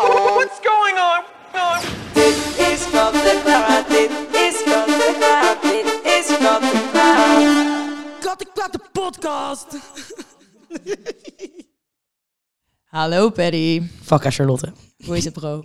What's 0.00 0.60
going 0.62 0.98
on? 0.98 1.22
Dit 2.12 2.36
is 2.56 2.80
van 2.80 3.12
de 3.12 3.40
klaar, 3.44 3.84
dit 3.88 4.10
is 4.32 4.56
van 4.64 4.86
de 4.86 5.14
klaar, 5.18 5.56
dit 5.62 6.00
is 6.04 6.26
van 6.26 6.60
de 6.60 6.88
klaar. 6.92 7.40
Kattenklat 8.20 8.72
de 8.72 8.80
podcast. 8.92 9.66
Hallo 12.84 13.30
Paddy. 13.30 13.82
Fuck 14.02 14.32
Charlotte. 14.32 14.72
Hoe 15.04 15.16
is 15.16 15.24
het 15.24 15.32
bro? 15.34 15.62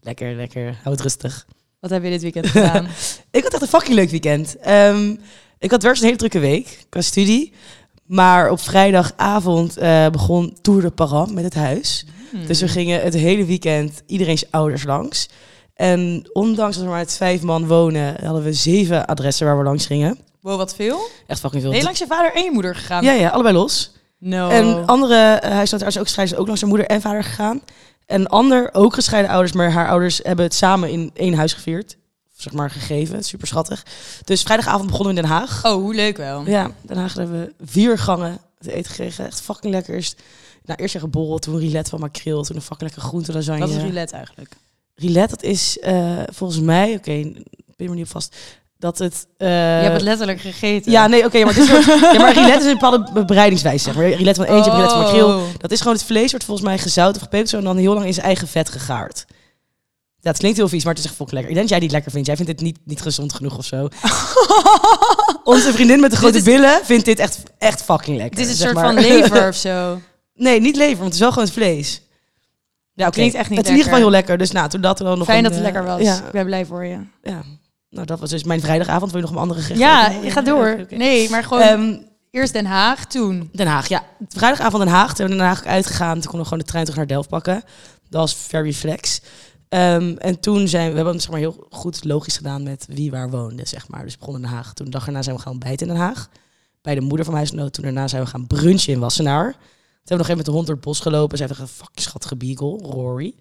Lekker, 0.00 0.34
lekker. 0.34 0.78
Houd 0.82 1.00
rustig. 1.00 1.46
Wat 1.80 1.90
heb 1.90 2.02
je 2.02 2.10
dit 2.10 2.22
weekend 2.22 2.46
gedaan? 2.46 2.86
Ik 3.30 3.42
had 3.42 3.52
echt 3.52 3.62
een 3.62 3.68
fucking 3.68 3.94
leuk 3.94 4.10
weekend. 4.10 4.56
Ehm, 4.56 5.16
ik 5.58 5.70
had 5.70 5.82
werk 5.82 5.96
een 5.96 6.04
hele 6.04 6.16
drukke 6.16 6.38
week 6.38 6.86
qua 6.88 7.00
studie. 7.00 7.52
Maar 8.06 8.50
op 8.50 8.60
vrijdagavond 8.60 9.76
eh, 9.76 10.08
begon 10.08 10.56
Tour 10.62 10.80
de 10.80 10.90
Paran 10.90 11.34
met 11.34 11.44
het 11.44 11.54
huis. 11.54 12.06
Hmm. 12.30 12.46
Dus 12.46 12.60
we 12.60 12.68
gingen 12.68 13.02
het 13.02 13.14
hele 13.14 13.44
weekend 13.44 14.02
iedereen's 14.06 14.44
ouders 14.50 14.84
langs. 14.84 15.28
En 15.74 16.30
ondanks 16.32 16.74
dat 16.76 16.84
we 16.84 16.90
maar 16.90 16.98
met 16.98 17.16
vijf 17.16 17.42
man 17.42 17.66
wonen, 17.66 18.16
hadden 18.24 18.42
we 18.42 18.52
zeven 18.52 19.06
adressen 19.06 19.46
waar 19.46 19.58
we 19.58 19.64
langs 19.64 19.86
gingen. 19.86 20.18
Wow, 20.40 20.56
wat 20.56 20.74
veel? 20.74 21.08
Echt 21.26 21.40
fucking 21.40 21.62
veel. 21.62 21.70
Ben 21.70 21.80
je 21.80 21.84
langs 21.84 21.98
je 21.98 22.06
vader 22.06 22.34
en 22.34 22.44
je 22.44 22.50
moeder 22.50 22.74
gegaan? 22.74 23.04
Ja, 23.04 23.12
ja, 23.12 23.28
allebei 23.28 23.54
los. 23.54 23.92
No. 24.18 24.48
En 24.48 24.86
andere 24.86 25.40
uh, 25.44 25.50
huisartsen 25.50 26.00
ook 26.00 26.06
gescheiden, 26.06 26.38
ook 26.38 26.46
langs 26.46 26.60
haar 26.60 26.70
moeder 26.70 26.86
en 26.86 27.00
vader 27.00 27.24
gegaan. 27.24 27.62
En 28.06 28.20
een 28.20 28.26
ander, 28.26 28.68
ook 28.72 28.94
gescheiden 28.94 29.30
ouders, 29.30 29.52
maar 29.52 29.70
haar 29.70 29.88
ouders 29.88 30.20
hebben 30.22 30.44
het 30.44 30.54
samen 30.54 30.90
in 30.90 31.10
één 31.14 31.34
huis 31.34 31.52
gevierd. 31.52 31.96
Zeg 32.42 32.52
maar 32.52 32.70
gegeven, 32.70 33.24
super 33.24 33.46
schattig. 33.46 33.86
Dus 34.24 34.42
vrijdagavond 34.42 34.90
begonnen 34.90 35.14
we 35.14 35.20
in 35.20 35.26
Den 35.26 35.36
Haag. 35.36 35.64
Oh, 35.64 35.72
hoe 35.72 35.94
leuk 35.94 36.16
wel. 36.16 36.46
Ja, 36.46 36.70
Den 36.80 36.96
Haag 36.96 37.14
hebben 37.14 37.40
we 37.40 37.52
vier 37.64 37.98
gangen 37.98 38.38
te 38.58 38.72
eten 38.72 38.90
gekregen. 38.90 39.26
Echt 39.26 39.40
fucking 39.40 39.72
lekker. 39.72 39.94
Eerst, 39.94 40.22
nou, 40.64 40.80
eerst 40.80 40.94
een 40.94 41.00
geborrel, 41.00 41.38
toen 41.38 41.58
rillet 41.58 41.88
van 41.88 42.00
makreel, 42.00 42.42
toen 42.42 42.56
een 42.56 42.62
fucking 42.62 42.90
lekker 42.90 43.02
groente 43.08 43.32
lasagne. 43.32 43.60
Wat 43.60 43.70
is 43.70 43.82
roulette 43.82 44.14
eigenlijk? 44.14 44.54
Rillet, 44.94 45.30
dat 45.30 45.42
is 45.42 45.78
uh, 45.80 46.22
volgens 46.32 46.60
mij, 46.60 46.88
oké, 46.88 47.10
okay, 47.10 47.44
ben 47.76 47.88
me 47.88 47.94
niet 47.94 48.04
op 48.04 48.10
vast, 48.10 48.36
dat 48.78 48.98
het... 48.98 49.26
Uh, 49.38 49.48
je 49.48 49.54
hebt 49.54 49.92
het 49.92 50.02
letterlijk 50.02 50.40
gegeten. 50.40 50.92
Ja, 50.92 51.06
nee, 51.06 51.18
oké, 51.18 51.26
okay, 51.26 51.42
maar, 51.42 51.54
het 51.54 51.62
is 51.62 51.86
ja, 52.12 52.18
maar 52.18 52.56
is 52.58 52.64
een 52.64 52.72
bepaalde 52.72 53.24
bereidingswijze, 53.24 53.84
zeg 53.84 53.94
maar. 53.94 54.08
Rillet 54.08 54.36
van 54.36 54.44
eentje, 54.44 54.70
oh. 54.70 54.88
van 54.88 54.98
makreel. 54.98 55.46
Dat 55.58 55.70
is 55.70 55.78
gewoon 55.78 55.96
het 55.96 56.04
vlees, 56.04 56.30
wordt 56.30 56.46
volgens 56.46 56.66
mij 56.66 56.78
gezout 56.78 57.14
of 57.14 57.22
gepeperd 57.22 57.52
en 57.52 57.64
dan 57.64 57.76
heel 57.76 57.94
lang 57.94 58.06
in 58.06 58.14
zijn 58.14 58.26
eigen 58.26 58.48
vet 58.48 58.68
gegaard. 58.68 59.24
Het 60.22 60.38
klinkt 60.38 60.56
heel 60.56 60.68
vies, 60.68 60.84
maar 60.84 60.94
het 60.94 61.02
is 61.04 61.08
echt 61.08 61.16
fucking 61.16 61.40
lekker. 61.40 61.50
Ik 61.50 61.56
denk 61.56 61.68
dat 61.68 61.78
jij 61.78 61.86
die 61.86 61.96
lekker 61.96 62.10
vindt. 62.10 62.26
Jij 62.26 62.36
vindt 62.36 62.50
dit 62.50 62.60
niet, 62.60 62.78
niet 62.84 63.00
gezond 63.00 63.32
genoeg 63.32 63.58
of 63.58 63.64
zo. 63.64 63.88
Onze 65.54 65.72
vriendin 65.72 66.00
met 66.00 66.10
de 66.10 66.16
grote 66.16 66.36
is... 66.36 66.42
billen 66.42 66.80
vindt 66.84 67.04
dit 67.04 67.18
echt, 67.18 67.42
echt 67.58 67.82
fucking 67.82 68.16
lekker. 68.16 68.36
Dit 68.36 68.46
is 68.46 68.52
een 68.52 68.58
soort 68.58 68.74
maar. 68.74 68.84
van 68.84 68.94
lever 68.94 69.48
of 69.48 69.54
zo. 69.54 70.00
Nee, 70.34 70.60
niet 70.60 70.76
lever, 70.76 70.96
want 70.96 71.04
het 71.04 71.14
is 71.14 71.20
wel 71.20 71.28
gewoon 71.28 71.44
het 71.44 71.54
vlees. 71.54 72.02
Ja, 72.94 73.06
okay. 73.06 73.10
klinkt 73.10 73.34
echt 73.34 73.48
niet 73.48 73.58
Het 73.58 73.66
is 73.66 73.72
in 73.72 73.78
ieder 73.78 73.92
geval 73.92 74.08
heel 74.08 74.16
lekker. 74.16 74.38
Dus 74.38 74.50
nou, 74.50 74.68
toen 74.68 74.80
dat 74.80 74.98
er 74.98 75.04
dan 75.04 75.18
nog 75.18 75.26
Fijn 75.26 75.38
een, 75.38 75.44
dat 75.44 75.52
het 75.52 75.62
lekker 75.62 75.84
was. 75.84 76.00
Ja. 76.00 76.16
Ik 76.16 76.32
ben 76.32 76.44
blij 76.44 76.66
voor 76.66 76.84
je. 76.84 76.98
Ja. 77.22 77.42
Nou, 77.90 78.06
dat 78.06 78.20
was 78.20 78.30
dus 78.30 78.44
mijn 78.44 78.60
vrijdagavond. 78.60 79.12
Wil 79.12 79.20
je 79.20 79.26
nog 79.26 79.34
een 79.36 79.42
andere 79.42 79.60
gerecht? 79.60 79.80
Ja, 79.80 80.10
je 80.22 80.30
gaat 80.30 80.46
door. 80.46 80.68
Ja, 80.68 80.82
okay. 80.82 80.98
Nee, 80.98 81.30
maar 81.30 81.44
gewoon 81.44 81.68
um, 81.68 82.06
eerst 82.30 82.52
Den 82.52 82.66
Haag, 82.66 83.04
toen. 83.04 83.48
Den 83.52 83.66
Haag, 83.66 83.88
ja. 83.88 84.02
Vrijdagavond 84.28 84.82
Den 84.82 84.92
Haag. 84.92 85.14
Toen 85.14 85.26
we 85.26 85.36
Den 85.36 85.44
Haag 85.44 85.64
uitgegaan. 85.64 86.12
Toen 86.12 86.22
konden 86.22 86.40
we 86.40 86.44
gewoon 86.44 86.58
de 86.58 86.64
trein 86.64 86.84
terug 86.84 86.98
naar 86.98 87.08
Delft 87.08 87.28
pakken. 87.28 87.62
Dat 88.08 88.20
was 88.20 88.34
very 88.34 88.72
flex. 88.72 89.20
Um, 89.74 90.16
en 90.18 90.40
toen 90.40 90.68
zijn 90.68 90.84
we, 90.84 90.90
we 90.90 90.96
hebben 90.96 91.14
het 91.14 91.22
zeg 91.22 91.30
maar, 91.30 91.40
heel 91.40 91.66
goed 91.70 92.04
logisch 92.04 92.36
gedaan 92.36 92.62
met 92.62 92.86
wie 92.88 93.10
waar 93.10 93.30
woonde, 93.30 93.66
zeg 93.66 93.88
maar. 93.88 94.04
Dus 94.04 94.18
begonnen 94.18 94.42
in 94.42 94.48
Den 94.48 94.56
Haag. 94.56 94.74
Toen 94.74 94.84
de 94.84 94.92
dag 94.92 95.06
erna 95.06 95.22
zijn 95.22 95.36
we 95.36 95.42
gaan 95.42 95.52
ontbijten 95.52 95.86
in 95.86 95.92
Den 95.92 96.02
Haag. 96.02 96.28
Bij 96.82 96.94
de 96.94 97.00
moeder 97.00 97.24
van 97.24 97.34
mijn 97.34 97.46
huisgenoot. 97.46 97.72
Toen 97.72 97.84
daarna 97.84 98.08
zijn 98.08 98.22
we 98.22 98.28
gaan 98.28 98.46
brunchen 98.46 98.92
in 98.92 99.00
Wassenaar. 99.00 99.52
Toen 99.52 99.60
hebben 100.04 100.04
we 100.04 100.16
nog 100.16 100.26
even 100.26 100.36
met 100.36 100.44
de 100.44 100.52
hond 100.52 100.66
door 100.66 100.74
het 100.74 100.84
bos 100.84 101.00
gelopen. 101.00 101.38
Zij 101.38 101.46
heeft 101.46 101.60
een 101.60 101.68
fucking 101.68 102.00
schattige 102.00 102.36
beagle, 102.36 102.78
Rory. 102.78 103.34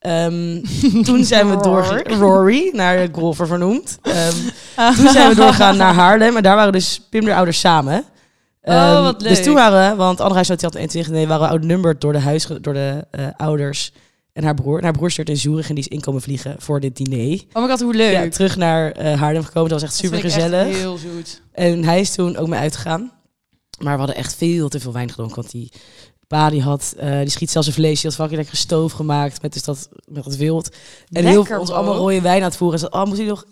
Um, 0.00 0.62
toen 1.08 1.24
zijn 1.24 1.50
we 1.50 1.56
door 1.62 2.02
Rory, 2.02 2.70
naar 2.72 2.96
de 2.96 3.08
golfer 3.12 3.46
vernoemd. 3.46 3.98
Um, 4.02 4.94
toen 4.96 5.08
zijn 5.08 5.28
we 5.28 5.34
doorgegaan 5.34 5.76
naar 5.76 5.94
Haarlem. 5.94 6.36
En 6.36 6.42
daar 6.42 6.56
waren 6.56 6.72
dus 6.72 7.00
Pim 7.10 7.24
de 7.24 7.34
ouders 7.34 7.60
samen. 7.60 8.04
Oh, 8.62 9.02
wat 9.02 9.22
leuk. 9.22 9.30
Dus 9.30 9.44
toen 9.44 9.54
waren 9.54 9.90
we, 9.90 9.96
want 9.96 10.18
andere 10.18 10.34
huisgenoot 10.34 10.62
had 10.62 10.74
21, 10.74 11.12
nee, 11.12 11.26
waren 11.26 11.46
we 11.46 11.52
outnumbered 11.52 12.00
door 12.00 12.12
de, 12.12 12.18
huis, 12.18 12.46
door 12.60 12.72
de 12.72 13.06
uh, 13.18 13.26
ouders 13.36 13.92
en 14.34 14.44
haar 14.44 14.54
broer. 14.54 14.78
En 14.78 14.84
haar 14.84 14.92
broer 14.92 15.10
stuurt 15.10 15.28
in 15.28 15.36
Zurich 15.36 15.68
en 15.68 15.74
die 15.74 15.84
is 15.84 15.90
inkomen 15.90 16.22
vliegen 16.22 16.56
voor 16.58 16.80
dit 16.80 16.96
diner. 16.96 17.40
Oh 17.52 17.62
my 17.62 17.68
god, 17.68 17.80
hoe 17.80 17.94
leuk. 17.94 18.12
Ja, 18.12 18.28
terug 18.28 18.56
naar 18.56 18.98
uh, 18.98 19.20
Haarlem 19.20 19.44
gekomen. 19.44 19.70
Dat 19.70 19.80
was 19.80 19.90
echt 19.90 19.98
super 19.98 20.20
gezellig. 20.20 20.76
heel 20.76 20.96
zoet. 20.96 21.42
En 21.52 21.84
hij 21.84 22.00
is 22.00 22.14
toen 22.14 22.36
ook 22.36 22.48
mee 22.48 22.60
uitgegaan. 22.60 23.12
Maar 23.78 23.92
we 23.92 23.98
hadden 23.98 24.16
echt 24.16 24.34
veel 24.34 24.68
te 24.68 24.80
veel 24.80 24.92
wijn 24.92 25.08
gedronken. 25.08 25.36
Want 25.36 25.50
die 25.50 25.72
pa 26.26 26.50
die 26.50 26.62
had, 26.62 26.94
uh, 27.00 27.18
die 27.18 27.30
schiet 27.30 27.50
zelfs 27.50 27.66
een 27.66 27.74
vlees. 27.74 28.00
Die 28.00 28.10
had 28.10 28.18
fucking 28.18 28.38
lekker 28.38 28.56
stoof 28.56 28.92
gemaakt 28.92 29.42
met, 29.42 29.52
dus 29.52 29.62
dat, 29.62 29.88
met 30.08 30.24
dat 30.24 30.36
wild. 30.36 30.68
En 30.68 30.78
lekker, 31.08 31.30
heel 31.30 31.44
veel 31.44 31.58
ons 31.58 31.68
bro. 31.68 31.78
allemaal 31.78 31.96
rode 31.96 32.20
wijn 32.20 32.42
aan 32.42 32.48
het 32.48 32.56
voeren. 32.56 32.80
En 32.80 32.88
zei, 32.90 33.02
oh, 33.02 33.08
moet 33.08 33.18
je 33.18 33.24
nog... 33.24 33.44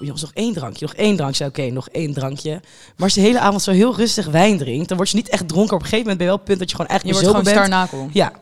Jongens, 0.00 0.22
nog 0.22 0.30
één 0.34 0.54
drankje, 0.54 0.86
nog 0.86 0.94
één 0.94 1.16
drankje. 1.16 1.44
Oké, 1.44 1.60
okay, 1.60 1.72
nog 1.72 1.88
één 1.88 2.12
drankje. 2.12 2.50
Maar 2.50 2.62
als 2.96 3.14
je 3.14 3.20
de 3.20 3.26
hele 3.26 3.40
avond 3.40 3.62
zo 3.62 3.70
heel 3.70 3.96
rustig 3.96 4.26
wijn 4.26 4.58
drinkt, 4.58 4.88
dan 4.88 4.96
word 4.96 5.10
je 5.10 5.16
niet 5.16 5.28
echt 5.28 5.48
dronken. 5.48 5.74
Op 5.74 5.82
een 5.82 5.88
gegeven 5.88 6.10
moment 6.10 6.18
ben 6.18 6.26
je 6.26 6.32
wel 6.32 6.36
het 6.36 6.44
punt 6.44 6.58
dat 6.58 6.70
je 6.70 6.76
gewoon 6.76 6.90
echt 6.90 7.06
je 7.06 7.12
wordt 7.12 7.26
gewoon 7.26 7.42
bent. 7.42 7.56
starnakel. 7.56 8.08
Ja. 8.12 8.32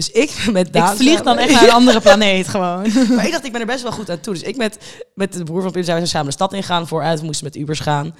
Dus 0.00 0.10
ik 0.10 0.46
met 0.52 0.72
Daan 0.72 0.90
Ik 0.90 0.96
vlieg 0.96 1.22
dan 1.22 1.38
echt 1.38 1.52
naar 1.52 1.62
een 1.62 1.70
andere 1.70 2.00
planeet 2.00 2.48
gewoon. 2.48 2.82
maar 3.16 3.24
ik 3.24 3.30
dacht, 3.30 3.44
ik 3.44 3.52
ben 3.52 3.60
er 3.60 3.66
best 3.66 3.82
wel 3.82 3.92
goed 3.92 4.10
aan 4.10 4.20
toe. 4.20 4.34
Dus 4.34 4.42
ik 4.42 4.56
met, 4.56 4.78
met 5.14 5.32
de 5.32 5.44
broer 5.44 5.62
van 5.62 5.70
Pim 5.70 5.82
zijn 5.82 6.00
we 6.00 6.06
samen 6.06 6.26
de 6.26 6.32
stad 6.32 6.52
ingaan. 6.52 6.88
Vooruit, 6.88 7.20
we 7.20 7.26
moesten 7.26 7.44
met 7.44 7.56
Ubers 7.56 7.80
gaan. 7.80 8.14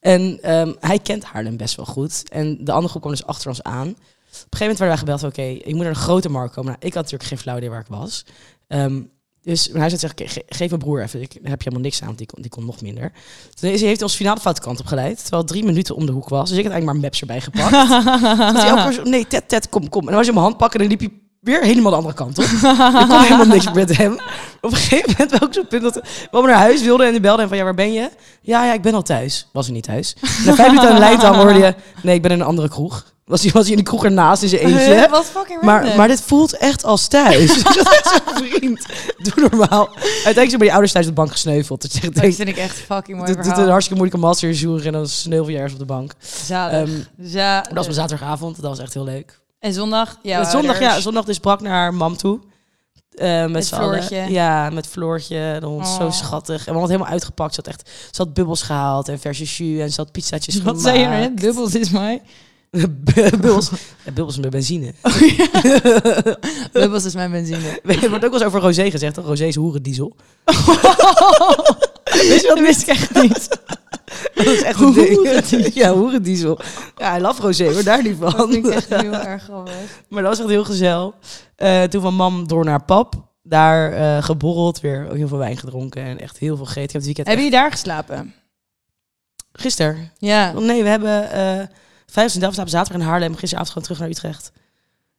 En 0.00 0.52
um, 0.58 0.76
hij 0.80 0.98
kent 0.98 1.24
Haarlem 1.24 1.56
best 1.56 1.76
wel 1.76 1.84
goed. 1.84 2.28
En 2.28 2.64
de 2.64 2.72
andere 2.72 2.88
groep 2.88 3.02
kwam 3.02 3.14
dus 3.14 3.26
achter 3.26 3.48
ons 3.48 3.62
aan. 3.62 3.88
Op 3.88 3.96
een 4.52 4.58
gegeven 4.58 4.58
moment 4.58 4.78
werden 4.78 4.86
wij 4.86 4.96
gebeld 4.96 5.22
oké, 5.22 5.40
okay, 5.40 5.62
je 5.64 5.74
moet 5.74 5.84
naar 5.84 5.94
een 5.94 5.96
grote 5.96 6.28
markt 6.28 6.54
komen. 6.54 6.70
Nou, 6.70 6.86
ik 6.86 6.94
had 6.94 7.02
natuurlijk 7.02 7.30
geen 7.30 7.38
flauw 7.38 7.56
idee 7.56 7.70
waar 7.70 7.80
ik 7.80 7.86
was. 7.86 8.24
Um, 8.68 9.10
dus 9.46 9.70
hij 9.72 9.88
zei, 9.88 10.12
okay, 10.12 10.28
ge 10.28 10.42
geef 10.48 10.68
mijn 10.68 10.80
broer 10.80 11.02
even, 11.02 11.20
ik 11.20 11.32
heb 11.32 11.42
je 11.42 11.50
helemaal 11.50 11.80
niks 11.80 12.00
aan, 12.00 12.06
want 12.06 12.18
die 12.18 12.26
kon, 12.26 12.42
die 12.42 12.50
kon 12.50 12.64
nog 12.64 12.80
minder. 12.80 13.12
Toen 13.54 13.70
heeft 13.70 13.80
hij 13.80 14.02
ons 14.02 14.14
finale 14.14 14.40
foute 14.40 14.60
kant 14.60 14.80
op 14.80 14.86
geleid, 14.86 15.20
terwijl 15.20 15.42
het 15.42 15.50
drie 15.50 15.64
minuten 15.64 15.94
om 15.94 16.06
de 16.06 16.12
hoek 16.12 16.28
was. 16.28 16.48
Dus 16.48 16.58
ik 16.58 16.64
had 16.64 16.72
eigenlijk 16.72 16.92
maar 16.92 17.10
maps 17.10 17.20
erbij 17.20 17.40
gepakt. 17.40 17.70
hij, 18.62 19.02
nee, 19.04 19.26
Ted, 19.26 19.48
Ted, 19.48 19.68
kom, 19.68 19.88
kom. 19.88 20.00
En 20.00 20.06
dan 20.06 20.16
was 20.16 20.26
je 20.26 20.32
mijn 20.32 20.44
hand 20.44 20.56
pakken 20.56 20.80
en 20.80 20.88
dan 20.88 20.98
liep 20.98 21.10
hij 21.10 21.20
weer 21.46 21.62
helemaal 21.62 21.90
de 21.90 21.96
andere 21.96 22.14
kant 22.14 22.38
op. 22.38 22.44
ik 22.44 23.08
kon 23.08 23.20
helemaal 23.20 23.46
niks 23.46 23.72
met 23.72 23.96
hem. 23.96 24.12
Op 24.60 24.70
een 24.70 24.76
gegeven 24.76 25.10
moment 25.10 25.30
was 25.30 25.42
ook 25.42 25.54
zo'n 25.54 25.66
punt 25.66 25.82
dat 25.82 26.00
we 26.30 26.40
naar 26.40 26.54
huis 26.54 26.82
wilden 26.82 27.06
en 27.06 27.12
die 27.12 27.20
belde 27.20 27.40
hem 27.40 27.48
van, 27.48 27.56
ja, 27.58 27.64
waar 27.64 27.74
ben 27.74 27.92
je? 27.92 28.10
Ja, 28.40 28.64
ja, 28.64 28.72
ik 28.72 28.82
ben 28.82 28.94
al 28.94 29.02
thuis. 29.02 29.48
Was 29.52 29.64
hij 29.66 29.74
niet 29.74 29.84
thuis. 29.84 30.16
Na 30.44 30.54
vijf 30.54 30.68
minuten 30.68 30.88
aan 30.88 30.94
de 30.94 31.00
lijn 31.00 31.34
hoorde 31.34 31.58
je, 31.58 31.74
nee, 32.02 32.14
ik 32.14 32.22
ben 32.22 32.30
in 32.30 32.40
een 32.40 32.46
andere 32.46 32.68
kroeg. 32.68 33.04
Was 33.24 33.42
hij, 33.42 33.50
was 33.52 33.62
hij 33.62 33.70
in 33.70 33.76
de 33.76 33.82
kroeg 33.82 34.04
ernaast 34.04 34.42
in 34.42 34.48
zijn 34.48 34.60
eentje. 34.60 35.08
Wat 35.10 35.24
fucking 35.24 35.62
maar, 35.62 35.96
maar 35.96 36.08
dit 36.08 36.20
voelt 36.20 36.56
echt 36.56 36.84
als 36.84 37.08
thuis. 37.08 37.52
Zo'n 37.62 38.34
vriend. 38.34 38.86
Doe 39.18 39.48
normaal. 39.50 39.88
Uiteindelijk 39.96 40.34
zijn 40.34 40.50
bij 40.50 40.58
die 40.58 40.70
ouders 40.70 40.92
thuis 40.92 41.06
op 41.06 41.14
de 41.14 41.20
bank 41.20 41.32
gesneuveld. 41.32 41.82
Dat 41.82 42.14
denk, 42.14 42.34
vind 42.34 42.48
ik 42.48 42.56
echt 42.56 42.76
fucking 42.76 43.18
mooi 43.18 43.30
Het 43.30 43.46
is 43.46 43.46
een 43.46 43.68
hartstikke 43.68 44.02
moeilijke 44.02 44.26
master 44.26 44.86
en 44.86 44.92
dan 44.92 45.08
sneuvel 45.08 45.48
je 45.48 45.56
ergens 45.56 45.72
op 45.72 45.78
de 45.78 45.84
bank. 45.84 46.12
Zalig. 46.44 46.88
Um, 46.88 47.06
Zalig. 47.20 47.66
Dat 47.66 47.74
was 47.74 47.84
mijn 47.84 47.98
zaterdagavond. 47.98 48.60
Dat 48.60 48.70
was 48.70 48.78
echt 48.78 48.94
heel 48.94 49.04
leuk. 49.04 49.40
En 49.66 49.72
zondag? 49.72 50.18
Ja, 50.22 50.50
zondag, 50.50 50.80
ja, 50.80 51.00
zondag 51.00 51.24
dus 51.24 51.38
brak 51.38 51.60
naar 51.60 51.72
haar 51.72 51.94
mam 51.94 52.16
toe. 52.16 52.40
Uh, 53.14 53.40
met, 53.40 53.50
met 53.50 53.68
Floortje. 53.68 54.18
Allen. 54.18 54.32
Ja, 54.32 54.70
met 54.70 54.86
Floortje. 54.86 55.56
De 55.60 55.66
hond, 55.66 55.86
oh. 55.86 55.96
zo 55.96 56.10
schattig. 56.10 56.58
En 56.58 56.64
we 56.64 56.78
hadden 56.78 56.80
het 56.80 56.90
helemaal 56.90 57.12
uitgepakt. 57.12 57.54
Ze 57.54 57.60
had 57.64 57.74
echt, 57.74 57.90
ze 58.10 58.22
had 58.22 58.34
bubbels 58.34 58.62
gehaald 58.62 59.08
en 59.08 59.18
verse 59.18 59.44
jus 59.44 59.80
en 59.80 59.90
ze 59.90 60.00
had 60.00 60.12
pizzaatjes 60.12 60.54
Wat 60.54 60.62
gemaakt. 60.62 60.82
zei 60.82 60.98
je 60.98 61.06
net? 61.06 61.34
Bubbels 61.34 61.74
is 61.74 61.90
mij. 61.90 62.22
bubbels. 63.14 63.70
Ja, 64.04 64.12
bubbels 64.12 64.38
met 64.38 64.50
benzine. 64.50 64.94
Oh, 65.02 65.20
ja. 65.20 65.48
bubbels 66.72 67.04
is 67.04 67.14
mijn 67.14 67.30
benzine. 67.30 67.80
Er 67.84 68.10
wordt 68.10 68.24
ook 68.24 68.30
wel 68.30 68.32
eens 68.32 68.42
over 68.42 68.60
Rosé 68.60 68.90
gezegd? 68.90 69.16
Rosé 69.16 69.44
is 69.44 69.54
hoerendiesel. 69.54 70.16
Weet 72.22 72.40
je 72.40 72.48
wat 72.48 72.58
wist 72.60 72.82
ik 72.82 72.88
echt 72.88 73.14
niet. 73.22 73.48
Dat 74.34 74.46
is 74.46 74.62
echt 74.62 74.80
een 74.80 74.92
ding. 74.92 75.74
Ja, 75.74 75.92
hoerendiesel. 75.92 76.58
Ja, 76.96 77.16
I 77.16 77.20
love 77.20 77.42
Rosé, 77.42 77.72
hoor, 77.72 77.84
daar 77.84 78.02
niet 78.02 78.16
van. 78.18 78.32
Dat 78.36 78.50
vind 78.50 78.66
ik 78.66 78.72
echt 78.72 78.88
heel 78.88 79.12
erg 79.12 79.42
grappig. 79.42 79.74
Maar 80.08 80.22
dat 80.22 80.30
was 80.30 80.40
echt 80.40 80.48
heel 80.48 80.64
gezellig. 80.64 81.14
Uh, 81.58 81.82
toen 81.82 82.02
van 82.02 82.14
mam 82.14 82.48
door 82.48 82.64
naar 82.64 82.84
pap. 82.84 83.14
Daar 83.42 83.92
uh, 83.92 84.22
geborreld, 84.24 84.80
weer 84.80 85.06
heel 85.12 85.28
veel 85.28 85.38
wijn 85.38 85.56
gedronken 85.56 86.02
en 86.02 86.20
echt 86.20 86.38
heel 86.38 86.56
veel 86.56 86.64
gegeten. 86.64 86.82
Ik 86.82 86.92
heb 86.92 86.96
het 86.96 87.04
weekend 87.04 87.26
Hebben 87.26 87.44
jullie 87.44 87.60
daar 87.60 87.70
geslapen? 87.70 88.34
Gisteren? 89.52 90.12
Ja. 90.18 90.52
Oh, 90.56 90.62
nee, 90.62 90.82
we 90.82 90.88
hebben 90.88 91.22
uh, 91.34 91.66
vijf 92.06 92.34
in 92.34 92.40
Delft 92.40 92.54
slapen, 92.54 92.72
zaterdag 92.72 93.02
in 93.02 93.08
Haarlem. 93.08 93.36
Gisteravond 93.36 93.68
gewoon 93.68 93.84
terug 93.84 93.98
naar 93.98 94.08
Utrecht. 94.08 94.52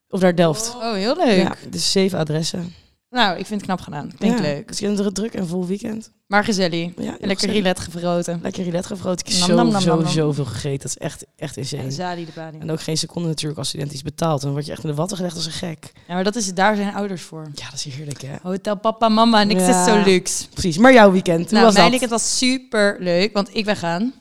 Of 0.10 0.22
naar 0.22 0.36
Delft. 0.36 0.76
Oh, 0.76 0.94
heel 0.94 1.16
leuk. 1.16 1.38
Ja, 1.38 1.56
dus 1.70 1.92
zeven 1.92 2.20
adressen. 2.20 2.74
Nou, 3.10 3.38
ik 3.38 3.46
vind 3.46 3.62
het 3.62 3.70
knap 3.70 3.82
gedaan. 3.82 4.12
Klinkt 4.18 4.38
ja, 4.38 4.44
leuk. 4.44 4.70
Het 4.70 4.82
is 4.82 4.88
een 5.00 5.14
druk 5.14 5.34
en 5.34 5.48
vol 5.48 5.66
weekend. 5.66 6.12
Maar 6.28 6.44
gezellig. 6.44 6.92
Ja, 6.98 7.18
en 7.20 7.28
lekker 7.28 7.50
rillet 7.50 7.80
gevroten. 7.80 8.40
Lekker 8.42 8.64
rillet 8.64 8.86
gevroten. 8.86 9.26
Ik 9.26 9.32
heb 9.32 9.40
Nam, 9.40 9.48
zo, 9.50 9.56
nam, 9.56 9.72
nam, 9.72 9.82
zo, 9.82 9.94
nam, 9.96 10.04
nam. 10.04 10.12
zoveel 10.12 10.46
gegeten. 10.46 10.78
Dat 10.78 10.86
is 10.90 10.98
echt, 10.98 11.26
echt 11.36 11.58
insane. 11.58 11.92
Zali 11.92 12.26
de 12.26 12.32
Bali. 12.36 12.58
En 12.60 12.72
ook 12.72 12.82
geen 12.82 12.98
seconde 12.98 13.28
natuurlijk 13.28 13.60
als 13.60 13.68
student 13.68 13.92
iets 13.92 14.02
betaalt. 14.02 14.42
Dan 14.42 14.52
word 14.52 14.66
je 14.66 14.72
echt 14.72 14.84
in 14.84 14.90
de 14.90 14.96
watten 14.96 15.18
gelegd 15.18 15.36
als 15.36 15.46
een 15.46 15.52
gek. 15.52 15.92
Ja, 16.08 16.14
maar 16.14 16.24
dat 16.24 16.36
is, 16.36 16.54
daar 16.54 16.76
zijn 16.76 16.94
ouders 16.94 17.22
voor. 17.22 17.50
Ja, 17.54 17.66
dat 17.70 17.86
is 17.86 17.94
heerlijk 17.94 18.22
hè. 18.22 18.36
Hotel 18.42 18.78
papa, 18.78 19.10
mama, 19.10 19.44
niks 19.44 19.62
Ja. 19.66 19.80
is 19.86 19.92
zo 19.92 20.04
luxe. 20.04 20.50
Precies. 20.50 20.78
Maar 20.78 20.94
jouw 20.94 21.12
weekend, 21.12 21.44
hoe 21.44 21.52
Nou, 21.52 21.64
was 21.66 21.74
mijn 21.74 21.92
dat? 21.92 22.00
weekend 22.00 22.12
was 22.22 22.38
super 22.38 22.98
leuk, 23.00 23.34
want 23.34 23.56
ik 23.56 23.66
ben 23.66 23.76
gaan 23.76 24.14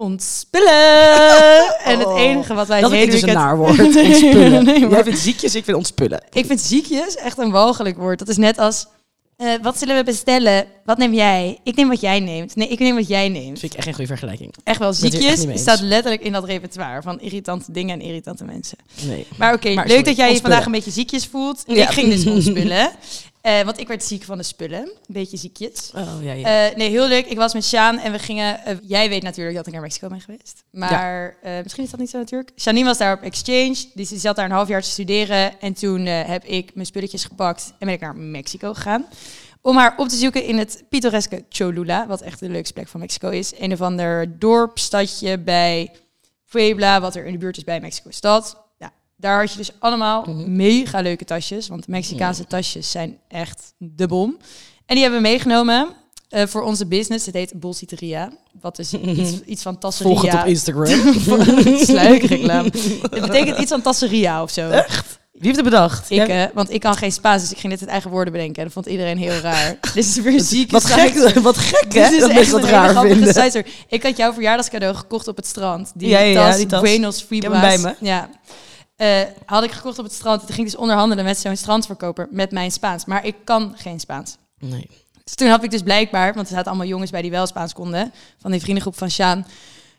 ontspullen. 0.00 1.74
En 1.84 1.98
het 1.98 2.06
Oh. 2.06 2.20
enige 2.20 2.54
wat 2.54 2.66
wij 2.68 2.80
Dat 2.80 2.90
hele 2.90 3.10
dus 3.10 3.22
een 3.22 3.32
naar 3.32 3.56
woord. 3.56 3.78
Ontspullen. 3.96 4.64
Nee, 4.64 4.88
Jij 4.88 5.04
vindt 5.04 5.18
ziekjes, 5.18 5.54
ik 5.54 5.64
vind 5.64 5.76
ontspullen. 5.76 6.22
Ik 6.32 6.46
vind 6.46 6.60
ziekjes 6.60 7.16
echt 7.16 7.38
een 7.38 7.50
walgelijk 7.50 7.96
woord. 7.96 8.18
Dat 8.18 8.28
is 8.28 8.36
net 8.36 8.58
als... 8.58 8.86
eh, 9.36 9.48
wat 9.62 9.78
zullen 9.78 9.96
we 9.96 10.04
bestellen? 10.04 10.64
Wat 10.84 10.98
neem 10.98 11.14
jij? 11.14 11.58
Ik 11.64 11.76
neem 11.76 11.88
wat 11.88 12.00
jij 12.00 12.20
neemt. 12.20 12.56
Nee, 12.56 12.68
ik 12.68 12.78
neem 12.78 12.94
wat 12.94 13.08
jij 13.08 13.28
neemt. 13.28 13.50
Dat 13.50 13.58
vind 13.58 13.72
ik 13.72 13.76
echt 13.78 13.86
geen 13.86 13.94
goede 13.94 14.10
vergelijking. 14.10 14.54
Echt 14.64 14.78
wel, 14.78 14.88
echt 14.88 14.98
ziekjes 14.98 15.46
staat 15.54 15.80
letterlijk 15.80 16.22
in 16.22 16.32
dat 16.32 16.44
repertoire 16.44 17.02
van 17.02 17.20
irritante 17.20 17.72
dingen 17.72 18.00
en 18.00 18.06
irritante 18.06 18.44
mensen. 18.44 18.78
Nee. 19.06 19.26
Maar 19.36 19.54
oké, 19.54 19.68
leuk 19.68 19.86
sorry, 19.88 20.02
dat 20.02 20.16
jij 20.16 20.32
je 20.32 20.40
vandaag 20.40 20.64
een 20.66 20.72
beetje 20.72 20.90
ziekjes 20.90 21.26
voelt. 21.26 21.62
Ja. 21.66 21.82
Ik 21.82 21.88
ging 21.88 22.08
dus 22.12 22.26
ontspullen. 22.34 22.90
Eh, 23.40 23.62
want 23.62 23.78
ik 23.78 23.88
werd 23.88 24.04
ziek 24.04 24.22
van 24.22 24.38
de 24.38 24.44
spullen. 24.44 24.80
Een 24.80 24.92
beetje 25.06 25.36
ziekjes. 25.36 25.90
Oh, 25.94 26.22
ja, 26.22 26.32
ja. 26.32 26.68
Eh, 26.68 26.76
nee, 26.76 26.90
heel 26.90 27.08
leuk. 27.08 27.26
Ik 27.26 27.36
was 27.36 27.54
met 27.54 27.64
Sjaan 27.64 27.98
en 27.98 28.12
we 28.12 28.18
gingen... 28.18 28.64
eh, 28.64 28.76
jij 28.82 29.08
weet 29.08 29.22
natuurlijk 29.22 29.56
dat 29.56 29.66
ik 29.66 29.72
naar 29.72 29.82
Mexico 29.82 30.08
ben 30.08 30.20
geweest. 30.20 30.64
Maar 30.70 31.36
misschien 31.62 31.84
is 31.84 31.90
dat 31.90 32.00
niet 32.00 32.10
zo 32.10 32.18
natuurlijk. 32.18 32.50
Janine 32.54 32.86
was 32.86 32.98
daar 32.98 33.16
op 33.16 33.22
exchange. 33.22 33.76
Dus 33.94 34.08
die 34.08 34.18
zat 34.18 34.36
daar 34.36 34.44
een 34.44 34.50
half 34.50 34.68
jaar 34.68 34.82
te 34.82 34.88
studeren. 34.88 35.60
En 35.60 35.72
toen 35.74 36.06
heb 36.06 36.44
ik 36.44 36.74
mijn 36.74 36.86
spulletjes 36.86 37.24
gepakt 37.24 37.72
en 37.78 37.86
ben 37.86 37.94
ik 37.94 38.00
naar 38.00 38.16
Mexico 38.16 38.74
gegaan. 38.74 39.06
Om 39.62 39.76
haar 39.76 39.94
op 39.96 40.08
te 40.08 40.16
zoeken 40.16 40.44
in 40.44 40.58
het 40.58 40.84
pittoreske 40.88 41.44
Cholula. 41.48 42.06
Wat 42.06 42.20
echt 42.20 42.40
de 42.40 42.48
leukste 42.48 42.72
plek 42.72 42.88
van 42.88 43.00
Mexico 43.00 43.28
is. 43.28 43.52
Een 43.58 43.72
of 43.72 43.80
ander 43.80 44.38
dorpstadje 44.38 45.38
bij 45.38 45.90
Puebla. 46.50 47.00
Wat 47.00 47.14
er 47.14 47.26
in 47.26 47.32
de 47.32 47.38
buurt 47.38 47.56
is 47.56 47.64
bij 47.64 47.80
Mexico-stad. 47.80 48.68
Ja, 49.20 49.28
daar 49.28 49.40
had 49.40 49.50
je 49.52 49.56
dus 49.56 49.70
allemaal 49.78 50.24
Mhm. 50.26 50.56
mega 50.56 51.00
leuke 51.00 51.24
tasjes. 51.24 51.68
Want 51.68 51.88
Mexicaanse 51.88 52.46
tasjes 52.46 52.90
zijn 52.90 53.18
echt 53.28 53.72
de 53.78 54.06
bom. 54.06 54.36
En 54.86 54.94
die 54.94 55.04
hebben 55.04 55.22
we 55.22 55.28
meegenomen 55.28 55.88
eh, 56.28 56.46
voor 56.46 56.62
onze 56.62 56.86
business. 56.86 57.26
Het 57.26 57.34
heet 57.34 57.52
Bolsiteria. 57.60 58.32
Wat 58.60 58.78
is 58.78 58.92
iets, 59.16 59.40
iets 59.46 59.62
van 59.62 59.78
tasseria. 59.78 60.12
Volg 60.12 60.22
het 60.30 60.40
op 60.40 60.46
Instagram. 60.46 61.14
Sluikreclame. 61.90 62.70
Het 63.10 63.20
betekent 63.20 63.58
iets 63.58 63.70
van 63.70 63.82
tasseria 63.82 64.42
of 64.42 64.50
zo. 64.50 64.68
Wie 64.68 65.48
heeft 65.48 65.56
het 65.60 65.64
bedacht? 65.70 66.10
Ik, 66.10 66.28
eh, 66.28 66.42
want 66.54 66.70
ik 66.72 66.80
kan 66.80 66.94
geen 66.96 67.12
Spaans, 67.12 67.42
dus 67.42 67.50
ik 67.52 67.58
ging 67.58 67.72
net 67.72 67.80
het 67.80 67.88
eigen 67.88 68.10
woorden 68.10 68.32
bedenken. 68.32 68.56
En 68.56 68.64
dat 68.64 68.72
vond 68.72 68.86
iedereen 68.86 69.18
heel 69.18 69.38
raar. 69.38 69.78
Dit 69.80 69.96
is 70.04 70.16
weer 70.16 70.40
ziek. 70.40 70.70
wat 70.70 70.84
gek, 70.84 71.38
wat 71.38 71.56
gek 71.58 71.92
hè? 71.94 72.08
Dit 72.10 72.22
is 72.22 72.28
echt 72.28 72.50
dat 72.50 72.60
hele 72.64 72.72
raar 72.72 73.00
vinden. 73.06 73.64
Ik 73.88 74.02
had 74.02 74.16
jouw 74.16 74.32
verjaardagscadeau 74.32 74.94
gekocht 74.94 75.28
op 75.28 75.36
het 75.36 75.46
strand. 75.46 75.92
Die 75.94 76.08
Ja, 76.08 76.18
ja, 76.18 76.24
ja, 76.24 76.46
tas, 76.48 76.56
die 76.56 76.66
tas. 76.66 76.80
Buenos 76.82 77.14
Ik 77.14 77.20
heb 77.20 77.28
Fibras. 77.28 77.60
hem 77.72 77.82
bij 77.82 77.96
me. 78.00 78.06
Ja. 78.06 78.28
Eh, 79.00 79.20
had 79.46 79.64
ik 79.64 79.70
gekocht 79.70 79.98
op 79.98 80.04
het 80.04 80.14
strand. 80.14 80.38
Toen 80.38 80.48
ging 80.48 80.66
ik 80.66 80.72
dus 80.72 80.80
onderhandelen 80.80 81.24
met 81.24 81.38
zo'n 81.38 81.56
strandverkoper 81.56 82.28
met 82.30 82.50
mijn 82.50 82.70
Spaans. 82.70 83.04
Maar 83.04 83.26
ik 83.26 83.34
kan 83.44 83.74
geen 83.76 84.00
Spaans. 84.00 84.36
Nee. 84.58 84.86
Dus 85.24 85.34
toen 85.34 85.48
heb 85.48 85.64
ik 85.64 85.70
dus 85.70 85.82
blijkbaar, 85.82 86.34
want 86.34 86.46
er 86.46 86.52
zaten 86.54 86.68
allemaal 86.68 86.86
jongens 86.86 87.10
bij 87.10 87.22
die 87.22 87.30
wel 87.30 87.46
Spaans 87.46 87.72
konden, 87.72 88.12
van 88.38 88.50
die 88.50 88.60
vriendengroep 88.60 88.98
van 88.98 89.10
Sjaan, 89.10 89.46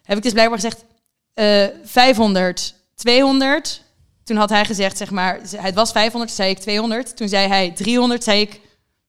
heb 0.03 0.18
ik 0.18 0.24
dus 0.24 0.31
blijkbaar 0.31 0.59
gezegd, 0.59 0.86
eh 1.33 1.65
500, 1.83 2.75
200. 2.95 3.83
Toen 4.24 4.38
had 4.38 4.50
hij 4.50 4.65
gezegd, 4.65 4.98
zeg 4.98 5.12
maar, 5.12 5.39
het 5.56 5.75
was 5.75 5.92
500, 5.92 6.36
toen 6.36 6.45
zei 6.45 6.50
ik 6.50 6.59
200. 6.59 7.18
Toen 7.18 7.30
zei 7.30 7.48
hij 7.48 7.71
300, 7.71 8.24
zei 8.24 8.42
ik, 8.42 8.62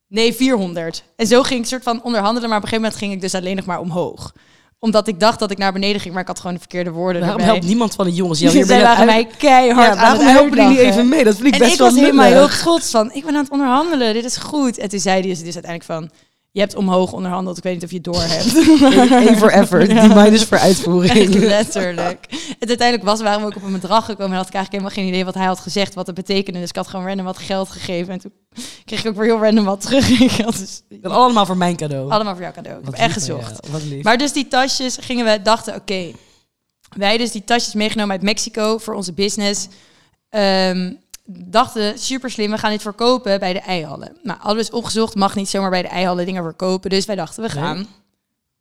nee, 0.08 0.34
400. 0.34 1.04
En 1.16 1.26
zo 1.26 1.42
ging 1.42 1.60
ik 1.60 1.66
soort 1.66 1.82
van 1.82 2.02
onderhandelen, 2.02 2.48
maar 2.48 2.58
op 2.58 2.64
een 2.64 2.68
gegeven 2.68 2.90
moment 2.90 2.96
ging 2.96 3.12
ik 3.12 3.20
dus 3.20 3.34
alleen 3.34 3.56
nog 3.56 3.66
maar 3.66 3.80
omhoog. 3.80 4.32
Omdat 4.84 5.08
ik 5.08 5.20
dacht 5.20 5.38
dat 5.38 5.50
ik 5.50 5.58
naar 5.58 5.72
beneden 5.72 6.00
ging, 6.00 6.12
maar 6.12 6.22
ik 6.22 6.28
had 6.28 6.38
gewoon 6.38 6.52
de 6.52 6.58
verkeerde 6.58 6.90
woorden 6.90 7.20
Waarom 7.20 7.38
erbij. 7.38 7.52
helpt 7.54 7.68
niemand 7.68 7.94
van 7.94 8.04
de 8.06 8.12
jongens 8.12 8.40
hier 8.40 8.52
binnen 8.52 8.82
waren 8.82 9.06
mij 9.06 9.26
keihard 9.38 9.94
Ja, 9.94 10.00
waarom 10.00 10.26
helpen 10.26 10.50
die 10.50 10.60
niet 10.60 10.68
uitlachen. 10.78 10.92
even 10.92 11.08
mee? 11.08 11.24
Dat 11.24 11.34
vind 11.34 11.46
ik 11.46 11.52
En 11.54 11.58
best 11.58 11.72
ik 11.72 11.78
wel 11.78 11.90
was 11.90 11.98
helemaal 12.00 12.24
heel 12.32 12.48
trots 12.48 12.90
van, 12.90 13.12
ik 13.12 13.24
ben 13.24 13.34
aan 13.34 13.42
het 13.42 13.52
onderhandelen, 13.52 14.14
dit 14.14 14.24
is 14.24 14.36
goed. 14.36 14.78
En 14.78 14.88
toen 14.88 14.98
zei 15.00 15.20
hij 15.20 15.28
dus 15.28 15.42
uiteindelijk 15.42 15.84
van, 15.84 16.10
je 16.52 16.60
hebt 16.60 16.74
omhoog 16.74 17.12
onderhandeld, 17.12 17.56
ik 17.56 17.62
weet 17.62 17.74
niet 17.74 17.84
of 17.84 17.90
je 17.90 17.96
het 17.96 18.04
door 18.04 18.22
hebt. 18.22 19.28
Eén 19.28 19.38
voor 19.38 19.48
effort, 19.50 19.86
die 19.88 20.08
minus 20.14 20.44
voor 20.44 20.56
Echt 20.56 20.66
uitvoering. 20.66 21.34
letterlijk. 21.34 22.26
En 22.58 22.68
uiteindelijk 22.68 23.02
was, 23.08 23.20
waren 23.20 23.40
we 23.40 23.46
ook 23.46 23.56
op 23.56 23.62
een 23.62 23.72
bedrag 23.72 24.04
gekomen 24.04 24.30
en 24.30 24.36
had 24.36 24.48
ik 24.48 24.54
eigenlijk 24.54 24.72
helemaal 24.84 25.04
geen 25.04 25.14
idee 25.14 25.24
wat 25.24 25.34
hij 25.34 25.44
had 25.46 25.60
gezegd, 25.60 25.94
wat 25.94 26.06
het 26.06 26.14
betekende. 26.16 26.60
Dus 26.60 26.68
ik 26.68 26.76
had 26.76 26.86
gewoon 26.88 27.06
random 27.06 27.24
wat 27.24 27.38
geld 27.38 27.68
gegeven 27.70 28.12
en 28.12 28.18
toen 28.18 28.32
kreeg 28.84 29.00
ik 29.00 29.06
ook 29.06 29.16
weer 29.16 29.24
heel 29.24 29.42
random 29.42 29.64
wat 29.64 29.80
terug. 29.80 30.08
Ik 30.20 30.30
had 30.44 30.56
dus 30.58 30.82
Dat 30.88 31.12
allemaal 31.12 31.46
voor 31.46 31.56
mijn 31.56 31.76
cadeau. 31.76 32.10
allemaal 32.10 32.32
voor 32.32 32.42
jouw 32.42 32.52
cadeau. 32.52 32.78
Ik 32.78 32.84
Wat 32.84 32.96
heb 32.98 33.08
echt 33.08 33.16
lief 33.16 33.26
van 33.26 33.42
gezocht. 33.44 33.68
Wat 33.68 33.82
lief. 33.82 34.02
Maar 34.02 34.18
dus 34.18 34.32
die 34.32 34.48
tasjes 34.48 34.96
gingen 35.00 35.24
we, 35.24 35.42
dachten, 35.42 35.74
oké. 35.74 36.10
wij 36.96 37.16
dus 37.18 37.30
die 37.30 37.44
tasjes 37.44 37.74
meegenomen 37.74 38.12
uit 38.12 38.22
Mexico 38.22 38.78
voor 38.78 38.94
onze 38.94 39.12
business. 39.12 39.68
Ehm, 40.28 40.92
dachten, 41.26 41.98
super 41.98 42.30
slim, 42.30 42.50
we 42.50 42.58
gaan 42.58 42.70
dit 42.70 42.82
verkopen 42.82 43.40
bij 43.40 43.52
de 43.52 43.58
eihallen. 43.60 44.16
Nou, 44.22 44.54
dus 44.54 44.70
opgezocht, 44.70 45.14
mag 45.14 45.34
niet 45.34 45.48
zomaar 45.48 45.70
bij 45.70 45.82
de 45.82 45.88
eihallen 45.88 46.26
dingen 46.26 46.42
verkopen. 46.42 46.90
Dus 46.90 47.04
wij 47.06 47.16
dachten, 47.16 47.42
we 47.42 47.48
Nee. 47.54 47.62
gaan 47.62 47.86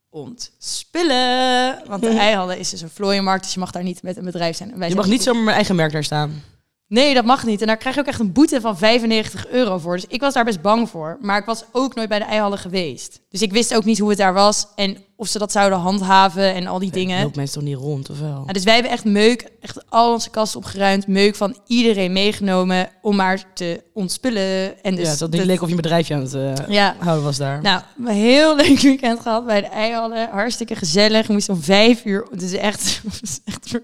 ontspullen. 0.09 1.81
Want 1.87 2.01
de 2.01 2.09
eihallen 2.27 2.57
is 2.59 2.69
dus 2.69 2.81
een 2.81 2.89
vlooienmarkt, 2.89 3.43
dus 3.43 3.53
je 3.53 3.59
mag 3.59 3.71
daar 3.71 3.83
niet 3.83 4.03
met 4.03 4.17
een 4.17 4.25
bedrijf 4.25 4.55
zijn. 4.57 4.71
En 4.71 4.79
wij 4.79 4.89
je 4.89 4.95
mag 4.95 5.05
niet 5.07 5.23
zomaar 5.23 5.43
mijn 5.43 5.55
eigen 5.55 5.75
merk 5.75 5.91
daar 5.91 6.03
staan. 6.03 6.43
Nee, 6.91 7.13
dat 7.13 7.25
mag 7.25 7.45
niet. 7.45 7.61
En 7.61 7.67
daar 7.67 7.77
krijg 7.77 7.95
je 7.95 8.01
ook 8.01 8.07
echt 8.07 8.19
een 8.19 8.31
boete 8.31 8.61
van 8.61 8.77
95 8.77 9.47
euro 9.47 9.77
voor. 9.77 9.95
Dus 9.95 10.05
ik 10.07 10.21
was 10.21 10.33
daar 10.33 10.45
best 10.45 10.61
bang 10.61 10.89
voor. 10.89 11.17
Maar 11.21 11.37
ik 11.39 11.45
was 11.45 11.63
ook 11.71 11.95
nooit 11.95 12.09
bij 12.09 12.19
de 12.19 12.25
eihallen 12.25 12.57
geweest. 12.57 13.19
Dus 13.29 13.41
ik 13.41 13.51
wist 13.51 13.75
ook 13.75 13.85
niet 13.85 13.99
hoe 13.99 14.09
het 14.09 14.17
daar 14.17 14.33
was 14.33 14.67
en 14.75 14.97
of 15.15 15.27
ze 15.27 15.39
dat 15.39 15.51
zouden 15.51 15.79
handhaven 15.79 16.53
en 16.53 16.67
al 16.67 16.79
die 16.79 16.91
dingen. 16.91 17.21
Loopt 17.23 17.35
mensen 17.35 17.59
toch 17.59 17.69
niet 17.69 17.77
rond, 17.77 18.09
of 18.09 18.19
wel? 18.19 18.43
Ja, 18.47 18.53
dus 18.53 18.63
wij 18.63 18.73
hebben 18.73 18.91
echt 18.91 19.05
meuk, 19.05 19.49
echt 19.61 19.89
al 19.89 20.13
onze 20.13 20.29
kasten 20.29 20.59
opgeruimd, 20.59 21.07
meuk 21.07 21.35
van 21.35 21.55
iedereen 21.67 22.11
meegenomen 22.13 22.89
om 23.01 23.15
maar 23.15 23.43
te 23.53 23.83
ontspullen. 23.93 24.83
En 24.83 24.95
dus 24.95 25.05
ja, 25.19 25.25
niet 25.25 25.31
dat- 25.37 25.45
leek 25.45 25.61
of 25.61 25.69
je 25.69 25.75
bedrijfje 25.75 26.13
aan 26.15 26.21
het 26.21 26.33
eh, 26.33 26.53
Ja, 26.67 26.95
houden 26.99 27.23
was 27.23 27.37
daar. 27.37 27.61
nou, 27.61 27.81
een 27.99 28.07
heel 28.07 28.55
leuk 28.61 28.79
weekend 28.79 29.19
gehad 29.19 29.45
bij 29.45 29.61
de 29.61 29.67
eihallen. 29.67 30.29
Hartstikke 30.31 30.75
gezellig. 30.75 31.27
We 31.27 31.33
moesten 31.33 31.53
om 31.53 31.61
vijf 31.61 32.05
uur, 32.05 32.27
het 32.31 32.41
is 32.41 32.53
echt, 32.53 33.01
het 33.11 33.21
is 33.21 33.39
echt 33.45 33.79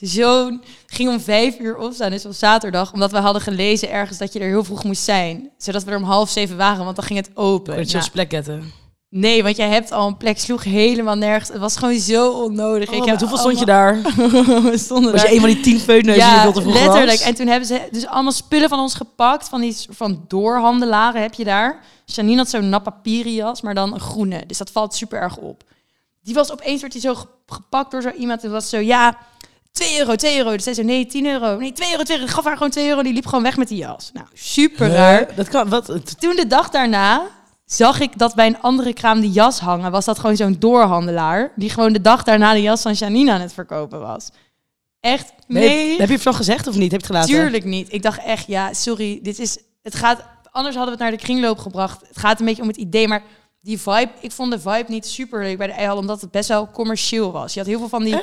zo'n, 0.00 0.62
ging 0.86 1.08
om 1.10 1.20
vijf 1.20 1.58
uur 1.58 1.76
opstaan, 1.76 2.10
dus 2.10 2.26
op 2.26 2.32
zaterdag, 2.32 2.92
omdat 2.92 3.10
we 3.10 3.18
hadden 3.18 3.42
gelezen 3.42 3.90
ergens 3.90 4.18
dat 4.18 4.32
je 4.32 4.38
er 4.38 4.46
heel 4.48 4.64
vroeg 4.64 4.84
moest 4.84 5.02
zijn. 5.02 5.50
Zodat 5.58 5.84
we 5.84 5.90
er 5.90 5.96
om 5.96 6.02
half 6.02 6.30
zeven 6.30 6.56
waren, 6.56 6.84
want 6.84 6.96
dan 6.96 7.04
ging 7.04 7.18
het 7.18 7.30
open. 7.34 7.74
Kon 7.74 7.82
je 7.82 7.88
het 7.88 7.92
Nou, 7.92 8.10
plek 8.10 8.30
getten? 8.30 8.72
nee, 9.10 9.42
want 9.42 9.56
jij 9.56 9.68
hebt 9.68 9.92
al 9.92 10.06
een 10.06 10.16
plek, 10.16 10.38
sloeg 10.38 10.64
helemaal 10.64 11.14
nergens. 11.14 11.48
Het 11.48 11.58
was 11.58 11.76
gewoon 11.76 11.98
zo 11.98 12.30
onnodig. 12.30 12.88
Oh, 12.90 12.96
Ik 12.96 13.04
heb 13.04 13.18
hoeveel 13.18 13.38
stond 13.38 13.58
je 13.58 13.64
daar? 13.64 14.02
we 14.62 14.72
stonden 14.74 15.12
Was 15.12 15.20
daar. 15.20 15.30
je 15.30 15.34
een 15.36 15.40
van 15.40 15.50
die 15.50 15.60
tien 15.60 15.78
feutneuzen 15.80 16.30
die 16.30 16.40
veel 16.40 16.52
te 16.52 16.60
vroeg 16.60 16.74
letterlijk. 16.74 17.10
was? 17.18 17.20
En 17.20 17.34
toen 17.34 17.46
hebben 17.46 17.66
ze 17.68 17.88
dus 17.90 18.06
allemaal 18.06 18.32
spullen 18.32 18.68
van 18.68 18.78
ons 18.80 18.94
gepakt. 18.94 19.48
Van 19.48 19.60
die 19.60 19.76
van 19.90 20.24
doorhandelaren 20.28 21.22
heb 21.22 21.34
je 21.34 21.44
daar. 21.44 21.80
Janine 22.04 22.36
had 22.36 22.48
zo'n 22.48 22.68
napapiri 22.68 23.34
jas, 23.34 23.60
maar 23.60 23.74
dan 23.74 23.92
een 23.94 24.00
groene. 24.00 24.42
Dus 24.46 24.58
dat 24.58 24.70
valt 24.70 24.94
super 24.94 25.20
erg 25.20 25.36
op. 25.36 25.62
Die 26.22 26.34
was 26.34 26.52
opeens, 26.52 26.80
werd 26.80 26.92
hij 26.92 27.02
zo 27.02 27.14
ge- 27.14 27.26
gepakt 27.46 27.90
door 27.90 28.02
zo 28.02 28.10
iemand. 28.10 28.44
En 28.44 28.50
was 28.50 28.68
zo, 28.68 28.78
ja, 28.78 29.18
2 29.78 29.98
euro, 29.98 30.14
2 30.16 30.36
euro. 30.38 30.50
Dus 30.50 30.62
zij 30.64 30.74
zo, 30.74 30.82
nee, 30.82 31.06
10 31.06 31.26
euro. 31.26 31.56
Nee, 31.56 31.72
2 31.72 31.90
euro, 31.90 32.02
2 32.02 32.16
euro. 32.16 32.28
Ik 32.28 32.34
gaf 32.34 32.44
haar 32.44 32.56
gewoon 32.56 32.70
2 32.70 32.88
euro. 32.88 33.02
Die 33.02 33.12
liep 33.12 33.26
gewoon 33.26 33.44
weg 33.44 33.56
met 33.56 33.68
die 33.68 33.78
jas. 33.78 34.10
Nou, 34.12 34.26
super 34.34 34.88
raar. 34.88 35.34
Dat 35.36 35.48
kan, 35.48 35.68
wat? 35.68 35.86
Toen 36.20 36.36
de 36.36 36.46
dag 36.46 36.70
daarna 36.70 37.22
zag 37.64 38.00
ik 38.00 38.18
dat 38.18 38.34
bij 38.34 38.46
een 38.46 38.60
andere 38.60 38.92
kraam 38.92 39.20
die 39.20 39.30
jas 39.30 39.58
hangen. 39.58 39.90
Was 39.90 40.04
dat 40.04 40.18
gewoon 40.18 40.36
zo'n 40.36 40.56
doorhandelaar. 40.58 41.52
Die 41.56 41.70
gewoon 41.70 41.92
de 41.92 42.00
dag 42.00 42.22
daarna 42.22 42.52
de 42.52 42.62
jas 42.62 42.82
van 42.82 42.92
Janine 42.92 43.32
aan 43.32 43.40
het 43.40 43.52
verkopen 43.52 44.00
was. 44.00 44.28
Echt, 45.00 45.32
Nee. 45.46 45.68
nee. 45.68 45.98
Heb 45.98 46.08
je 46.08 46.14
het 46.14 46.24
nog 46.24 46.36
gezegd 46.36 46.66
of 46.66 46.74
niet? 46.74 46.92
Heb 46.92 47.00
je 47.00 47.06
het 47.06 47.06
gelaten? 47.06 47.34
Tuurlijk 47.34 47.64
niet. 47.64 47.92
Ik 47.92 48.02
dacht 48.02 48.20
echt, 48.24 48.46
ja, 48.46 48.72
sorry, 48.72 49.18
dit 49.22 49.38
is, 49.38 49.58
het 49.82 49.94
gaat, 49.94 50.22
anders 50.50 50.76
hadden 50.76 50.94
we 50.96 51.02
het 51.02 51.10
naar 51.10 51.18
de 51.18 51.24
kringloop 51.24 51.58
gebracht. 51.58 52.00
Het 52.08 52.18
gaat 52.18 52.40
een 52.40 52.46
beetje 52.46 52.62
om 52.62 52.68
het 52.68 52.76
idee, 52.76 53.08
maar 53.08 53.22
die 53.60 53.78
vibe, 53.80 54.10
ik 54.20 54.32
vond 54.32 54.50
de 54.52 54.60
vibe 54.60 54.84
niet 54.88 55.06
super 55.06 55.42
leuk 55.42 55.58
bij 55.58 55.66
de 55.66 55.72
Eihal, 55.72 55.96
omdat 55.96 56.20
het 56.20 56.30
best 56.30 56.48
wel 56.48 56.70
commercieel 56.70 57.32
was. 57.32 57.52
Je 57.52 57.58
had 57.60 57.68
heel 57.68 57.78
veel 57.78 57.88
van 57.88 58.02
die 58.04 58.20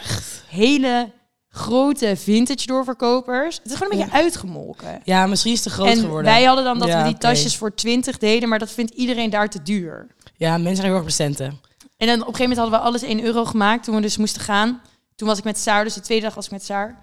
hele 0.47 1.12
grote 1.55 2.13
vintage 2.17 2.65
doorverkopers. 2.65 3.59
Het 3.63 3.71
is 3.71 3.77
gewoon 3.77 3.91
een 3.93 3.97
beetje 4.00 4.13
uitgemolken. 4.13 5.01
Ja, 5.03 5.25
misschien 5.27 5.51
is 5.53 5.63
het 5.63 5.67
te 5.67 5.74
groot 5.74 5.88
en 5.91 5.97
geworden. 6.00 6.31
wij 6.31 6.43
hadden 6.43 6.63
dan 6.63 6.79
dat 6.79 6.88
Ja, 6.88 7.01
we 7.01 7.07
die 7.09 7.17
tasjes 7.17 7.57
voor 7.57 7.74
20 7.75 8.17
deden, 8.17 8.50
maar 8.50 8.59
dat 8.59 8.71
vindt 8.71 8.93
iedereen 8.93 9.29
daar 9.29 9.50
te 9.50 9.62
duur. 9.63 10.07
Ja, 10.38 10.51
mensen 10.57 10.75
zijn 10.75 10.88
heel 10.88 10.95
erg 10.95 11.05
bestenten. 11.05 11.59
En 11.97 12.07
dan 12.07 12.21
op 12.21 12.27
een 12.27 12.35
gegeven 12.35 12.39
moment 12.50 12.59
hadden 12.59 12.79
we 12.79 12.85
alles 12.85 13.01
1 13.01 13.24
euro 13.24 13.45
gemaakt 13.45 13.83
toen 13.83 13.95
we 13.95 14.01
dus 14.01 14.17
moesten 14.17 14.41
gaan. 14.41 14.81
Toen 15.15 15.27
was 15.27 15.38
ik 15.38 15.43
met 15.43 15.57
Saar, 15.57 15.83
dus 15.83 15.93
de 15.93 16.01
tweede 16.01 16.25
dag 16.25 16.35
was 16.35 16.45
ik 16.45 16.51
met 16.51 16.63
Saar. 16.63 17.01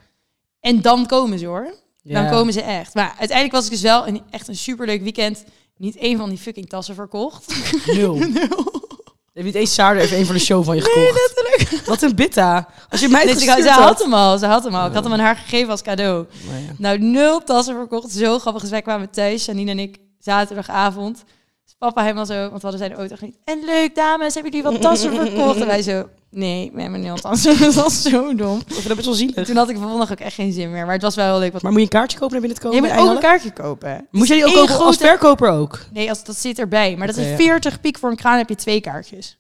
En 0.61 0.81
dan 0.83 1.07
komen 1.07 1.39
ze 1.39 1.47
hoor. 1.47 1.75
Dan 2.03 2.23
Ja. 2.23 2.31
komen 2.31 2.53
ze 2.53 2.63
echt. 2.63 2.95
Maar 2.95 3.09
uiteindelijk 3.19 3.53
was 3.53 3.65
ik 3.65 3.71
dus 3.71 3.81
wel 3.81 4.07
een, 4.07 4.23
echt 4.31 4.49
een 4.49 4.57
superleuk 4.57 5.03
weekend. 5.03 5.45
Niet 5.77 5.97
één 5.97 6.19
van 6.19 6.29
die 6.29 6.39
fucking 6.39 6.69
tassen 6.69 6.95
verkocht. 6.95 7.55
Nul. 7.87 8.19
Heb 9.33 9.45
je 9.45 9.51
niet 9.51 9.55
eens 9.55 9.75
Saarder 9.75 10.03
even 10.03 10.19
een 10.19 10.25
voor 10.25 10.35
de 10.35 10.41
show 10.41 10.65
van 10.65 10.77
je 10.77 10.83
gekocht? 10.83 11.87
Wat 11.87 12.03
een 12.03 12.15
bitta. 12.15 12.69
Als 12.91 13.01
je 13.01 13.09
mij 13.09 13.25
Nee, 13.25 13.35
ze, 13.35 13.41
gestuurd 13.41 13.67
ze 13.67 13.71
had 13.73 13.83
had. 13.89 14.03
hem 14.03 14.15
al, 14.15 14.39
ze 14.39 14.47
had 14.47 14.65
hem 14.65 14.75
al. 14.75 14.87
Ik 14.87 14.93
had 14.95 15.05
hem 15.05 15.13
aan 15.13 15.19
haar 15.19 15.37
gegeven 15.37 15.71
als 15.71 15.83
cadeau. 15.83 16.27
Nou 16.49 16.61
ja. 16.63 16.73
Nou, 16.79 16.99
nul 16.99 17.41
tassen 17.45 17.75
verkocht. 17.77 18.11
Zo 18.11 18.39
grappig. 18.39 18.63
Dus 18.63 18.71
wij 18.71 18.83
kwamen 18.83 19.11
thuis, 19.11 19.45
Janine 19.45 19.71
en 19.71 19.79
ik, 19.79 19.97
zaterdagavond. 20.19 21.25
Dus 21.65 21.75
papa 21.79 22.03
helemaal 22.03 22.27
zo, 22.27 22.35
want 22.35 22.51
we 22.53 22.59
hadden 22.69 22.79
zijn 22.79 22.93
auto 22.95 23.17
niet. 23.21 23.37
En 23.45 23.65
leuk, 23.65 23.95
dames, 23.95 24.35
hebben 24.35 24.53
jullie 24.53 24.71
wat 24.71 24.81
tassen 24.81 25.15
verkocht? 25.15 25.61
En 25.61 25.67
wij 25.67 25.83
zo, 25.83 26.09
nee, 26.33 26.73
hebben 26.75 27.01
nul 27.01 27.17
tassen. 27.17 27.59
dat 27.59 27.75
was 27.75 28.03
zo 28.03 28.35
dom. 28.35 28.63
Vind 28.67 28.87
dat 28.87 28.95
best 28.95 29.07
wel 29.07 29.15
zielig. 29.15 29.47
Toen 29.47 29.57
had 29.57 29.69
ik 29.69 29.81
dag 29.81 30.11
ook 30.13 30.21
echt 30.21 30.35
geen 30.35 30.53
zin 30.53 30.71
meer. 30.71 30.85
Maar 30.85 30.95
het 30.95 31.03
was 31.03 31.15
wel 31.15 31.27
heel 31.31 31.39
leuk. 31.39 31.53
Maar 31.53 31.63
moet 31.63 31.75
je 31.75 31.81
een 31.81 31.89
kaartje 31.89 32.19
kopen 32.19 32.33
naar 32.33 32.41
binnen 32.41 32.61
te 32.61 32.67
je 32.69 32.75
komen? 32.75 32.89
moet 32.89 32.99
bij 32.99 33.09
ook 33.09 33.15
een 33.17 33.23
kaartje 33.23 33.53
kopen. 33.53 34.07
Moet 34.11 34.29
jij 34.29 34.37
die 34.37 34.47
ook 34.47 34.53
Eén 34.53 34.59
kopen 34.59 34.75
als 34.85 34.97
grote- 34.97 35.11
verkoper 35.11 35.49
ook? 35.51 35.79
Nee, 35.93 36.09
als, 36.09 36.25
dat 36.25 36.37
zit 36.37 36.59
erbij. 36.59 36.97
Maar 36.97 37.07
dat 37.07 37.17
is 37.17 37.29
ja. 37.29 37.37
40 37.37 37.81
piek 37.81 37.99
voor 37.99 38.11
een 38.11 38.17
kraan 38.17 38.39
heb 38.39 38.49
je 38.49 38.55
twee 38.55 38.81
kaartjes. 38.81 39.39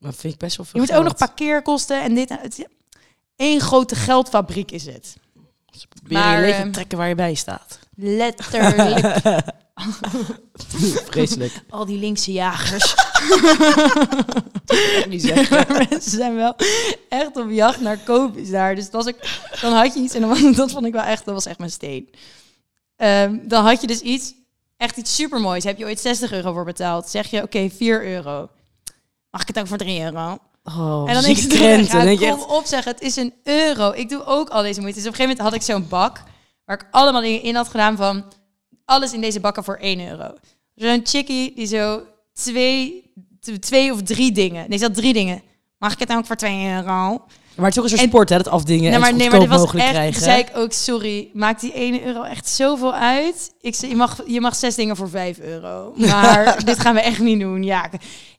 Dat 0.00 0.14
vind 0.16 0.32
ik 0.32 0.38
best 0.38 0.56
wel 0.56 0.66
Je 0.66 0.72
veel 0.72 0.80
moet 0.80 0.92
ook 0.92 1.04
nog 1.04 1.16
parkeerkosten 1.16 2.02
en 2.02 2.14
dit. 2.14 2.30
en 2.30 2.38
Het 2.40 2.58
is 2.58 2.64
één 3.36 3.60
grote 3.60 3.94
geldfabriek 3.94 4.70
is 4.70 4.86
het. 4.86 5.16
Proberen 5.94 6.22
maar, 6.24 6.36
je 6.40 6.46
leven 6.46 6.62
ehm, 6.62 6.70
trekken 6.70 6.98
waar 6.98 7.08
je 7.08 7.14
bij 7.14 7.34
staat. 7.34 7.78
Letterlijk. 7.96 9.16
Vreselijk. 11.10 11.52
Al 11.70 11.84
die 11.86 11.98
linkse 11.98 12.32
jagers. 12.32 12.94
Niet 15.08 15.22
zeggen. 15.22 15.66
Mensen 15.90 16.10
zijn 16.10 16.34
wel 16.34 16.54
echt 17.08 17.36
op 17.36 17.50
jacht 17.50 17.80
naar 17.80 17.98
koopjes 17.98 18.50
daar. 18.50 18.74
Dus 18.74 18.92
als 18.92 19.06
ik, 19.06 19.16
dan 19.60 19.72
had 19.72 19.94
je 19.94 20.00
iets 20.00 20.14
en 20.14 20.20
dan, 20.20 20.28
was- 20.30 20.56
dat 20.56 20.70
vond 20.70 20.86
ik 20.86 20.92
wel 20.92 21.02
echt, 21.02 21.24
dat 21.24 21.34
was 21.34 21.46
echt 21.46 21.58
mijn 21.58 21.70
steen. 21.70 22.10
Ehm, 22.96 23.38
dan 23.42 23.64
had 23.64 23.80
je 23.80 23.86
dus 23.86 24.00
iets, 24.00 24.34
echt 24.76 24.96
iets 24.96 25.14
supermoois. 25.14 25.64
Heb 25.64 25.78
je 25.78 25.84
ooit 25.84 26.00
60 26.00 26.32
euro 26.32 26.52
voor 26.52 26.64
betaald? 26.64 27.08
Zeg 27.08 27.30
je, 27.30 27.42
oké, 27.42 27.70
4 27.76 28.06
euro. 28.06 28.48
Mag 29.30 29.40
ik 29.40 29.48
het 29.48 29.58
ook 29.58 29.66
voor 29.66 29.76
3 29.78 30.00
euro? 30.02 30.38
Oh, 30.64 31.04
En 31.08 31.14
dan 31.14 31.22
denk 31.22 31.36
je, 31.36 31.46
krenten. 31.56 31.98
ja, 31.98 32.04
denk 32.04 32.20
je 32.20 32.30
kom 32.30 32.38
echt, 32.40 32.48
op 32.48 32.64
zeg, 32.66 32.84
het 32.84 33.00
is 33.00 33.16
een 33.16 33.34
euro. 33.42 33.90
Ik 33.90 34.08
doe 34.08 34.24
ook 34.24 34.48
al 34.48 34.62
deze 34.62 34.80
moeite. 34.80 34.98
Dus 34.98 35.08
op 35.08 35.12
een 35.12 35.18
gegeven 35.18 35.36
moment 35.36 35.40
had 35.40 35.54
ik 35.54 35.74
zo'n 35.76 35.88
bak 35.88 36.22
waar 36.64 36.80
ik 36.80 36.86
allemaal 36.90 37.20
dingen 37.20 37.42
in 37.42 37.54
had 37.54 37.68
gedaan 37.68 37.96
van 37.96 38.24
alles 38.84 39.12
in 39.12 39.20
deze 39.20 39.40
bakken 39.40 39.64
voor 39.64 39.76
1 39.76 40.08
euro. 40.08 40.34
Zo'n 40.74 41.00
chickie 41.04 41.52
die 41.54 41.66
zo 41.66 42.02
twee, 42.32 43.10
twee 43.60 43.92
of 43.92 44.02
drie 44.02 44.32
dingen. 44.32 44.68
Nee, 44.68 44.78
ze 44.78 44.84
had 44.84 44.94
drie 44.94 45.12
dingen. 45.12 45.42
Mag 45.78 45.92
ik 45.92 45.98
het 45.98 46.08
dan 46.08 46.16
ook 46.18 46.26
voor 46.26 46.36
2 46.36 46.66
euro? 46.74 47.24
maar 47.56 47.64
het 47.64 47.72
is 47.76 47.78
ook 47.78 47.84
een 47.84 47.90
soort 47.90 48.02
En- 48.02 48.08
sport, 48.08 48.28
hè? 48.28 48.36
Dat 48.36 48.48
afdingen 48.48 48.82
Nee, 48.84 48.92
en 48.92 49.00
maar, 49.00 49.08
het 49.08 49.18
nee, 49.18 49.30
maar 49.30 49.40
dit 49.40 49.48
was 49.48 49.58
mogelijk 49.58 49.84
echt. 49.84 49.94
krijgen. 49.94 50.22
Zei 50.22 50.38
ik 50.40 50.50
ook, 50.54 50.72
sorry, 50.72 51.30
maakt 51.32 51.60
die 51.60 51.72
1 51.72 52.04
euro 52.04 52.22
echt 52.22 52.48
zoveel 52.48 52.94
uit? 52.94 53.52
Ik 53.60 53.74
zei, 53.74 53.90
je 53.90 53.96
mag, 53.96 54.20
je 54.26 54.40
mag 54.40 54.56
zes 54.56 54.74
dingen 54.74 54.96
voor 54.96 55.08
5 55.08 55.38
euro. 55.38 55.92
Maar 56.10 56.64
dit 56.64 56.80
gaan 56.80 56.94
we 56.94 57.00
echt 57.00 57.18
niet 57.18 57.40
doen. 57.40 57.62
Ja, 57.62 57.90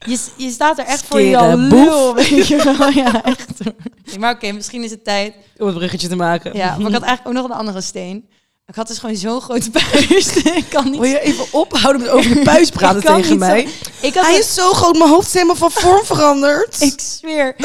je, 0.05 0.25
je 0.37 0.49
staat 0.49 0.79
er 0.79 0.85
echt 0.85 1.03
voor 1.05 1.21
je 1.21 1.57
lul, 1.57 2.15
weet 2.15 2.47
je 2.47 2.63
wel. 2.77 2.89
Ja, 3.03 3.23
echt. 3.23 3.47
Maar 4.19 4.33
oké, 4.33 4.51
misschien 4.51 4.83
is 4.83 4.91
het 4.91 5.03
tijd. 5.03 5.33
Om 5.57 5.67
het 5.67 5.75
bruggetje 5.75 6.07
te 6.07 6.15
maken. 6.15 6.55
Ja, 6.57 6.77
maar 6.77 6.87
ik 6.87 6.93
had 6.93 7.03
eigenlijk 7.03 7.27
ook 7.27 7.33
nog 7.43 7.51
een 7.51 7.57
andere 7.57 7.81
steen. 7.81 8.29
Ik 8.65 8.75
had 8.75 8.87
dus 8.87 8.97
gewoon 8.97 9.15
zo'n 9.15 9.41
grote 9.41 9.69
buis. 9.79 10.35
ik 10.43 10.65
kan 10.69 10.83
niet... 10.89 10.99
Wil 10.99 11.09
je 11.09 11.19
even 11.19 11.45
ophouden 11.51 12.01
met 12.01 12.09
over 12.11 12.33
de 12.33 12.39
puis 12.51 12.71
praten 12.71 13.01
tegen 13.01 13.23
zo- 13.25 13.35
mij? 13.35 13.67
Ik 14.01 14.13
had 14.13 14.23
Hij 14.23 14.33
een- 14.33 14.39
is 14.39 14.53
zo 14.53 14.71
groot, 14.73 14.97
mijn 14.97 15.09
hoofd 15.09 15.27
is 15.27 15.33
helemaal 15.33 15.55
van 15.55 15.71
vorm 15.71 16.05
veranderd. 16.15 16.81
Ik 16.81 16.99
zweer. 16.99 17.55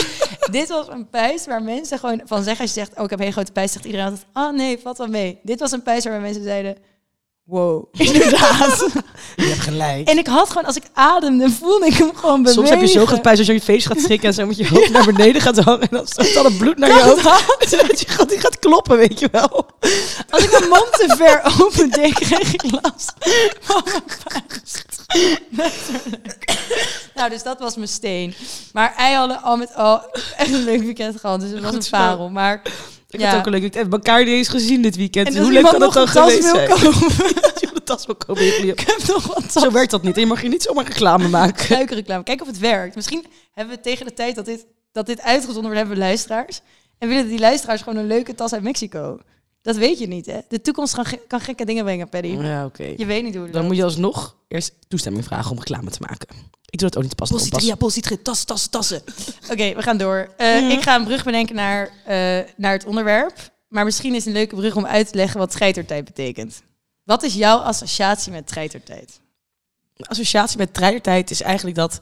Dit 0.50 0.69
was 0.69 0.88
een 0.88 1.09
pijs 1.09 1.47
waar 1.47 1.62
mensen 1.62 1.99
gewoon 1.99 2.21
van 2.25 2.43
zeggen... 2.43 2.61
Als 2.64 2.75
je 2.75 2.81
zegt, 2.81 2.97
oh, 2.99 3.05
ik 3.05 3.11
heb 3.11 3.19
een 3.19 3.25
hele 3.25 3.33
grote 3.37 3.52
pijs, 3.52 3.73
zegt 3.73 3.85
iedereen 3.85 4.07
altijd... 4.07 4.26
Oh 4.33 4.52
nee, 4.52 4.78
valt 4.83 4.99
wel 4.99 5.07
mee. 5.07 5.38
Dit 5.43 5.61
was 5.61 5.73
een 5.73 5.83
pijs 5.83 6.05
waar 6.05 6.21
mensen 6.21 6.43
zeiden... 6.43 6.76
Wow, 7.49 7.85
inderdaad. 7.93 8.90
Je 9.37 9.45
hebt 9.45 9.61
gelijk. 9.61 10.09
en 10.09 10.19
ik 10.19 10.26
had 10.26 10.49
gewoon, 10.49 10.64
als 10.64 10.76
ik 10.76 10.83
ademde, 10.93 11.50
voelde 11.50 11.87
ik 11.87 11.95
hem 11.95 12.11
gewoon 12.14 12.43
bewegen. 12.43 12.52
Soms 12.52 12.71
heb 12.71 12.81
je 12.81 12.87
zo 12.87 13.05
puis 13.05 13.38
als 13.38 13.47
je 13.47 13.52
je 13.52 13.61
feest 13.61 13.87
gaat 13.87 14.00
schrikken 14.00 14.28
en 14.28 14.35
zo 14.35 14.47
met 14.47 14.57
je 14.57 14.69
hoofd 14.69 14.90
naar 14.90 15.05
beneden 15.05 15.40
gaat 15.40 15.59
hangen. 15.59 15.81
En 15.81 15.88
dan 15.90 16.07
stroomt 16.07 16.37
al 16.37 16.45
het 16.45 16.59
bloed 16.59 16.78
naar 16.78 16.88
je 16.88 17.02
hoofd. 17.02 17.23
Dat 17.61 17.71
je 18.00 18.09
gaat, 18.09 18.28
die 18.28 18.38
gaat 18.40 18.59
kloppen, 18.59 18.97
weet 18.97 19.19
je 19.19 19.28
wel. 19.33 19.67
Als 20.31 20.45
ik 20.45 20.50
mijn 20.50 20.69
mond 20.69 20.93
te 20.93 21.14
ver 21.17 21.43
open 21.61 21.90
deed, 21.90 22.14
kreeg 22.14 22.52
ik 22.52 22.62
last 22.83 23.12
van 23.61 23.83
mijn. 25.50 25.73
Nou, 27.14 27.31
dus 27.31 27.43
dat 27.43 27.59
was 27.59 27.76
mijn 27.76 27.88
steen. 27.88 28.35
Maar 28.73 28.93
hij 28.97 29.12
hadden 29.12 29.43
al 29.43 29.57
met 29.57 29.75
al 29.75 30.02
echt 30.37 30.52
een 30.52 30.64
leuk 30.64 30.83
weekend 30.83 31.21
gehad. 31.21 31.40
Dus 31.40 31.50
het 31.50 31.61
was 31.61 31.75
Goed 31.75 31.85
een 31.85 31.90
parel. 31.90 32.28
Maar 32.31 32.62
Ik 33.09 33.21
Ja. 33.21 33.29
had 33.31 33.38
ook 33.38 33.47
een 33.47 33.53
leuk 33.53 33.61
weekend. 33.61 33.83
Hebben 33.83 33.99
elkaar 34.00 34.25
niet 34.25 34.35
eens 34.35 34.49
gezien 34.49 34.83
dit 34.83 34.97
weekend. 34.97 35.29
En 35.35 35.43
Hoe 35.43 35.53
leuk 35.53 35.65
kan 35.65 35.81
dat 35.81 35.93
dan 35.93 36.09
geweest 36.09 36.43
zijn? 36.49 36.69
de 37.75 37.81
tas 37.85 38.07
wil 38.07 38.15
kopen. 38.17 38.45
je- 38.45 38.53
ik 38.67 38.81
heb 38.81 39.03
nog 39.07 39.27
wat 39.35 39.53
Zo 39.53 39.71
werkt 39.73 39.91
dat 39.91 40.03
niet. 40.03 40.17
Je 40.17 40.27
mag 40.27 40.43
je 40.43 40.49
niet 40.49 40.62
zomaar 40.62 40.85
reclame 40.85 41.29
maken. 41.38 41.65
suikerreclame. 41.67 42.23
Kijk 42.23 42.41
of 42.41 42.47
het 42.47 42.59
werkt. 42.59 42.95
Misschien 42.95 43.27
hebben 43.53 43.75
we 43.75 43.81
tegen 43.81 44.07
de 44.07 44.12
tijd 44.15 44.35
dat 44.35 44.45
dit, 44.45 44.67
dat 44.93 45.07
dit 45.07 45.21
uitgezonden 45.21 45.62
wordt, 45.62 45.77
hebben 45.79 45.95
we 45.97 46.03
luisteraars. 46.03 46.61
En 46.99 47.09
willen 47.09 47.29
die 47.29 47.38
luisteraars 47.38 47.83
gewoon 47.83 47.99
een 47.99 48.07
leuke 48.07 48.35
tas 48.35 48.53
uit 48.53 48.62
Mexico. 48.62 49.19
Dat 49.62 49.77
weet 49.77 49.99
je 49.99 50.07
niet, 50.07 50.27
hè? 50.27 50.38
De 50.49 50.61
toekomst 50.61 50.95
kan, 50.95 51.05
ge- 51.05 51.21
kan 51.27 51.41
gekke 51.41 51.65
dingen 51.65 51.85
brengen, 51.85 52.09
Paddy. 52.09 52.29
Ja, 52.29 52.65
oké. 52.65 52.95
Je 52.97 53.07
weet 53.07 53.23
niet 53.23 53.35
hoe 53.35 53.43
het 53.43 53.53
Dan 53.53 53.62
loopt. 53.62 53.67
moet 53.67 53.77
je 53.77 53.85
alsnog 53.85 54.37
eerst 54.49 54.75
toestemming 54.88 55.25
vragen 55.25 55.50
om 55.50 55.59
reclame 55.59 55.91
te 55.91 55.99
maken. 56.09 56.29
Ik 56.71 56.79
doe 56.79 56.89
dat 56.89 56.97
ook 56.97 57.03
niet 57.03 57.11
te 57.11 57.17
pas. 57.17 57.31
Positria, 57.31 57.75
positria, 57.75 58.17
tassen, 58.23 58.47
tassen, 58.47 58.71
tassen. 58.71 59.03
Oké, 59.51 59.75
we 59.75 59.83
gaan 59.83 59.97
door. 59.99 60.31
Eh, 60.37 60.71
Ik 60.71 60.83
ga 60.83 60.95
een 60.97 61.05
brug 61.05 61.25
bedenken 61.25 61.55
naar, 61.55 61.91
eh, 62.05 62.39
naar 62.57 62.73
het 62.73 62.85
onderwerp. 62.85 63.51
Maar 63.69 63.85
misschien 63.85 64.15
is 64.15 64.27
een 64.27 64.33
leuke 64.33 64.55
brug 64.55 64.77
om 64.77 64.87
uit 64.87 65.09
te 65.09 65.15
leggen 65.17 65.39
wat 65.39 65.51
treitertijd 65.51 66.05
betekent. 66.05 66.63
Wat 67.05 67.23
is 67.23 67.35
jouw 67.35 67.59
associatie 67.59 68.33
met 68.33 68.47
treitertijd? 68.47 69.21
De 69.95 70.07
associatie 70.09 70.59
met 70.59 70.75
treitertijd 70.75 71.31
is 71.31 71.41
eigenlijk 71.43 71.77
dat 71.77 71.99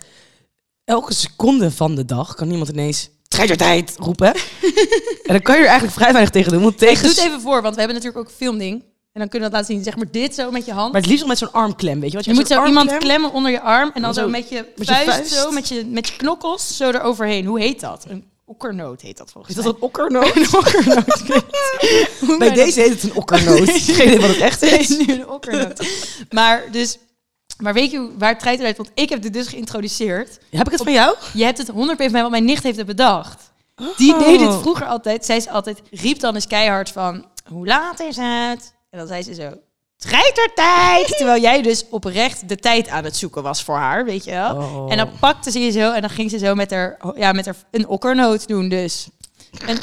elke 0.85 1.15
seconde 1.15 1.71
van 1.71 1.95
de 1.95 2.05
dag 2.05 2.35
kan 2.35 2.51
iemand 2.51 2.69
ineens 2.69 3.09
treitertijd 3.29 3.95
roepen. 3.99 4.35
en 5.27 5.33
dan 5.33 5.43
kan 5.43 5.55
je 5.55 5.61
er 5.61 5.69
eigenlijk 5.69 5.99
vrij 5.99 6.13
weinig 6.13 6.33
tegen 6.33 6.53
doen. 6.53 6.63
Want 6.63 6.75
Ik 6.75 6.89
tegen 6.89 7.03
doe 7.03 7.11
het 7.11 7.19
even 7.19 7.41
voor, 7.41 7.63
want 7.63 7.75
we 7.75 7.81
hebben 7.81 7.97
natuurlijk 7.99 8.29
ook 8.29 8.35
filmding. 8.37 8.85
En 9.17 9.23
dan 9.23 9.31
kunnen 9.31 9.49
we 9.49 9.55
dat 9.55 9.63
laten 9.65 9.75
zien. 9.75 9.85
Zeg 9.85 9.97
maar 9.97 10.11
dit 10.11 10.35
zo 10.35 10.51
met 10.51 10.65
je 10.65 10.73
hand. 10.73 10.93
Maar 10.93 11.01
het 11.01 11.11
liefst 11.11 11.27
wel 11.27 11.31
met 11.37 11.39
zo'n 11.39 11.53
armklem, 11.53 12.01
weet 12.01 12.11
je 12.11 12.17
wat? 12.17 12.25
je 12.27 12.35
moet 12.35 12.47
zo 12.47 12.65
iemand 12.65 12.99
klemmen 12.99 13.33
onder 13.33 13.51
je 13.51 13.61
arm. 13.61 13.91
En 13.95 14.03
dan 14.03 14.15
Zo, 14.15 14.21
zo 14.21 14.29
met 14.29 14.49
je 14.49 14.73
met 14.77 14.89
je 14.89 14.95
vuist, 14.95 15.33
zo, 15.33 15.51
met 15.51 15.69
je, 15.69 15.87
met 15.87 16.09
je 16.09 16.17
knokkels, 16.17 16.77
zo 16.77 16.91
eroverheen. 16.91 17.45
Hoe 17.47 17.61
heet 17.61 17.81
dat? 17.81 18.05
Een 18.09 18.25
okkernoot 18.45 19.01
heet 19.01 19.17
dat 19.17 19.31
volgens 19.33 19.57
Is 19.57 19.63
mij. 19.63 19.73
dat 19.73 19.75
een 19.83 19.87
okkernoot? 19.89 20.37
een 20.37 20.57
okkernoot? 20.59 21.23
Bij 22.39 22.49
dat- 22.49 22.55
deze 22.55 22.81
heet 22.81 22.91
het 22.91 23.03
een 23.03 23.15
okkernoot. 23.15 23.71
Geen 23.71 24.07
idee 24.07 24.21
wat 24.21 24.29
het 24.29 24.39
echt 24.39 24.63
is. 24.63 24.91
is 24.91 25.07
nu 25.07 25.15
een 25.15 25.29
okkernoot. 25.29 25.87
maar 26.31 26.65
dus... 26.71 26.99
Maar 27.59 27.75
weet 27.75 27.91
je 27.91 28.11
waar 28.19 28.31
het 28.31 28.39
treitertijd... 28.41 28.77
Want 28.77 28.91
ik 28.95 29.09
heb 29.09 29.23
dit 29.23 29.33
dus 29.33 29.47
geïntroduceerd. 29.49 30.39
Ja, 30.51 30.59
heb 30.59 30.67
ik 30.67 30.73
het 30.73 30.83
van 30.83 30.93
jou? 30.93 31.17
Je 31.33 31.45
hebt 31.45 31.59
het 31.59 31.69
100 31.69 32.03
van 32.03 32.11
mij, 32.11 32.23
wat 32.23 32.31
mijn 32.31 32.45
nicht 32.45 32.63
heeft 32.63 32.77
het 32.77 32.87
bedacht. 32.87 33.51
Die 33.97 34.13
Oh. 34.15 34.19
deed 34.21 34.41
het 34.41 34.55
vroeger 34.61 34.87
altijd. 34.87 35.25
Zij 35.25 35.37
is 35.37 35.49
altijd, 35.49 35.81
riep 35.91 36.21
dan 36.21 36.35
eens 36.35 36.47
keihard 36.47 36.91
van, 36.91 37.25
hoe 37.49 37.67
laat 37.67 38.01
is 38.01 38.17
het? 38.17 38.75
En 38.91 38.99
dan 38.99 39.07
zei 39.07 39.23
ze 39.23 39.35
zo, 39.35 39.53
treitertijd! 39.97 41.07
Terwijl 41.19 41.41
jij 41.43 41.63
dus 41.63 41.85
oprecht 41.89 42.49
de 42.49 42.57
tijd 42.57 42.89
aan 42.89 43.05
het 43.05 43.17
zoeken 43.17 43.43
was 43.43 43.63
voor 43.63 43.77
haar, 43.77 44.05
weet 44.05 44.25
je 44.25 44.31
wel? 44.31 44.57
Oh. 44.57 44.91
En 44.93 44.97
dan 44.97 45.11
pakte 45.21 45.51
ze 45.51 45.59
je 45.59 45.71
zo 45.71 45.93
en 45.93 46.01
dan 46.01 46.11
ging 46.11 46.31
ze 46.31 46.39
zo 46.39 46.55
met 46.55 46.71
haar, 46.71 46.99
ja, 47.15 47.33
met 47.33 47.45
haar 47.45 47.57
een 47.71 47.89
okkernoot 47.89 48.49
doen 48.49 48.69
dus. 48.69 49.09
En, 49.67 49.79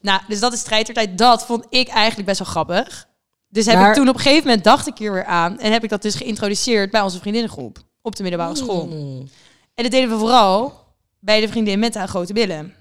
nou, 0.00 0.20
dus 0.28 0.40
dat 0.40 0.52
is 0.52 0.62
treitertijd. 0.62 1.18
Dat 1.18 1.46
vond 1.46 1.66
ik 1.68 1.88
eigenlijk 1.88 2.26
best 2.26 2.38
wel 2.38 2.48
grappig. 2.48 3.08
Dus 3.48 3.66
heb 3.66 3.74
Maar- 3.74 3.88
ik 3.88 3.94
toen 3.94 4.08
op 4.08 4.14
een 4.14 4.20
gegeven 4.20 4.46
moment 4.46 4.64
dacht 4.64 4.86
ik 4.86 4.98
hier 4.98 5.12
weer 5.12 5.24
aan 5.24 5.58
en 5.58 5.72
heb 5.72 5.84
ik 5.84 5.90
dat 5.90 6.02
dus 6.02 6.14
geïntroduceerd 6.14 6.90
bij 6.90 7.00
onze 7.00 7.18
vriendinnengroep 7.18 7.78
op 8.02 8.16
de 8.16 8.22
middelbare 8.22 8.56
school. 8.56 8.86
Mm. 8.86 9.28
En 9.74 9.82
dat 9.82 9.92
deden 9.92 10.10
we 10.10 10.18
vooral 10.18 10.74
bij 11.20 11.40
de 11.40 11.48
vriendin 11.48 11.78
met 11.78 11.94
haar 11.94 12.08
grote 12.08 12.32
billen. 12.32 12.74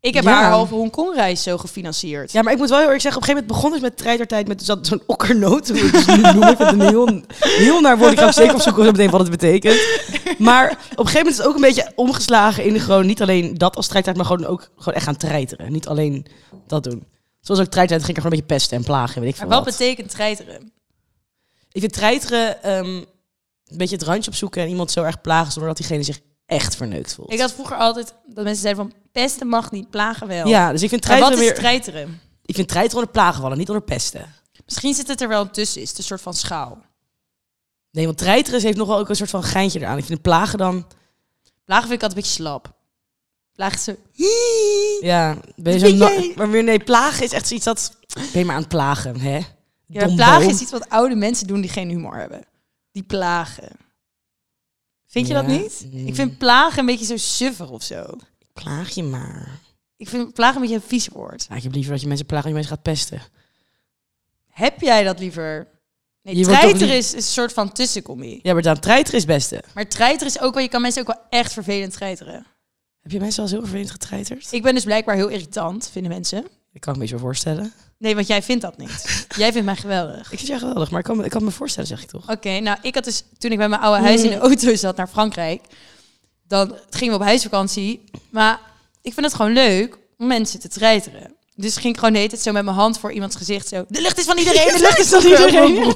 Ik 0.00 0.14
heb 0.14 0.24
Ja. 0.24 0.30
haar 0.30 0.50
halve 0.50 0.74
Hongkong-reis 0.74 1.42
zo 1.42 1.58
gefinancierd. 1.58 2.32
Ja, 2.32 2.42
maar 2.42 2.52
ik 2.52 2.58
moet 2.58 2.68
wel 2.68 2.78
heel 2.78 2.90
erg 2.90 3.00
zeggen, 3.00 3.22
op 3.22 3.28
een 3.28 3.34
gegeven 3.34 3.56
moment 3.56 3.72
begon 3.72 3.72
het 3.72 3.96
met 3.96 4.04
treitertijd 4.04 4.48
met 4.48 4.62
zo- 4.64 4.78
zo'n 4.82 5.02
okkernoot. 5.06 5.68
Hoe 5.68 5.76
ik 5.78 5.82
het 5.92 6.06
dus 6.06 6.16
nu 6.16 6.22
noem. 6.22 6.42
Ik 6.48 6.58
het 6.58 6.72
een 6.72 6.80
heel, 6.80 7.22
heel 7.38 7.80
naar 7.80 7.98
woord. 7.98 8.12
Ik 8.12 8.18
ga 8.18 8.32
zeker 8.32 8.54
opzoeken 8.54 8.84
zo 8.84 8.90
meteen 8.90 9.10
wat 9.10 9.20
het 9.20 9.30
betekent. 9.30 9.80
Maar 10.38 10.70
op 10.70 10.78
een 10.98 11.06
gegeven 11.06 11.12
moment 11.16 11.26
is 11.28 11.36
het 11.36 11.46
ook 11.46 11.54
een 11.54 11.60
beetje 11.60 11.92
omgeslagen 11.94 12.64
in 12.64 12.80
gewoon 12.80 13.06
niet 13.06 13.22
alleen 13.22 13.54
dat 13.58 13.76
als 13.76 13.86
treitertijd, 13.86 14.16
maar 14.28 14.36
gewoon 14.36 14.50
ook 14.52 14.70
gewoon 14.76 14.94
echt 14.94 15.04
gaan 15.04 15.16
treiteren. 15.16 15.72
Niet 15.72 15.86
alleen 15.88 16.26
dat 16.66 16.84
doen. 16.84 17.06
Zoals 17.40 17.60
ook 17.60 17.66
treitertijd 17.66 18.04
ging 18.04 18.16
ik 18.16 18.22
gewoon 18.22 18.32
een 18.38 18.44
beetje 18.44 18.54
pesten 18.58 18.76
en 18.76 18.84
plagen, 18.84 19.20
weet 19.20 19.30
ik 19.32 19.38
Maar 19.38 19.48
veel 19.48 19.56
wat 19.56 19.64
wat. 19.66 19.76
betekent 19.78 20.10
treiteren? 20.10 20.72
Ik 21.72 21.80
vind 21.80 21.92
treiteren 21.92 22.62
ehm, 22.62 22.86
een 23.66 23.76
beetje 23.76 23.96
het 23.96 24.04
randje 24.04 24.30
opzoeken 24.30 24.62
en 24.62 24.68
iemand 24.68 24.90
zo 24.90 25.02
erg 25.02 25.20
plagen 25.20 25.52
zonder 25.52 25.68
dat 25.68 25.78
diegene 25.78 26.02
zich 26.02 26.20
echt 26.46 26.76
verneukt 26.76 27.14
voelt. 27.14 27.32
Ik 27.32 27.40
had 27.40 27.52
vroeger 27.52 27.76
altijd 27.76 28.14
dat 28.26 28.44
mensen 28.44 28.62
zeiden 28.62 28.84
van 28.88 28.92
pesten 29.12 29.46
mag 29.46 29.70
niet, 29.70 29.90
plagen 29.90 30.26
wel. 30.26 30.46
ja, 30.46 30.72
dus 30.72 30.82
ik 30.82 30.88
vind 30.88 31.08
maar 31.08 31.18
wat 31.18 31.32
treiteren 31.32 31.54
is 31.54 31.58
treiteren? 31.58 32.20
Ik 32.44 32.54
vind 32.54 32.68
treiteren 32.68 32.98
onder 32.98 33.14
plagen 33.14 33.40
vallen, 33.40 33.58
niet 33.58 33.68
onder 33.68 33.84
pesten. 33.84 34.34
Misschien 34.64 34.94
zit 34.94 35.08
het 35.08 35.20
er 35.20 35.28
wel 35.28 35.50
tussen, 35.50 35.82
is 35.82 35.88
het 35.88 35.98
een 35.98 36.04
soort 36.04 36.20
van 36.20 36.34
schaal. 36.34 36.78
Nee, 37.90 38.04
want 38.06 38.18
treiteren 38.18 38.60
heeft 38.60 38.76
nog 38.76 38.88
wel 38.88 38.98
ook 38.98 39.08
een 39.08 39.16
soort 39.16 39.30
van 39.30 39.42
geintje 39.42 39.80
eraan. 39.80 39.98
Ik 39.98 40.04
vind 40.04 40.22
plagen 40.22 40.58
dan... 40.58 40.86
Plagen 41.64 41.88
vind 41.88 42.02
ik 42.02 42.08
altijd 42.08 42.10
een 42.10 42.30
beetje 42.30 42.42
slap. 42.42 42.72
Plagen 43.52 43.76
is 43.78 43.84
zo... 43.84 43.96
Ja, 45.00 45.36
ben 45.56 45.72
je 45.78 45.96
zo 45.98 46.32
maar 46.36 46.64
nee, 46.64 46.78
plagen 46.78 47.24
is 47.24 47.32
echt 47.32 47.46
zoiets 47.46 47.64
dat 47.64 47.96
ben 48.14 48.28
je 48.32 48.44
maar 48.44 48.54
aan 48.54 48.60
het 48.60 48.70
plagen, 48.70 49.20
hè? 49.20 49.40
Ja, 49.86 50.14
plagen 50.14 50.50
is 50.50 50.60
iets 50.60 50.70
wat 50.70 50.88
oude 50.88 51.14
mensen 51.14 51.46
doen 51.46 51.60
die 51.60 51.70
geen 51.70 51.88
humor 51.88 52.16
hebben. 52.16 52.44
Die 52.92 53.02
plagen. 53.02 53.68
Vind 55.06 55.26
je 55.26 55.34
dat 55.34 55.46
niet? 55.46 55.86
mm. 55.92 56.06
Ik 56.06 56.14
vind 56.14 56.38
plagen 56.38 56.78
een 56.78 56.86
beetje 56.86 57.04
zo 57.04 57.16
suffig 57.16 57.70
of 57.70 57.82
zo. 57.82 58.16
Plaag 58.52 58.90
je 58.90 59.02
maar. 59.02 59.48
Ik 59.96 60.08
vind 60.08 60.32
plagen 60.34 60.54
een 60.54 60.60
beetje 60.60 60.76
een 60.76 60.82
vies 60.88 61.08
woord. 61.08 61.46
Ja, 61.48 61.54
ik 61.56 61.62
heb 61.62 61.72
liever 61.72 61.92
dat 61.92 62.00
je 62.00 62.06
mensen 62.06 62.26
plaagt 62.26 62.42
en 62.44 62.48
je 62.50 62.54
mensen 62.56 62.74
gaat 62.74 62.82
pesten. 62.84 63.22
Heb 64.50 64.80
jij 64.80 65.02
dat 65.02 65.18
liever? 65.18 65.68
Nee, 66.22 66.36
Je 66.36 66.44
wordt 66.44 66.60
toch 66.60 66.70
treiter 66.70 66.96
is, 66.96 67.06
is 67.06 67.12
een 67.26 67.32
soort 67.32 67.52
van 67.52 67.72
tussencombie. 67.72 68.40
Ja, 68.42 68.52
maar 68.52 68.62
dan 68.62 68.78
treiteren 68.78 69.20
is 69.20 69.24
het 69.26 69.32
beste. 69.34 69.62
Maar 69.74 69.88
treiter 69.88 70.26
is 70.26 70.40
ook 70.40 70.54
wel, 70.54 70.62
je 70.62 70.68
kan 70.68 70.80
mensen 70.82 71.00
ook 71.00 71.06
wel 71.06 71.22
echt 71.30 71.52
vervelend 71.52 71.92
treiteren. 71.92 72.46
Heb 73.00 73.12
je 73.12 73.18
mensen 73.20 73.36
al 73.38 73.44
eens 73.44 73.52
heel 73.52 73.62
vervelend 73.66 73.90
getreiterd? 73.90 74.52
Ik 74.52 74.62
ben 74.62 74.74
dus 74.74 74.84
blijkbaar 74.84 75.14
heel 75.14 75.28
irritant, 75.28 75.88
vinden 75.92 76.12
mensen. 76.12 76.46
Ik 76.72 76.80
kan 76.80 76.98
me 76.98 77.06
wel 77.06 77.18
voorstellen. 77.18 77.72
Nee, 77.98 78.14
want 78.14 78.26
jij 78.26 78.42
vindt 78.42 78.62
dat 78.62 78.76
niet. 78.76 79.04
jij 79.36 79.50
vindt 79.52 79.66
mij 79.66 79.76
geweldig. 79.76 80.20
Ik 80.32 80.36
vind 80.38 80.46
jou 80.48 80.60
geweldig, 80.60 80.90
maar 80.90 80.98
ik 81.00 81.04
kan, 81.06 81.16
me- 81.16 81.24
ik 81.24 81.30
kan 81.30 81.44
me 81.44 81.50
voorstellen, 81.50 81.88
zeg 81.88 82.02
ik 82.02 82.08
toch? 82.08 82.30
Oké, 82.30 82.58
nou, 82.60 82.78
ik 82.82 82.94
had 82.94 83.04
dus 83.04 83.24
toen 83.38 83.50
ik 83.52 83.58
bij 83.58 83.68
mijn 83.68 83.80
oude 83.80 84.02
huis 84.02 84.22
in 84.22 84.30
de 84.30 84.38
auto 84.38 84.74
zat 84.74 84.96
naar 84.96 85.08
Frankrijk, 85.08 85.62
dan 86.50 86.76
gingen 86.90 87.14
we 87.14 87.20
op 87.20 87.26
huisvakantie. 87.26 88.04
Maar 88.30 88.60
ik 89.02 89.12
vind 89.12 89.26
het 89.26 89.34
gewoon 89.34 89.52
leuk 89.52 89.98
om 90.18 90.26
mensen 90.26 90.60
te 90.60 90.68
treiteren. 90.68 91.34
Dus 91.54 91.76
ging 91.76 91.92
ik 91.92 91.96
gewoon 91.98 92.12
de 92.12 92.18
hele 92.18 92.30
tijd 92.30 92.42
zo 92.42 92.52
met 92.52 92.64
mijn 92.64 92.76
hand 92.76 92.98
voor 92.98 93.12
iemands 93.12 93.36
gezicht 93.36 93.68
zo. 93.68 93.84
De 93.88 94.00
lucht 94.00 94.18
is 94.18 94.24
van 94.24 94.38
iedereen, 94.38 94.66
de 94.72 94.78
lucht 94.80 94.98
is 94.98 95.08
van 95.08 95.22
iedereen. 95.22 95.94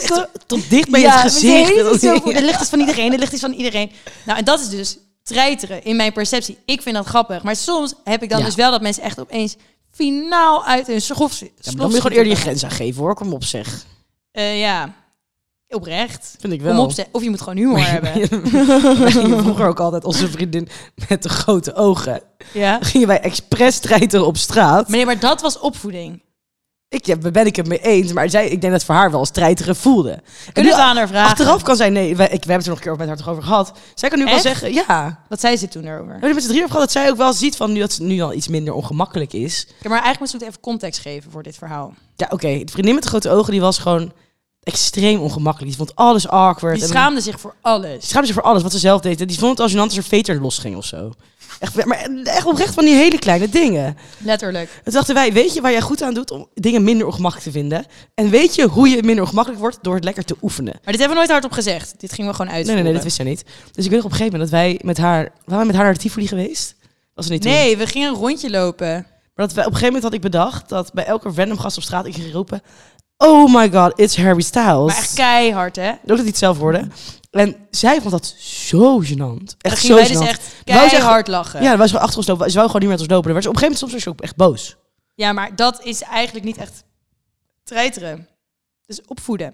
Is 0.00 0.06
van- 0.06 0.26
Tot 0.46 0.70
dicht 0.70 0.90
bij 0.90 1.00
ja, 1.00 1.12
het 1.12 1.32
gezicht. 1.32 1.74
tijd 1.74 2.00
zo 2.00 2.20
de 2.32 2.42
lucht 2.42 2.60
is 2.60 2.68
van 2.68 2.80
iedereen, 2.80 3.10
de 3.10 3.18
lucht 3.18 3.32
is 3.32 3.40
van 3.40 3.52
iedereen. 3.52 3.90
Nou, 4.24 4.38
en 4.38 4.44
dat 4.44 4.60
is 4.60 4.68
dus 4.68 4.98
treiteren 5.22 5.84
in 5.84 5.96
mijn 5.96 6.12
perceptie. 6.12 6.58
Ik 6.64 6.82
vind 6.82 6.96
dat 6.96 7.06
grappig. 7.06 7.42
Maar 7.42 7.56
soms 7.56 7.94
heb 8.04 8.22
ik 8.22 8.28
dan 8.30 8.38
Ja. 8.38 8.44
dus 8.44 8.54
wel 8.54 8.70
dat 8.70 8.80
mensen 8.82 9.02
echt 9.02 9.20
opeens 9.20 9.56
finaal 9.90 10.64
uit 10.64 10.86
hun 10.86 11.00
schof 11.02 11.38
Ja, 11.40 11.46
dan 11.60 11.74
moet 11.76 11.92
je 11.94 12.00
gewoon 12.00 12.16
eerder 12.16 12.32
je 12.32 12.38
grens 12.38 12.64
aangeven 12.64 13.02
hoor. 13.02 13.14
Kom 13.14 13.32
op 13.32 13.44
zeg. 13.44 13.84
Eh, 14.32 14.60
ja, 14.60 14.94
oprecht. 15.74 16.36
Vind 16.40 16.52
ik 16.52 16.60
wel. 16.62 16.82
Op. 16.82 16.92
Of 17.12 17.22
je 17.22 17.30
moet 17.30 17.40
gewoon 17.40 17.56
humor 17.56 17.84
hebben. 18.00 18.12
Wij 19.02 19.10
vroeger 19.42 19.66
ook 19.66 19.80
altijd 19.80 20.04
onze 20.04 20.28
vriendin 20.30 20.68
met 21.08 21.22
de 21.22 21.28
grote 21.28 21.74
ogen. 21.74 22.20
Ja. 22.52 22.78
Gingen 22.80 23.08
wij 23.08 23.20
expres 23.20 23.78
treiteren 23.78 24.26
op 24.26 24.36
straat. 24.36 24.88
Nee, 24.88 25.06
maar 25.06 25.18
dat 25.18 25.40
was 25.40 25.58
opvoeding. 25.58 26.22
Ik, 26.88 27.06
ja, 27.06 27.16
ben 27.16 27.46
ik 27.46 27.56
het 27.56 27.68
mee 27.68 27.78
eens. 27.80 28.12
Maar 28.12 28.30
zij, 28.30 28.44
ik 28.44 28.50
denk 28.50 28.62
dat 28.62 28.72
het 28.72 28.84
voor 28.84 28.94
haar 28.94 29.10
wel 29.10 29.18
als 29.20 29.30
treiteren 29.30 29.76
voelde. 29.76 30.10
En 30.10 30.52
Kunnen 30.52 30.72
we 30.72 30.82
aan 30.82 30.96
haar 30.96 31.08
vragen? 31.08 31.30
Achteraf 31.30 31.62
kan 31.62 31.76
zij, 31.76 31.90
nee, 31.90 32.16
wij, 32.16 32.26
ik, 32.26 32.30
we 32.30 32.36
hebben 32.36 32.54
het 32.56 32.64
er 32.64 32.68
nog 32.70 32.78
een 32.78 32.84
keer 32.84 32.96
met 32.96 33.06
haar 33.08 33.16
toch 33.16 33.28
over 33.28 33.42
gehad. 33.42 33.72
Zij 33.94 34.08
kan 34.08 34.18
nu 34.18 34.24
wel 34.24 34.38
zeggen, 34.40 34.72
ja. 34.72 35.06
We 35.08 35.14
Wat 35.28 35.40
zei 35.40 35.56
ze 35.56 35.68
toen 35.68 35.84
erover? 35.84 36.10
hebben 36.10 36.22
het 36.28 36.34
met 36.34 36.42
z'n 36.42 36.48
drieën 36.48 36.62
over 36.64 36.74
gehad 36.74 36.92
dat 36.92 37.02
zij 37.02 37.10
ook 37.10 37.16
wel 37.16 37.32
ziet 37.32 37.56
van 37.56 37.72
nu 37.72 37.80
dat 37.80 37.90
het 37.92 38.00
nu 38.00 38.20
al 38.20 38.32
iets 38.32 38.48
minder 38.48 38.74
ongemakkelijk 38.74 39.32
is. 39.32 39.66
Ja, 39.68 39.88
maar 39.88 40.02
eigenlijk 40.02 40.18
moeten 40.20 40.38
we 40.38 40.44
even 40.46 40.60
context 40.60 41.00
geven 41.00 41.30
voor 41.30 41.42
dit 41.42 41.56
verhaal. 41.56 41.94
Ja, 42.16 42.26
oké. 42.30 42.64
De 42.64 42.72
vriendin 42.72 42.94
met 42.94 43.02
de 43.02 43.08
grote 43.08 43.30
ogen, 43.30 43.52
die 43.52 43.60
was 43.60 43.78
gewoon 43.78 44.12
extreem 44.62 45.20
ongemakkelijk. 45.20 45.68
Die 45.68 45.78
vond 45.86 45.96
alles 45.96 46.28
awkward. 46.28 46.74
Die 46.74 46.82
en- 46.82 46.88
schaamde 46.88 47.20
zich 47.20 47.40
voor 47.40 47.50
die 47.50 47.60
alles. 47.72 48.08
schaamde 48.08 48.26
zich 48.26 48.36
voor 48.36 48.44
alles 48.44 48.62
wat 48.62 48.72
ze 48.72 48.78
zelf 48.78 49.00
deed. 49.00 49.28
Die 49.28 49.38
vond 49.38 49.50
het 49.50 49.60
als 49.60 49.72
gênant 49.72 49.76
als 49.78 49.96
er 49.96 50.02
veter 50.02 50.40
losging 50.40 50.76
of 50.76 50.84
zo. 50.84 51.12
Echt, 51.58 51.84
maar 51.84 52.08
echt 52.24 52.46
oprecht 52.46 52.74
van 52.74 52.84
die 52.84 52.94
hele 52.94 53.18
kleine 53.18 53.48
dingen. 53.48 53.96
Letterlijk. 54.18 54.80
Toen 54.84 54.92
dachten 54.92 55.14
wij, 55.14 55.32
weet 55.32 55.54
je 55.54 55.60
waar 55.60 55.70
jij 55.72 55.80
goed 55.80 56.02
aan 56.02 56.14
doet 56.14 56.30
om 56.30 56.48
dingen 56.54 56.84
minder 56.84 57.06
ongemakkelijk 57.06 57.50
te 57.52 57.58
vinden? 57.58 57.84
En 58.14 58.30
weet 58.30 58.54
je 58.54 58.66
hoe 58.66 58.88
je 58.88 59.02
minder 59.02 59.24
ongemakkelijk 59.24 59.60
wordt? 59.62 59.78
Door 59.82 59.94
het 59.94 60.04
lekker 60.04 60.24
te 60.24 60.36
oefenen. 60.42 60.72
Maar 60.72 60.92
dit 60.92 60.98
hebben 60.98 61.08
we 61.08 61.14
nooit 61.14 61.30
hardop 61.30 61.52
gezegd. 61.52 61.94
Dit 62.00 62.12
gingen 62.12 62.30
we 62.30 62.36
gewoon 62.36 62.46
Nee, 62.50 62.56
uitvoeren. 62.56 62.84
nee, 62.84 62.92
nee, 62.92 62.92
dat 62.92 63.02
wist 63.02 63.16
zij 63.16 63.24
niet. 63.24 63.44
Dus 63.72 63.84
ik 63.84 63.90
weet 63.90 64.02
nog 64.02 64.04
op 64.04 64.10
een 64.10 64.16
gegeven 64.16 64.32
moment 64.38 64.50
dat 64.50 64.60
wij 64.60 64.80
met 64.82 64.98
haar... 64.98 65.32
Waren 65.44 65.60
we 65.60 65.66
met 65.66 65.74
haar 65.74 65.84
naar 65.84 65.94
de 65.94 66.00
Tivoli 66.00 66.26
geweest? 66.26 66.74
Was 67.14 67.24
het 67.24 67.32
niet 67.34 67.42
toen? 67.42 67.50
Nee, 67.52 67.76
we 67.76 67.86
gingen 67.86 68.08
een 68.08 68.18
rondje 68.18 68.50
lopen. 68.50 69.06
Maar 69.34 69.46
dat 69.46 69.50
op 69.50 69.56
een 69.56 69.62
gegeven 69.64 69.84
moment 69.86 70.02
had 70.02 70.12
ik 70.14 70.20
bedacht 70.20 70.68
dat 70.68 70.92
bij 70.92 71.04
elke 71.04 71.30
random 71.34 71.58
gast 71.58 71.76
op 71.76 71.82
straat 71.82 72.06
ik 72.06 72.14
ging 72.14 72.32
roepen... 72.32 72.62
Oh 73.16 73.54
my 73.54 73.70
god, 73.70 73.98
it's 73.98 74.16
Harry 74.16 74.42
Styles. 74.42 74.86
Maar 74.92 74.96
echt 74.96 75.14
keihard, 75.14 75.76
hè? 75.76 75.90
Ook 75.90 75.98
dat 76.04 76.16
hij 76.18 76.26
het 76.26 76.38
zelf 76.38 76.58
hoorde. 76.58 76.86
En 77.30 77.56
zij 77.70 78.00
vond 78.00 78.10
dat 78.10 78.26
zo 78.38 79.02
gênant. 79.04 79.56
Echt 79.58 79.84
zo 79.84 79.94
wij 79.94 80.06
dus 80.06 80.16
gênant. 80.16 80.28
echt 80.28 80.54
keihard 80.64 81.28
lachen. 81.28 81.62
Ja, 81.62 81.68
dan 81.68 81.78
was 81.78 81.90
ze 81.90 81.98
achter 81.98 82.16
ons 82.16 82.26
lopen. 82.26 82.50
Ze 82.50 82.56
wou 82.56 82.66
gewoon 82.66 82.80
niet 82.82 82.90
meer 82.90 83.00
met 83.00 83.08
ons 83.08 83.10
lopen. 83.10 83.24
Dan 83.24 83.32
werd 83.32 83.44
ze 83.44 83.48
op 83.50 83.54
een 83.54 83.60
gegeven 83.60 83.86
moment 83.88 84.04
soms 84.04 84.14
ook 84.14 84.20
echt 84.20 84.36
boos. 84.36 84.76
Ja, 85.14 85.32
maar 85.32 85.56
dat 85.56 85.84
is 85.84 86.02
eigenlijk 86.02 86.44
niet 86.44 86.56
echt 86.56 86.84
treiteren. 87.64 88.28
Dus 88.86 89.00
opvoeden. 89.06 89.52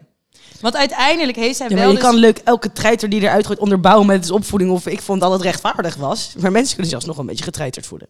Want 0.61 0.77
uiteindelijk 0.77 1.37
heeft 1.37 1.57
zij 1.57 1.69
Ja, 1.69 1.75
wel 1.75 1.89
je 1.89 1.95
dus... 1.95 2.03
kan 2.03 2.15
leuk 2.15 2.39
elke 2.39 2.73
treiter 2.73 3.09
die 3.09 3.21
eruit 3.21 3.47
gooit 3.47 3.59
onderbouwen 3.59 4.07
met 4.07 4.21
het 4.23 4.31
opvoeding 4.31 4.71
of 4.71 4.87
ik 4.87 5.03
vond 5.03 5.21
dat 5.21 5.33
het 5.33 5.43
rechtvaardig 5.43 5.95
was. 5.97 6.35
Maar 6.39 6.53
mensen 6.53 6.73
kunnen 6.73 6.91
zelfs 6.91 7.07
nog 7.07 7.19
een 7.19 7.27
beetje 7.27 7.45
getreiterd 7.45 7.87
voelen. 7.87 8.09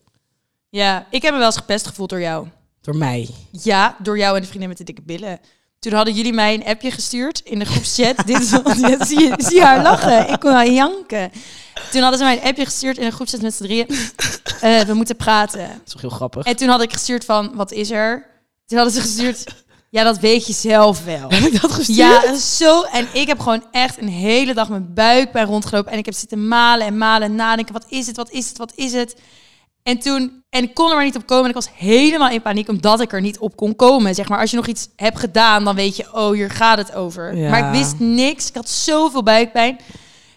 Ja, 0.68 1.06
ik 1.10 1.22
heb 1.22 1.32
me 1.32 1.38
wel 1.38 1.46
eens 1.46 1.56
gepest 1.56 1.86
gevoeld 1.86 2.08
door 2.08 2.20
jou. 2.20 2.46
Door 2.80 2.96
mij. 2.96 3.28
Ja, 3.50 3.96
door 4.02 4.18
jou 4.18 4.36
en 4.36 4.42
de 4.42 4.48
vriendin 4.48 4.68
met 4.68 4.78
de 4.78 4.84
dikke 4.84 5.02
billen. 5.02 5.40
Toen 5.78 5.92
hadden 5.92 6.14
jullie 6.14 6.32
mij 6.32 6.54
een 6.54 6.64
appje 6.64 6.90
gestuurd 6.90 7.40
in 7.44 7.58
de 7.58 7.64
groepschat. 7.64 8.16
Dit 8.26 8.40
is, 8.40 8.50
ja, 9.10 9.34
zie, 9.48 9.62
haar 9.62 9.82
lachen. 9.82 10.28
Ik 10.32 10.40
kon 10.40 10.52
wel 10.52 10.70
janken. 10.70 11.30
Toen 11.90 12.00
hadden 12.00 12.18
ze 12.18 12.24
mij 12.24 12.36
een 12.36 12.48
appje 12.48 12.64
gestuurd 12.64 12.98
in 12.98 13.06
een 13.06 13.12
groepschat 13.12 13.40
met 13.40 13.54
z'n 13.54 13.62
drieën. 13.62 13.86
Eh, 14.60 14.80
we 14.80 14.94
moeten 14.94 15.16
praten. 15.16 15.68
Dat 15.68 15.80
is 15.86 15.92
toch 15.92 16.00
heel 16.00 16.10
grappig. 16.10 16.44
En 16.44 16.56
toen 16.56 16.68
had 16.68 16.82
ik 16.82 16.92
gestuurd 16.92 17.24
van, 17.24 17.50
wat 17.54 17.72
is 17.72 17.90
er? 17.90 18.26
Toen 18.66 18.78
hadden 18.78 18.94
ze 18.96 19.00
gestuurd, 19.00 19.44
ja, 19.90 20.02
dat 20.02 20.18
weet 20.18 20.46
je 20.46 20.52
zelf 20.52 21.04
wel. 21.04 21.28
Heb 21.28 21.52
ik 21.52 21.60
dat 21.60 21.72
gestuurd? 21.72 21.96
Ja, 21.98 22.36
zo. 22.36 22.82
En 22.82 23.08
ik 23.12 23.26
heb 23.26 23.38
gewoon 23.38 23.64
echt 23.70 24.00
een 24.00 24.08
hele 24.08 24.54
dag 24.54 24.68
mijn 24.68 24.94
buikpijn 24.94 25.46
rondgelopen. 25.46 25.92
En 25.92 25.98
ik 25.98 26.04
heb 26.04 26.14
zitten 26.14 26.48
malen 26.48 26.86
en 26.86 26.98
malen 26.98 27.28
en 27.28 27.34
nadenken. 27.34 27.72
Wat 27.72 27.86
is 27.88 28.06
het, 28.06 28.16
wat 28.16 28.30
is 28.30 28.48
het, 28.48 28.58
wat 28.58 28.72
is 28.74 28.92
het? 28.92 29.16
En 29.88 29.98
toen, 29.98 30.42
en 30.50 30.62
ik 30.62 30.74
kon 30.74 30.88
er 30.88 30.94
maar 30.94 31.04
niet 31.04 31.16
op 31.16 31.26
komen. 31.26 31.44
En 31.44 31.48
ik 31.48 31.54
was 31.54 31.70
helemaal 31.74 32.30
in 32.30 32.42
paniek, 32.42 32.68
omdat 32.68 33.00
ik 33.00 33.12
er 33.12 33.20
niet 33.20 33.38
op 33.38 33.56
kon 33.56 33.76
komen. 33.76 34.14
Zeg 34.14 34.28
maar, 34.28 34.40
als 34.40 34.50
je 34.50 34.56
nog 34.56 34.66
iets 34.66 34.88
hebt 34.96 35.18
gedaan, 35.18 35.64
dan 35.64 35.74
weet 35.74 35.96
je, 35.96 36.14
oh, 36.14 36.32
hier 36.32 36.50
gaat 36.50 36.78
het 36.78 36.94
over. 36.94 37.36
Ja. 37.36 37.50
Maar 37.50 37.66
ik 37.66 37.80
wist 37.80 37.98
niks. 37.98 38.48
Ik 38.48 38.54
had 38.54 38.68
zoveel 38.68 39.22
buikpijn. 39.22 39.78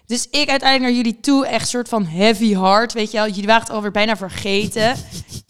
Dus 0.06 0.28
ik 0.30 0.50
uiteindelijk 0.50 0.82
naar 0.82 1.04
jullie 1.04 1.20
toe, 1.20 1.48
echt 1.48 1.68
soort 1.68 1.90
van 1.90 2.06
heavy 2.06 2.56
heart, 2.56 2.94
weet 2.94 3.12
je 3.12 3.18
wel. 3.18 3.28
Jullie 3.28 3.46
waren 3.46 3.62
het 3.62 3.72
alweer 3.72 3.92
bijna 3.92 4.18
vergeten. 4.18 4.96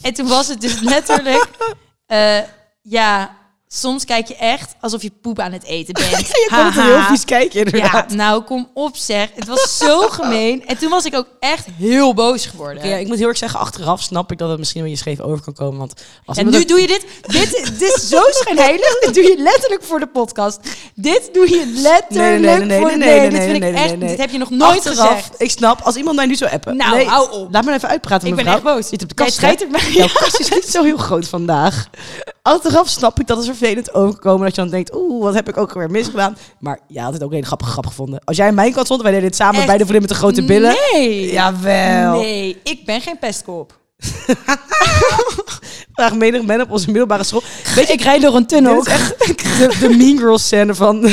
en 0.02 0.14
toen 0.14 0.28
was 0.28 0.48
het 0.48 0.62
dus 0.62 0.80
letterlijk, 0.80 1.50
eh, 2.06 2.40
ja, 2.82 3.38
soms 3.74 4.06
kijk 4.06 4.28
je 4.28 4.36
echt 4.36 4.76
alsof 4.82 5.02
je 5.02 5.12
poep 5.22 5.40
aan 5.40 5.52
het 5.52 5.64
eten 5.64 5.94
bent. 5.94 6.10
Je 6.42 6.48
een 6.50 6.56
Haha. 6.56 6.86
heel 6.86 7.02
vies 7.02 7.26
kijken 7.26 7.78
Ja, 7.78 8.06
nou 8.14 8.44
kom 8.44 8.70
op 8.74 8.96
zeg. 8.98 9.30
Het 9.36 9.48
was 9.48 9.78
zo 9.78 10.00
gemeen. 10.20 10.66
En 10.66 10.78
toen 10.78 10.90
was 10.90 11.06
ik 11.06 11.16
ook 11.16 11.28
echt 11.40 11.66
heel 11.78 12.14
boos 12.14 12.46
geworden. 12.46 12.88
Ja, 12.88 12.96
ik 12.96 13.08
moet 13.08 13.18
heel 13.18 13.28
erg 13.28 13.38
zeggen, 13.38 13.60
achteraf 13.60 14.02
snap 14.02 14.32
ik 14.32 14.38
dat 14.38 14.50
het 14.50 14.60
misschien 14.60 14.82
een 14.82 14.90
beetje 14.90 15.02
scheef 15.02 15.20
over 15.20 15.44
kan 15.44 15.54
komen. 15.54 15.80
Want 15.80 15.94
als 16.26 16.38
En 16.38 16.50
nu 16.50 16.66
doe 16.66 16.82
je 16.82 16.88
dit. 16.88 17.06
Dit, 17.22 17.52
dit 17.80 17.96
is 17.96 18.10
zo 18.10 18.22
schijnheilig. 18.30 19.00
Dit 19.00 19.14
doe 19.14 19.24
je 19.24 19.38
letterlijk 19.38 19.84
voor 19.84 20.00
de 20.00 20.08
podcast. 20.08 20.60
Dit 20.96 21.30
doe 21.34 21.50
je 21.50 21.72
letterlijk 21.76 22.40
Nee, 22.40 22.40
nee, 22.40 22.58
nee, 22.58 22.66
nee, 22.66 22.80
voor... 22.80 22.98
nee, 22.98 23.30
Nee, 23.30 23.30
nee, 23.72 23.98
nee, 23.98 24.10
dit 24.10 24.18
heb 24.18 24.32
je 24.32 24.38
nog 24.38 24.50
nooit 24.50 24.88
achteraf, 24.88 25.08
gezegd. 25.08 25.42
ik 25.42 25.52
snap, 25.52 25.82
als 25.82 25.96
iemand 25.96 26.16
mij 26.16 26.26
nu 26.26 26.36
zou 26.36 26.52
appen. 26.52 26.76
Nou, 26.78 26.96
nee, 26.96 27.06
hou 27.06 27.32
op. 27.32 27.52
Laat 27.52 27.66
me 27.66 27.74
even 27.74 27.90
uitpraten, 27.90 28.28
Ik 28.28 28.36
ben 28.36 28.46
echt 28.46 28.64
boos. 28.64 28.78
Je 28.78 28.84
zit 28.84 29.02
op 29.04 29.10
de 29.10 29.16
Jij 29.16 29.26
kast, 29.26 29.38
treitert 29.38 29.72
mij. 29.72 29.92
Jouw 29.92 30.08
kast 30.14 30.40
is 30.40 30.50
niet 30.50 30.70
zo 30.70 30.84
heel 30.84 30.98
groot 30.98 31.28
vandaag. 31.28 31.90
Achteraf 32.42 32.88
snap 32.90 33.20
ik 33.20 33.28
dat 33.28 33.38
het 33.38 33.46
vervelend 33.46 33.94
overkomen. 33.94 34.46
Dat 34.46 34.56
je 34.56 34.62
dan 34.62 34.70
denkt, 34.70 34.96
oeh, 34.96 35.24
wat 35.24 35.34
heb 35.34 35.50
ik 35.50 35.58
ook 35.58 35.74
weer 35.74 35.90
misgedaan. 35.92 36.38
Maar 36.60 36.80
ja, 36.88 37.04
had 37.04 37.14
het 37.14 37.24
ook 37.24 37.34
een 37.34 37.46
grappig 37.46 37.68
grap 37.68 37.86
gevonden. 37.86 38.22
Als 38.24 38.38
jij 38.38 38.48
aan 38.48 38.54
mijn 38.54 38.74
kant 38.74 38.86
stond, 38.86 39.02
wij 39.02 39.12
deden 39.12 39.28
dit 39.28 39.36
samen 39.38 39.56
Echt? 39.56 39.66
bij 39.66 39.78
de 39.78 39.86
vriendin 39.86 40.02
met 40.02 40.10
de 40.10 40.16
grote 40.18 40.44
billen. 40.46 40.76
Nee. 40.92 41.32
Jawel. 41.32 42.20
Nee, 42.20 42.58
ik 42.64 42.86
ben 42.86 43.02
geen 43.02 43.20
pestkop. 43.20 43.80
Vraag 45.94 46.16
menig 46.16 46.42
men 46.44 46.62
op 46.62 46.72
onze 46.72 46.86
middelbare 46.86 47.24
school. 47.24 47.44
Weet 47.76 47.88
je, 47.88 47.94
Ik 47.94 48.02
rijd 48.02 48.22
door 48.22 48.36
een 48.36 48.46
tunnel. 48.46 48.76
dit 48.84 48.88
is 48.88 48.94
echt 48.94 49.18
de, 49.58 49.88
de 49.88 49.96
Mean 49.96 50.18
Girls 50.18 50.46
scène 50.46 50.76
van... 50.76 51.02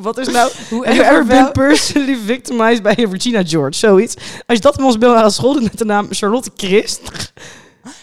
wat 0.00 0.18
is 0.18 0.28
nou... 0.28 0.50
Have 0.70 0.94
you 0.94 1.00
ever 1.00 1.24
been 1.26 1.52
personally 1.52 2.18
victimized 2.26 2.82
by 2.82 3.06
Regina 3.10 3.42
George? 3.46 3.78
Zoiets. 3.78 4.14
Als 4.46 4.56
je 4.56 4.60
dat 4.60 4.78
in 4.78 4.84
onze 4.84 4.98
middelbare 4.98 5.30
school 5.30 5.52
doet 5.52 5.62
met 5.62 5.78
de 5.78 5.84
naam 5.84 6.06
Charlotte 6.10 6.50
Christ... 6.56 7.00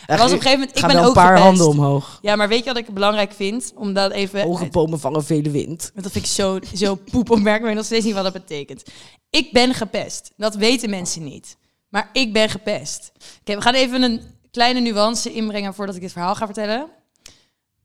Er 0.07 0.17
was 0.17 0.31
op 0.31 0.37
een 0.37 0.41
gegeven 0.41 0.59
moment... 0.59 0.77
Ik 0.77 0.87
ben 0.87 0.97
ook 0.97 1.07
een 1.07 1.13
paar 1.13 1.37
gepest. 1.37 1.43
handen 1.43 1.67
omhoog. 1.67 2.19
Ja, 2.21 2.35
maar 2.35 2.47
weet 2.47 2.63
je 2.63 2.73
wat 2.73 2.77
ik 2.77 2.93
belangrijk 2.93 3.33
vind? 3.33 3.71
Om 3.75 3.93
dat 3.93 4.11
even... 4.11 4.41
Hoge 4.41 4.67
bomen 4.67 4.99
vangen 4.99 5.23
vele 5.23 5.49
wind. 5.49 5.91
Want 5.93 6.03
dat 6.03 6.11
vind 6.11 6.25
ik 6.25 6.31
zo, 6.31 6.59
zo 6.75 6.95
poep 6.95 7.29
opmerking. 7.29 7.65
Weet 7.65 7.75
nog 7.75 7.85
steeds 7.85 8.05
niet 8.05 8.13
wat 8.13 8.23
dat 8.23 8.33
betekent. 8.33 8.83
Ik 9.29 9.51
ben 9.51 9.73
gepest. 9.73 10.31
Dat 10.37 10.55
weten 10.55 10.89
mensen 10.89 11.23
niet. 11.23 11.57
Maar 11.89 12.09
ik 12.13 12.33
ben 12.33 12.49
gepest. 12.49 13.11
Oké, 13.39 13.55
we 13.55 13.61
gaan 13.61 13.73
even 13.73 14.01
een 14.01 14.21
kleine 14.51 14.79
nuance 14.79 15.33
inbrengen 15.33 15.73
voordat 15.73 15.95
ik 15.95 16.01
dit 16.01 16.11
verhaal 16.11 16.35
ga 16.35 16.45
vertellen. 16.45 16.87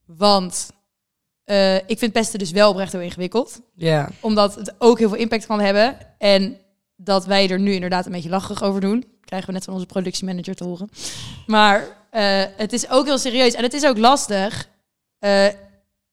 Want 0.05 0.71
eh, 1.45 1.77
ik 1.77 1.99
vind 1.99 2.13
pesten 2.13 2.39
dus 2.39 2.51
wel 2.51 2.71
oprecht 2.71 2.93
heel 2.93 3.01
ingewikkeld. 3.01 3.61
Ja. 3.75 4.09
Omdat 4.21 4.55
het 4.55 4.75
ook 4.79 4.99
heel 4.99 5.09
veel 5.09 5.19
impact 5.19 5.47
kan 5.47 5.61
hebben. 5.61 5.97
En 6.19 6.59
dat 6.97 7.27
wij 7.27 7.49
er 7.49 7.61
nu 7.61 7.73
inderdaad 7.73 8.07
een 8.07 8.13
beetje 8.13 8.29
lacherig 8.29 8.63
over 8.63 8.81
doen. 8.81 9.05
Krijgen 9.25 9.49
we 9.49 9.55
net 9.55 9.65
van 9.65 9.75
onze 9.75 9.87
productiemanager 9.87 10.55
te 10.55 10.65
horen. 10.65 10.89
Maar 11.47 12.00
eh, 12.11 12.43
het 12.57 12.73
is 12.73 12.89
ook 12.91 13.07
heel 13.07 13.19
serieus. 13.19 13.55
En 13.55 13.63
het 13.63 13.75
is 13.75 13.85
ook 13.87 13.99
lastig. 13.99 14.69
Eh, 15.19 15.45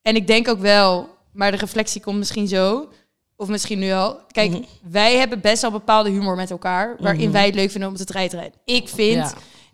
en 0.01 0.15
ik 0.15 0.27
denk 0.27 0.47
ook 0.47 0.59
wel, 0.59 1.09
maar 1.31 1.51
de 1.51 1.57
reflectie 1.57 2.01
komt 2.01 2.17
misschien 2.17 2.47
zo. 2.47 2.89
Of 3.35 3.47
misschien 3.47 3.79
nu 3.79 3.91
al. 3.91 4.19
Kijk, 4.31 4.51
Mhm. 4.51 4.61
wij 4.83 5.17
hebben 5.17 5.41
best 5.41 5.61
wel 5.61 5.71
bepaalde 5.71 6.09
humor 6.09 6.35
met 6.35 6.51
elkaar. 6.51 6.95
Waarin 6.99 7.21
Mhm. 7.23 7.31
wij 7.31 7.45
het 7.45 7.55
leuk 7.55 7.71
vinden 7.71 7.89
om 7.89 7.95
te 7.95 8.05
treiteren. 8.05 8.51
Ik 8.65 8.87
vind, 8.87 9.13
Ja. 9.15 9.33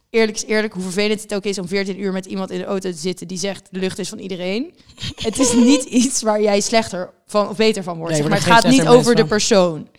eerlijk 0.10 0.38
is 0.38 0.46
eerlijk, 0.46 0.74
hoe 0.74 0.84
vervelend 0.84 1.22
het 1.22 1.34
ook 1.34 1.44
is 1.44 1.60
om 1.60 1.68
14 1.68 2.00
uur 2.02 2.12
met 2.12 2.26
iemand 2.26 2.52
in 2.52 2.58
de 2.60 2.66
auto 2.66 2.92
te 2.92 2.98
zitten 2.98 3.28
die 3.28 3.38
zegt 3.38 3.68
de 3.72 3.80
lucht 3.80 4.00
is 4.00 4.10
van 4.10 4.20
iedereen. 4.20 4.74
het 5.16 5.40
is 5.40 5.54
niet 5.54 5.84
iets 6.04 6.22
waar 6.22 6.42
jij 6.42 6.60
slechter 6.62 7.10
van 7.26 7.50
of 7.50 7.56
beter 7.58 7.84
van 7.84 7.98
wordt. 7.98 8.12
Nee, 8.14 8.22
zeg 8.22 8.30
maar 8.30 8.40
het 8.40 8.48
gaat 8.48 8.68
niet 8.72 8.88
over 8.88 9.16
de 9.16 9.26
persoon. 9.26 9.90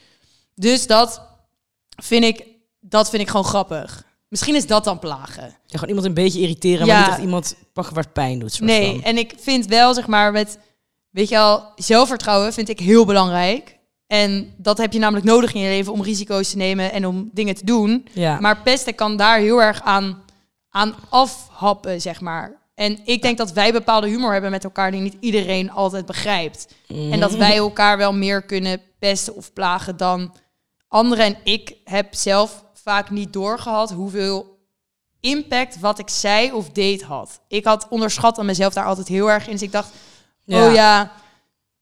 Dus 0.55 0.87
dat 0.87 1.23
vind 2.03 2.25
ik, 2.25 2.47
dat 2.81 3.11
vind 3.11 3.23
ik 3.23 3.29
gewoon 3.29 3.45
grappig. 3.47 4.05
Misschien 4.35 4.55
is 4.55 4.67
dat 4.67 4.85
dan 4.85 4.99
plagen. 4.99 5.43
Ja, 5.43 5.55
gewoon 5.79 5.89
iemand 5.89 6.07
een 6.07 6.15
beetje 6.15 6.41
irriteren, 6.41 6.87
Ja. 6.87 6.93
maar 6.95 7.03
niet 7.03 7.13
echt 7.15 7.25
iemand 7.25 7.57
pakken 7.73 7.95
waar 7.95 8.05
het 8.05 8.13
pijn 8.13 8.39
doet. 8.39 8.53
soort 8.53 8.65
Nee, 8.71 8.93
van. 8.93 9.03
en 9.03 9.19
ik 9.19 9.35
vind 9.39 9.67
wel, 9.67 9.95
zeg 9.95 10.07
maar, 10.07 10.33
met, 10.33 10.59
weet 11.11 11.29
je 11.29 11.39
al, 11.39 11.73
zelfvertrouwen 11.77 12.53
vind 12.53 12.69
ik 12.69 12.79
heel 12.81 13.05
belangrijk. 13.05 13.79
En 14.07 14.55
dat 14.57 14.79
heb 14.79 14.93
je 14.93 14.99
namelijk 14.99 15.27
nodig 15.27 15.55
in 15.55 15.61
je 15.61 15.69
leven 15.69 15.93
om 15.93 16.03
risico's 16.03 16.51
te 16.51 16.57
nemen 16.57 16.93
en 16.93 17.07
om 17.07 17.31
dingen 17.33 17.55
te 17.55 17.65
doen. 17.65 18.07
Ja. 18.13 18.41
Maar 18.41 18.63
pesten 18.63 18.95
kan 18.95 19.17
daar 19.17 19.39
heel 19.39 19.63
erg 19.63 19.83
aan, 19.83 20.23
aan 20.71 20.95
afhappen, 21.09 22.01
zeg 22.01 22.21
maar. 22.21 22.63
En 22.75 22.99
ik 23.05 23.23
denk 23.23 23.39
dat 23.39 23.53
wij 23.53 23.73
bepaalde 23.73 24.09
humor 24.09 24.33
hebben 24.33 24.51
met 24.51 24.65
elkaar 24.65 24.91
die 24.91 25.01
niet 25.01 25.17
iedereen 25.21 25.71
altijd 25.71 26.07
begrijpt. 26.07 26.69
En 26.89 27.21
dat 27.21 27.35
wij 27.35 27.57
elkaar 27.57 27.97
wel 27.99 28.13
meer 28.15 28.43
kunnen 28.43 28.81
pesten 28.99 29.35
of 29.37 29.53
plagen 29.53 29.97
dan 29.97 30.35
anderen 30.89 31.25
en 31.25 31.37
ik 31.45 31.75
heb 31.85 32.15
zelf 32.15 32.64
vaak 32.85 33.11
niet 33.11 33.33
doorgehad 33.33 33.91
hoeveel 33.91 34.59
impact 35.21 35.81
wat 35.81 35.99
ik 35.99 36.09
zei 36.09 36.53
of 36.53 36.71
deed 36.71 37.03
had. 37.03 37.41
Ik 37.49 37.65
had 37.65 37.87
onderschat 37.89 38.39
aan 38.39 38.47
mezelf 38.47 38.73
daar 38.73 38.85
altijd 38.85 39.09
heel 39.09 39.31
erg 39.31 39.47
in. 39.47 39.53
Dus 39.53 39.63
ik 39.63 39.73
dacht, 39.73 39.93
Ja. 40.45 40.67
oh 40.67 40.75
ja, 40.75 41.13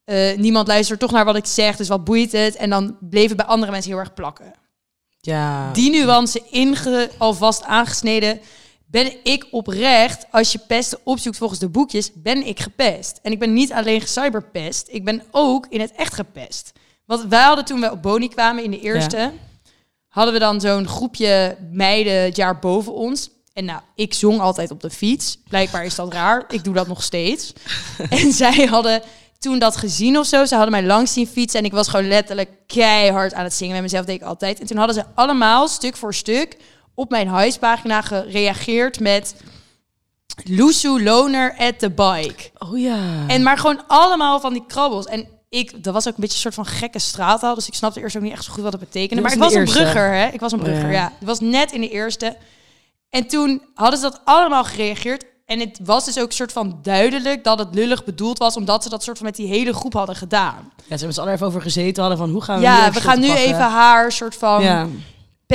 eh, 0.05 0.37
niemand 0.37 0.67
luistert 0.69 1.01
toch 1.01 1.11
naar 1.11 1.25
wat 1.25 1.37
ik 1.37 1.47
zeg, 1.47 1.77
dus 1.77 1.88
wat 1.88 2.05
boeit 2.05 2.33
het? 2.33 2.57
En 2.57 2.71
dan 2.71 2.97
bleef 3.01 3.29
het 3.29 3.37
bij 3.37 3.47
andere 3.47 3.73
mensen 3.73 3.91
heel 3.91 4.01
erg 4.01 4.15
plakken. 4.15 4.53
Ja. 5.21 5.73
Die 5.73 5.91
nuance 5.91 6.43
inge, 6.51 7.11
alvast 7.19 7.62
aangesneden, 7.62 8.41
ben 8.87 9.12
ik 9.23 9.47
oprecht, 9.51 10.27
als 10.31 10.53
je 10.53 10.59
pesten 10.59 10.99
opzoekt 11.05 11.37
volgens 11.37 11.61
de 11.61 11.69
boekjes, 11.69 12.11
ben 12.15 12.47
ik 12.47 12.61
gepest. 12.61 13.19
En 13.23 13.33
ik 13.33 13.38
ben 13.38 13.53
niet 13.53 13.73
alleen 13.73 14.01
gecyberpest, 14.01 14.88
ik 14.91 15.05
ben 15.05 15.23
ook 15.31 15.67
in 15.69 15.81
het 15.81 15.93
echt 15.93 16.15
gepest. 16.15 16.73
Want 17.07 17.25
wij 17.25 17.43
hadden 17.43 17.65
toen 17.65 17.81
we 17.81 17.91
op 17.91 18.03
Boni 18.03 18.29
kwamen 18.29 18.65
in 18.65 18.71
de 18.71 18.81
eerste, 18.81 19.33
hadden 20.12 20.35
we 20.35 20.40
dan 20.40 20.61
zo'n 20.61 20.88
groepje 20.88 21.57
meiden 21.70 22.22
het 22.22 22.37
jaar 22.37 22.59
boven 22.59 22.94
ons. 22.94 23.31
En 23.53 23.64
nou, 23.64 23.81
ik 23.94 24.14
zong 24.14 24.40
altijd 24.40 24.70
op 24.70 24.81
de 24.81 24.90
fiets. 24.90 25.38
Blijkbaar 25.48 25.85
is 25.85 25.94
dat 25.94 26.12
raar. 26.12 26.44
Ik 26.48 26.64
doe 26.64 26.75
dat 26.75 26.87
nog 26.87 27.03
steeds. 27.03 27.53
en 28.09 28.33
zij 28.33 28.66
hadden 28.66 29.03
toen 29.38 29.59
dat 29.59 29.77
gezien 29.77 30.18
of 30.18 30.27
zo. 30.27 30.44
Ze 30.44 30.55
hadden 30.55 30.72
mij 30.72 30.85
langs 30.85 31.12
zien 31.12 31.27
fietsen. 31.27 31.61
En 31.61 31.66
ik 31.66 31.72
was 31.72 31.88
gewoon 31.88 32.09
letterlijk 32.09 32.51
keihard 32.66 33.35
aan 33.35 33.44
het 33.44 33.55
zingen. 33.55 33.72
Met 33.72 33.83
mezelf 33.83 34.05
deed 34.05 34.20
ik 34.20 34.27
altijd. 34.27 34.61
En 34.61 34.66
toen 34.66 34.77
hadden 34.77 34.94
ze 34.94 35.05
allemaal, 35.14 35.68
stuk 35.68 35.96
voor 35.96 36.14
stuk, 36.14 36.57
op 36.94 37.11
mijn 37.11 37.29
huispagina 37.29 38.03
gereageerd 38.03 39.01
met... 39.01 39.35
Loesoe 40.44 41.03
Loner 41.03 41.55
at 41.59 41.79
the 41.79 41.90
bike. 41.90 42.51
Oh 42.59 42.79
ja. 42.79 43.27
En 43.27 43.42
maar 43.42 43.59
gewoon 43.59 43.85
allemaal 43.87 44.40
van 44.40 44.53
die 44.53 44.64
krabbels. 44.66 45.07
En 45.07 45.27
ik, 45.53 45.85
dat 45.85 45.95
was 45.95 46.09
ook 46.09 46.15
een 46.15 46.21
beetje 46.21 46.35
een 46.35 46.53
soort 46.53 46.55
van 46.55 46.67
gekke 46.67 46.99
straattaal. 46.99 47.55
Dus 47.55 47.67
ik 47.67 47.75
snapte 47.75 48.01
eerst 48.01 48.17
ook 48.17 48.23
niet 48.23 48.33
echt 48.33 48.45
zo 48.45 48.53
goed 48.53 48.62
wat 48.62 48.73
het 48.73 48.81
betekende. 48.81 49.23
Maar 49.23 49.33
ik 49.33 49.38
was 49.38 49.55
een 49.55 49.65
brugger, 49.65 50.12
hè? 50.15 50.27
Ik 50.27 50.41
was 50.41 50.53
een 50.53 50.59
brugger, 50.59 50.87
ja. 50.87 50.93
ja. 50.93 51.12
Het 51.19 51.29
was 51.29 51.41
net 51.41 51.73
in 51.73 51.81
de 51.81 51.88
eerste. 51.88 52.37
En 53.11 53.27
toen 53.27 53.62
hadden 53.75 53.99
ze 53.99 54.05
dat 54.05 54.21
allemaal 54.25 54.65
gereageerd. 54.65 55.25
En 55.47 55.61
het 55.61 55.79
was 55.85 56.05
dus 56.05 56.19
ook 56.19 56.27
een 56.27 56.33
soort 56.33 56.53
van 56.53 56.79
duidelijk 56.83 57.45
dat 57.45 57.59
het 57.59 57.75
lullig 57.75 58.05
bedoeld 58.05 58.38
was, 58.38 58.57
omdat 58.57 58.83
ze 58.83 58.88
dat 58.88 59.03
soort 59.03 59.17
van 59.17 59.27
met 59.27 59.37
die 59.37 59.47
hele 59.47 59.73
groep 59.75 59.93
hadden 59.93 60.17
gedaan. 60.17 60.73
Ja, 60.77 60.83
ze 60.85 60.95
hebben 60.95 61.12
z'n 61.12 61.21
allen 61.21 61.33
even 61.33 61.47
over 61.47 61.62
gezeten 61.62 62.01
hadden 62.03 62.19
van 62.21 62.31
hoe 62.31 62.43
gaan 62.43 62.57
we 62.57 62.62
Ja, 62.62 62.91
we 62.93 63.01
gaan 63.01 63.21
nu 63.21 63.27
pakken? 63.27 63.45
even 63.45 63.61
haar 63.71 64.12
soort 64.12 64.35
van 64.35 64.62
Ja. 64.62 64.87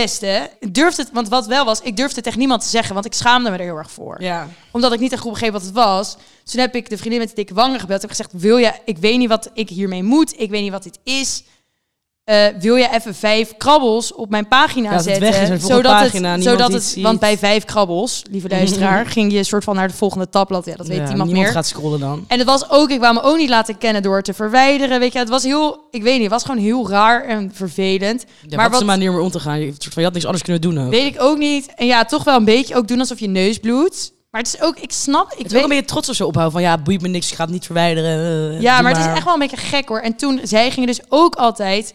Pesten. 0.01 0.49
Durfde 0.71 1.01
het, 1.01 1.11
want 1.11 1.29
wat 1.29 1.47
wel 1.47 1.65
was, 1.65 1.81
ik 1.81 1.97
durfde 1.97 2.15
het 2.15 2.23
tegen 2.23 2.39
niemand 2.39 2.61
te 2.61 2.67
zeggen, 2.67 2.93
want 2.93 3.05
ik 3.05 3.13
schaamde 3.13 3.49
me 3.49 3.57
er 3.57 3.63
heel 3.63 3.77
erg 3.77 3.91
voor 3.91 4.21
Ja. 4.21 4.47
omdat 4.71 4.93
ik 4.93 4.99
niet 4.99 5.11
echt 5.11 5.21
goed 5.21 5.31
begreep 5.31 5.51
wat 5.51 5.61
het 5.61 5.71
was. 5.71 6.15
Dus 6.43 6.51
toen 6.51 6.61
heb 6.61 6.75
ik 6.75 6.89
de 6.89 6.97
vriendin 6.97 7.19
met 7.19 7.29
de 7.29 7.35
dikke 7.35 7.53
wangen 7.53 7.79
gebeld. 7.79 8.01
Heb 8.01 8.09
gezegd, 8.09 8.31
wil 8.33 8.57
je, 8.57 8.73
ik 8.85 8.97
weet 8.97 9.17
niet 9.17 9.29
wat 9.29 9.49
ik 9.53 9.69
hiermee 9.69 10.03
moet. 10.03 10.39
Ik 10.39 10.49
weet 10.49 10.61
niet 10.61 10.71
wat 10.71 10.83
dit 10.83 10.99
is. 11.03 11.43
Eh, 12.27 12.45
wil 12.59 12.75
je 12.75 12.89
even 12.93 13.15
vijf 13.15 13.57
krabbels 13.57 14.13
op 14.13 14.29
mijn 14.29 14.47
pagina 14.47 14.91
het 14.91 15.03
zetten? 15.03 15.21
weg 15.31 15.49
de 15.49 15.57
zodat 15.67 15.91
pagina, 15.91 16.31
het, 16.31 16.43
zodat 16.43 16.73
het, 16.73 16.83
ziet. 16.83 17.03
want 17.03 17.19
bij 17.19 17.37
vijf 17.37 17.65
krabbels, 17.65 18.21
lieve 18.31 18.49
luisteraar, 18.49 19.05
ging 19.05 19.31
je 19.31 19.43
soort 19.43 19.63
van 19.63 19.75
naar 19.75 19.87
het 19.87 19.95
volgende 19.95 20.29
tabblad. 20.29 20.65
Ja, 20.65 20.75
dat 20.75 20.87
weet 20.87 20.97
Ja, 20.97 21.03
niemand 21.07 21.23
niemand 21.29 21.45
meer. 21.45 21.55
gaat 21.55 21.67
scrollen 21.67 21.99
dan. 21.99 22.25
En 22.27 22.37
het 22.37 22.47
was 22.47 22.69
ook, 22.69 22.89
ik 22.89 22.99
wou 22.99 23.13
me 23.13 23.21
ook 23.21 23.37
niet 23.37 23.49
laten 23.49 23.77
kennen 23.77 24.01
door 24.01 24.21
te 24.21 24.33
verwijderen. 24.33 24.99
Weet 24.99 25.13
je, 25.13 25.19
het 25.19 25.29
was 25.29 25.43
heel, 25.43 25.87
ik 25.91 26.03
weet 26.03 26.13
niet, 26.13 26.21
het 26.21 26.31
was 26.31 26.43
gewoon 26.43 26.61
heel 26.61 26.89
raar 26.89 27.23
en 27.25 27.51
vervelend. 27.53 28.21
Ja, 28.21 28.27
maar 28.47 28.55
maar 28.57 28.65
wat 28.65 28.73
is 28.73 28.79
de 28.79 28.85
manier 28.85 29.11
om 29.11 29.19
om 29.19 29.31
te 29.31 29.39
gaan? 29.39 29.59
Je, 29.59 29.65
soort 29.77 29.83
van, 29.93 29.93
je 29.95 30.03
had 30.03 30.13
niks 30.13 30.25
anders 30.25 30.43
kunnen 30.43 30.61
doen 30.61 30.79
ook. 30.85 30.89
weet 30.89 31.15
ik 31.15 31.21
ook 31.21 31.37
niet. 31.37 31.73
En 31.75 31.85
ja, 31.85 32.05
toch 32.05 32.23
wel 32.23 32.35
een 32.37 32.45
beetje 32.45 32.75
ook 32.75 32.87
doen 32.87 32.99
alsof 32.99 33.19
je 33.19 33.27
neus 33.27 33.57
bloedt. 33.57 34.13
Maar 34.31 34.41
het 34.41 34.53
is 34.53 34.61
ook, 34.61 34.79
ik 34.79 34.91
snap, 34.91 35.31
ik 35.31 35.37
het 35.37 35.45
is 35.45 35.51
weet 35.51 35.63
ook 35.63 35.69
een 35.69 35.75
beetje 35.75 35.91
trots 35.91 36.09
of 36.09 36.15
zo 36.15 36.25
ophouden 36.25 36.53
van 36.53 36.61
ja, 36.69 36.77
boeit 36.77 37.01
me 37.01 37.07
niks, 37.07 37.29
ik 37.29 37.35
ga 37.35 37.43
het 37.43 37.53
niet 37.53 37.65
verwijderen. 37.65 38.51
eh, 38.55 38.61
Ja, 38.61 38.73
doe 38.73 38.83
maar 38.83 38.91
het 38.95 39.05
is 39.05 39.11
echt 39.13 39.23
wel 39.23 39.33
een 39.33 39.39
beetje 39.39 39.57
gek 39.57 39.87
hoor. 39.87 39.99
En 39.99 40.15
toen, 40.15 40.39
zij 40.43 40.71
gingen 40.71 40.87
dus 40.87 40.99
ook 41.09 41.35
altijd, 41.35 41.93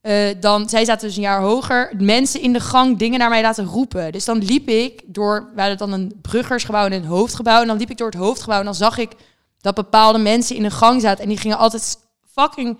eh, 0.00 0.14
dan, 0.40 0.68
zij 0.68 0.84
zaten 0.84 1.06
dus 1.06 1.16
een 1.16 1.22
jaar 1.22 1.40
hoger, 1.40 1.92
mensen 1.98 2.40
in 2.40 2.52
de 2.52 2.60
gang 2.60 2.98
dingen 2.98 3.18
naar 3.18 3.28
mij 3.28 3.42
laten 3.42 3.64
roepen. 3.64 4.12
Dus 4.12 4.24
dan 4.24 4.38
liep 4.38 4.68
ik 4.68 5.02
door, 5.06 5.50
we 5.54 5.60
hadden 5.60 5.78
dan 5.78 5.92
een 5.92 6.12
bruggersgebouw 6.22 6.84
en 6.84 6.92
een 6.92 7.04
hoofdgebouw. 7.04 7.60
En 7.60 7.66
dan 7.66 7.76
liep 7.76 7.90
ik 7.90 7.96
door 7.96 8.10
het 8.10 8.18
hoofdgebouw 8.18 8.58
en 8.58 8.64
dan 8.64 8.74
zag 8.74 8.98
ik 8.98 9.10
dat 9.60 9.74
bepaalde 9.74 10.18
mensen 10.18 10.56
in 10.56 10.62
de 10.62 10.70
gang 10.70 11.00
zaten. 11.00 11.22
En 11.22 11.28
die 11.28 11.38
gingen 11.38 11.58
altijd 11.58 11.98
fucking, 12.34 12.78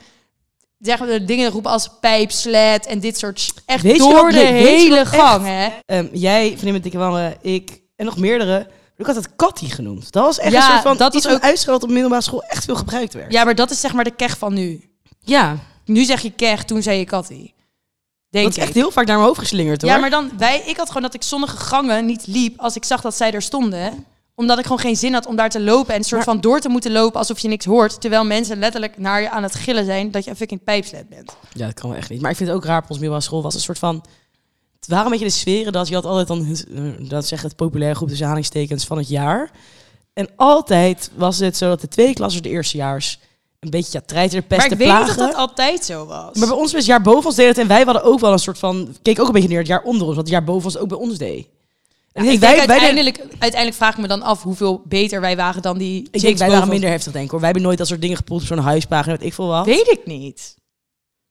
zeggen 0.79 1.07
we, 1.07 1.25
dingen 1.25 1.51
roepen 1.51 1.71
als 1.71 1.91
pijp, 2.01 2.31
slet 2.31 2.87
en 2.87 3.01
dit 3.01 3.19
soort, 3.19 3.53
echt 3.67 3.83
Weet 3.83 3.93
je 3.93 3.99
door 3.99 4.13
wat- 4.23 4.31
de 4.33 4.37
nee, 4.39 4.63
hele 4.63 4.99
echt- 4.99 5.15
gang 5.15 5.47
hè. 5.47 5.69
Ehm, 5.87 6.07
jij, 6.13 6.49
vriendin 6.49 6.73
met 6.73 6.83
dikke 6.83 7.37
ik 7.43 7.81
en 7.97 8.05
nog 8.05 8.17
meerdere. 8.17 8.67
Ik 8.97 9.07
had 9.07 9.15
het 9.17 9.37
Katty 9.37 9.69
genoemd. 9.69 10.13
Dat 10.13 10.25
was 10.25 10.39
echt 10.39 10.53
Ja, 10.53 10.59
een 10.59 10.71
soort 10.71 10.83
van 10.83 10.97
dat 10.97 11.15
iets 11.15 11.25
was 11.25 11.33
van 11.35 11.43
uitstel 11.43 11.73
dat 11.73 11.83
op 11.83 11.89
middelbare 11.91 12.23
school 12.23 12.43
echt 12.43 12.65
veel 12.65 12.75
gebruikt 12.77 13.15
werd. 13.15 13.33
Ja, 13.33 13.45
maar 13.45 13.55
dat 13.55 13.71
is 13.71 13.81
zeg 13.81 13.93
maar 13.93 14.05
de 14.05 14.11
kech 14.11 14.39
van 14.39 14.55
nu. 14.55 14.91
ja 15.21 15.57
Nu 15.93 16.05
zeg 16.05 16.21
je 16.21 16.31
kech, 16.33 16.65
toen 16.65 16.83
zei 16.83 16.99
je 16.99 17.05
kattie. 17.05 17.55
Denk 18.29 18.45
dat 18.45 18.53
is 18.57 18.63
ik. 18.63 18.69
echt 18.69 18.75
heel 18.75 18.91
vaak 18.91 19.07
naar 19.07 19.15
mijn 19.17 19.29
hoofd 19.29 19.41
geslingerd 19.41 19.83
hoor. 19.83 19.91
Ja, 19.91 19.97
maar 19.99 20.11
dan 20.11 20.31
wij, 20.39 20.63
ik 20.67 20.77
had 20.77 20.87
gewoon 20.87 21.03
dat 21.03 21.15
ik 21.15 21.23
sommige 21.23 21.57
gangen 21.57 22.07
niet 22.07 22.27
liep 22.27 22.61
als 22.61 22.77
ik 22.77 22.85
zag 22.85 23.01
dat 23.01 23.17
zij 23.17 23.33
er 23.33 23.43
stonden. 23.43 24.05
Omdat 24.35 24.59
ik 24.59 24.65
gewoon 24.65 24.79
geen 24.79 24.97
zin 24.97 25.13
had 25.13 25.27
om 25.27 25.37
daar 25.37 25.51
te 25.51 25.61
lopen 25.61 25.93
en 25.93 25.99
een 25.99 26.05
soort 26.05 26.27
Maar- 26.27 26.35
van 26.35 26.41
door 26.41 26.61
te 26.61 26.69
moeten 26.69 26.93
lopen 26.93 27.19
alsof 27.19 27.39
je 27.39 27.49
niks 27.49 27.65
hoort. 27.65 28.01
Terwijl 28.01 28.25
mensen 28.25 28.59
letterlijk 28.59 28.99
naar 28.99 29.21
je 29.21 29.31
aan 29.31 29.43
het 29.43 29.55
gillen 29.55 29.85
zijn 29.85 30.11
dat 30.11 30.25
je 30.25 30.31
een 30.31 30.37
fucking 30.37 30.65
pijpslet 30.65 31.09
bent. 31.09 31.37
Ja, 31.53 31.67
dat 31.67 31.75
kan 31.81 31.89
wel 31.91 31.99
echt 31.99 32.11
niet. 32.11 32.21
Maar 32.21 32.31
ik 32.31 32.37
vind 32.37 32.49
het 32.49 32.59
ook 32.59 32.65
raar, 32.65 32.77
op 32.77 32.83
onze 32.83 32.93
middelbare 33.01 33.25
school 33.25 33.43
was 33.43 33.55
een 33.55 33.61
soort 33.61 33.79
van... 33.79 34.05
Het 34.77 34.89
waren 34.89 35.05
een 35.05 35.11
beetje 35.11 35.27
de 35.27 35.33
sferen 35.33 35.73
dat 35.73 35.89
je 35.89 35.95
had 35.95 36.05
altijd 36.05 36.29
dan, 36.29 36.57
dat 37.09 37.27
zeg 37.27 37.43
het 37.43 37.57
populaire 37.57 37.97
groep 37.97 38.09
tussen 38.09 38.27
aanhalingstekens 38.27 38.85
van 38.85 38.99
het 38.99 39.09
jaar. 39.09 39.51
En 40.13 40.29
altijd 40.37 41.11
was 41.15 41.39
het 41.39 41.57
zo 41.57 41.69
dat 41.69 41.81
de 41.81 41.89
tweede 41.89 42.13
klassers 42.15 42.43
de 42.43 42.49
eerstejaars 42.49 43.19
een 43.61 43.71
beetje 43.71 43.99
ja, 43.99 44.05
treiteren, 44.07 44.45
Maar 44.49 44.59
pesten, 44.59 44.73
ik 44.73 44.79
weet 44.79 44.89
plagen. 44.89 45.09
of 45.11 45.17
dat 45.17 45.35
altijd 45.35 45.85
zo 45.85 46.07
was. 46.07 46.37
Maar 46.37 46.49
bij 46.49 46.57
ons 46.57 46.63
was 46.73 46.81
het 46.81 46.85
jaar 46.85 47.03
boven 47.03 47.27
ons 47.27 47.35
deed 47.37 47.47
het 47.49 47.59
en 47.59 47.67
wij 47.69 47.83
hadden 47.83 48.03
ook 48.03 48.21
wel 48.21 48.33
een 48.33 48.39
soort 48.39 48.59
van... 48.59 48.97
Keek 49.03 49.21
ook 49.21 49.27
een 49.27 49.33
beetje 49.33 49.49
neer 49.49 49.59
het 49.59 49.67
jaar 49.67 49.83
onder 49.83 50.07
ons, 50.07 50.15
wat 50.17 50.25
het 50.25 50.33
jaar 50.35 50.45
boven 50.45 50.65
ons 50.65 50.79
ook 50.79 50.89
bij 50.89 50.99
ons 50.99 51.19
deed. 51.19 51.47
En 52.13 52.25
ik 52.25 52.29
denk 52.41 52.41
wij, 52.41 52.59
uiteindelijk, 52.59 53.19
uiteindelijk 53.39 53.75
vraag 53.75 53.93
ik 53.95 54.01
me 54.01 54.07
dan 54.09 54.23
af 54.23 54.43
hoeveel 54.43 54.83
beter 54.85 55.21
wij 55.21 55.37
waren 55.37 55.63
dan 55.63 55.79
die 55.79 56.09
ik 56.11 56.21
denk, 56.21 56.39
wij 56.39 56.51
waren 56.51 56.69
minder 56.69 56.91
heftig 56.91 57.13
denk 57.13 57.25
ik 57.25 57.31
hoor. 57.31 57.39
Wij 57.41 57.49
hebben 57.49 57.67
nooit 57.67 57.79
dat 57.79 57.87
soort 57.87 58.01
dingen 58.01 58.17
gepoeld 58.17 58.41
op 58.41 58.47
zo'n 58.47 58.59
huispagina, 58.59 59.17
weet 59.17 59.27
ik 59.27 59.35
veel 59.35 59.47
wat. 59.47 59.67
Weet 59.67 59.89
ik 59.91 60.01
niet. 60.07 60.55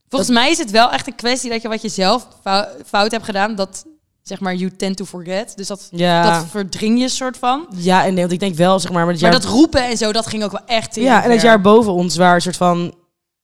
Volgens 0.10 0.32
mij 0.32 0.52
is 0.52 0.58
het 0.58 0.72
wel 0.72 0.92
echt 0.92 1.08
een 1.08 1.16
kwestie 1.16 1.50
dat 1.50 1.62
je 1.62 1.68
wat 1.68 1.82
je 1.82 1.90
zelf 1.90 2.28
fou- 2.44 2.66
fout 2.86 3.12
hebt 3.12 3.26
gedaan, 3.26 3.56
dat 3.56 3.86
zeg 4.30 4.40
maar 4.40 4.56
you 4.56 4.72
tend 4.76 4.98
to 4.98 5.06
forget. 5.06 5.54
Dus 5.56 5.68
dat, 5.68 5.88
Ja, 5.92 6.40
dat 6.40 6.46
verdring 6.50 7.00
je 7.00 7.10
soort 7.10 7.38
van. 7.38 7.68
ja 7.76 8.06
en 8.06 8.10
nee, 8.14 8.20
want 8.22 8.32
ik 8.34 8.40
denk 8.40 8.56
wel, 8.56 8.80
zeg 8.80 8.92
maar... 8.92 9.06
Maar, 9.06 9.16
jaar, 9.16 9.32
dat 9.32 9.46
roepen 9.46 9.84
en 9.84 9.98
zo, 9.98 10.12
dat 10.12 10.28
ging 10.28 10.44
ook 10.44 10.52
wel 10.52 10.66
echt 10.66 10.96
heel 10.96 11.04
ja, 11.04 11.24
en 11.24 11.32
het 11.32 11.42
jaar 11.42 11.62
boven 11.62 11.94
ons 11.94 12.16
waren 12.16 12.36
een 12.36 12.42
soort 12.42 12.58
van... 12.58 12.94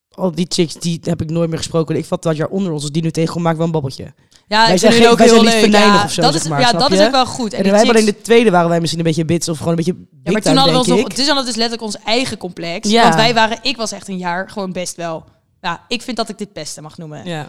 Al 0.10 0.32
die 0.32 0.46
chicks, 0.50 0.74
die 0.74 1.00
heb 1.04 1.22
ik 1.22 1.30
nooit 1.30 1.50
meer 1.50 1.58
gesproken. 1.58 1.96
Ik 1.96 2.06
vat 2.06 2.24
dat 2.24 2.36
jaar 2.36 2.48
onder 2.48 2.72
ons, 2.72 2.82
als 2.82 2.92
die 2.92 3.02
nu 3.02 3.12
tegen 3.12 3.42
maakt 3.42 3.58
wel 3.58 3.66
een 3.66 3.72
babbeltje. 3.72 4.14
Ja, 4.48 4.68
Wij 4.68 4.78
zijn 4.78 4.94
geen- 4.94 5.08
ook 5.10 5.18
wij 5.18 5.28
heel 5.28 5.44
zijn 5.44 5.72
leuk. 5.72 5.72
ja, 5.82 6.04
of 6.04 6.12
zo, 6.12 6.22
dat 6.22 6.34
zeg 6.34 6.42
is, 6.42 6.48
maar, 6.48 6.60
ja, 6.60 6.72
dat 6.72 6.92
is 6.92 7.00
ook 7.02 7.12
wel 7.12 7.26
goed. 7.26 7.54
En, 7.54 7.64
wij 7.64 7.72
waren 7.72 7.88
in 7.88 7.96
chicks- 7.96 8.18
de 8.18 8.22
tweede 8.22 8.50
waren 8.52 8.70
wij 8.70 8.80
misschien 8.80 9.00
een 9.00 9.06
beetje 9.06 9.26
bits 9.26 9.50
of 9.50 9.58
gewoon 9.58 9.70
een 9.70 9.76
beetje 9.76 9.96
ja, 10.24 10.32
maar 10.32 10.42
toen 10.42 10.56
hadden 10.56 10.74
we 10.74 10.80
ons 10.80 10.88
nog, 10.88 11.08
dus 11.08 11.18
hadden 11.26 11.36
we 11.36 11.50
dus 11.50 11.56
letterlijk 11.60 11.82
ons 11.82 11.98
eigen 12.06 12.38
complex. 12.38 12.90
Ja. 12.90 13.02
Want 13.04 13.16
wij 13.16 13.34
waren, 13.34 13.58
ik 13.62 13.78
was 13.78 13.92
echt 13.92 14.08
een 14.08 14.18
jaar 14.18 14.50
gewoon 14.50 14.72
best 14.72 14.96
wel. 14.96 15.24
Ja, 15.62 15.82
ik 15.88 16.02
vind 16.02 16.18
dat 16.18 16.30
ik 16.30 16.38
dit 16.38 16.54
pesten 16.54 16.84
mag 16.84 16.98
noemen. 16.98 17.26
Ja. 17.26 17.48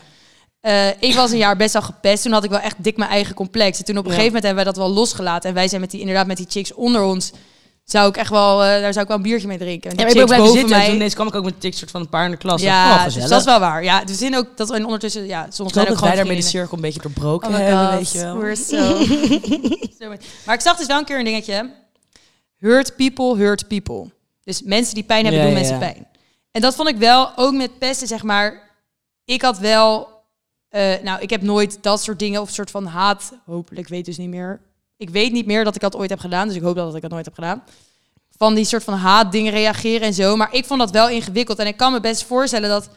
Eh, 0.67 0.89
ik 1.01 1.15
was 1.15 1.31
een 1.31 1.39
jaar 1.39 1.57
best 1.57 1.73
wel 1.73 1.83
gepest. 1.83 2.23
Toen 2.23 2.33
had 2.33 2.45
ik 2.45 2.51
wel 2.51 2.59
echt 2.59 2.77
dik 2.79 2.97
mijn 2.97 3.11
eigen 3.11 3.35
complex. 3.35 3.79
En 3.79 3.85
toen 3.85 3.99
op 3.99 4.05
een 4.05 4.11
Ja. 4.11 4.17
gegeven 4.17 4.35
moment 4.37 4.45
hebben 4.55 4.65
wij 4.65 4.73
dat 4.75 4.83
wel 4.83 4.93
losgelaten. 4.95 5.49
En 5.49 5.55
wij 5.55 5.69
zijn 5.69 5.81
met 5.81 5.91
die 5.91 6.01
inderdaad 6.01 6.27
met 6.27 6.37
die 6.37 6.47
chicks 6.49 6.75
onder 6.75 7.03
ons. 7.03 7.33
Zou 7.85 8.09
ik 8.09 8.17
echt 8.17 8.31
wel, 8.31 8.63
eh, 8.65 8.69
daar 8.81 8.93
zou 8.93 9.01
ik 9.03 9.09
wel 9.09 9.17
een 9.17 9.23
biertje 9.23 9.47
mee 9.47 9.59
drinken. 9.59 9.91
En 9.91 9.97
Ja, 9.99 10.07
ik 10.07 10.13
ben 10.13 10.23
ook 10.23 10.29
blijven 10.29 10.49
zitten. 10.49 10.71
En 10.73 10.77
mij. 10.77 10.87
toen 10.87 10.95
ineens 10.95 11.15
kwam 11.15 11.27
ik 11.27 11.35
ook 11.35 11.45
met 11.45 11.55
een 11.65 11.73
soort 11.73 11.91
van 11.91 12.01
een 12.01 12.09
paar 12.09 12.25
in 12.25 12.31
de 12.31 12.37
klas. 12.37 12.63
Ja, 12.63 12.95
oh, 12.95 13.05
dus 13.05 13.29
dat 13.29 13.39
is 13.41 13.45
wel 13.45 13.59
waar. 13.61 13.85
Ja, 13.85 14.05
we 14.05 14.15
zien 14.15 14.37
ook 14.37 14.57
dat 14.57 14.69
we 14.69 14.77
in 14.77 14.85
ondertussen, 14.85 15.27
ja, 15.27 15.47
soms 15.51 15.55
zijn 15.57 15.65
ook 15.69 15.75
dat 15.75 15.85
wij 15.87 15.97
gewoon 15.97 16.15
daarmee 16.17 16.37
de 16.37 16.43
cirkel 16.49 16.77
een 16.77 16.83
beetje 16.83 17.01
doorbroken 17.01 17.49
Oh 17.49 17.55
my 17.55 17.61
hebben, 17.63 17.87
God, 17.87 17.97
weet 17.97 18.13
je 18.13 18.19
wel. 18.19 18.37
we're 18.39 18.57
so- 18.57 18.97
so 20.01 20.09
much. 20.09 20.21
maar 20.47 20.55
ik 20.55 20.61
zag 20.61 20.77
dus 20.77 20.87
wel 20.87 20.99
een 20.99 21.05
keer 21.05 21.19
een 21.19 21.25
dingetje. 21.25 21.71
Hurt 22.57 22.97
people, 22.97 23.37
hurt 23.37 23.69
people. 23.69 24.11
Dus 24.45 24.63
mensen 24.63 24.95
die 24.95 25.05
pijn 25.05 25.25
hebben, 25.25 25.41
Ja, 25.43 25.47
doen 25.47 25.55
ja, 25.57 25.61
mensen 25.61 25.79
pijn. 25.79 26.07
En 26.51 26.61
dat 26.61 26.75
vond 26.75 26.89
ik 26.89 26.97
wel, 26.97 27.31
ook 27.37 27.53
met 27.55 27.79
pesten, 27.79 28.07
zeg 28.07 28.23
maar. 28.23 28.63
Ik 29.25 29.43
had 29.43 29.59
wel... 29.59 30.15
eh, 30.77 31.03
nou, 31.03 31.21
ik 31.21 31.31
heb 31.31 31.43
nooit 31.43 31.79
dat 31.81 32.03
soort 32.03 32.19
dingen 32.19 32.41
of 32.41 32.51
soort 32.51 32.71
van 32.71 32.87
haat... 32.87 33.33
Hopelijk, 33.45 33.89
weet 33.89 34.05
dus 34.05 34.17
niet 34.17 34.29
meer. 34.29 34.61
Ik 34.97 35.11
weet 35.11 35.33
niet 35.33 35.47
meer 35.47 35.65
dat 35.65 35.75
ik 35.75 35.81
dat 35.81 35.97
ooit 35.97 36.11
heb 36.11 36.19
gedaan. 36.19 36.47
Dus 36.47 36.57
ik 36.57 36.62
hoop 36.62 36.75
dat 36.77 36.95
ik 36.95 37.03
dat 37.03 37.11
nooit 37.11 37.25
heb 37.25 37.35
gedaan. 37.35 37.62
Van 38.37 38.55
die 38.55 38.65
soort 38.65 38.85
van 38.85 38.95
haatdingen 38.95 39.53
reageren 39.53 40.07
en 40.07 40.15
zo. 40.15 40.37
Maar 40.37 40.55
ik 40.55 40.65
vond 40.65 40.81
dat 40.81 40.91
wel 40.91 41.09
ingewikkeld. 41.09 41.59
En 41.59 41.67
ik 41.67 41.77
kan 41.77 41.93
me 41.93 42.01
best 42.01 42.25
voorstellen 42.25 42.69
dat... 42.69 42.89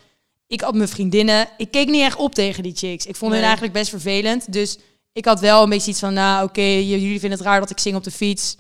Ik 0.47 0.61
had 0.61 0.73
mijn 0.75 0.89
vriendinnen... 0.89 1.47
Ik 1.57 1.71
keek 1.71 1.87
niet 1.89 2.01
echt 2.01 2.17
op 2.17 2.33
tegen 2.33 2.63
die 2.63 2.75
chicks. 2.75 3.05
Ik 3.05 3.15
vond 3.15 3.31
Nee. 3.31 3.41
eigenlijk 3.41 3.73
best 3.73 3.89
vervelend. 3.89 4.53
Dus 4.53 4.77
ik 5.13 5.25
had 5.25 5.39
wel 5.39 5.63
een 5.63 5.69
beetje 5.69 5.91
iets 5.91 5.99
van... 5.99 6.13
Nou, 6.13 6.43
oké, 6.47 6.61
jullie 6.61 7.19
vinden 7.19 7.37
het 7.37 7.47
raar 7.47 7.59
dat 7.59 7.69
ik 7.69 7.79
zing 7.79 7.95
op 7.95 8.03
de 8.03 8.11
fiets. 8.11 8.55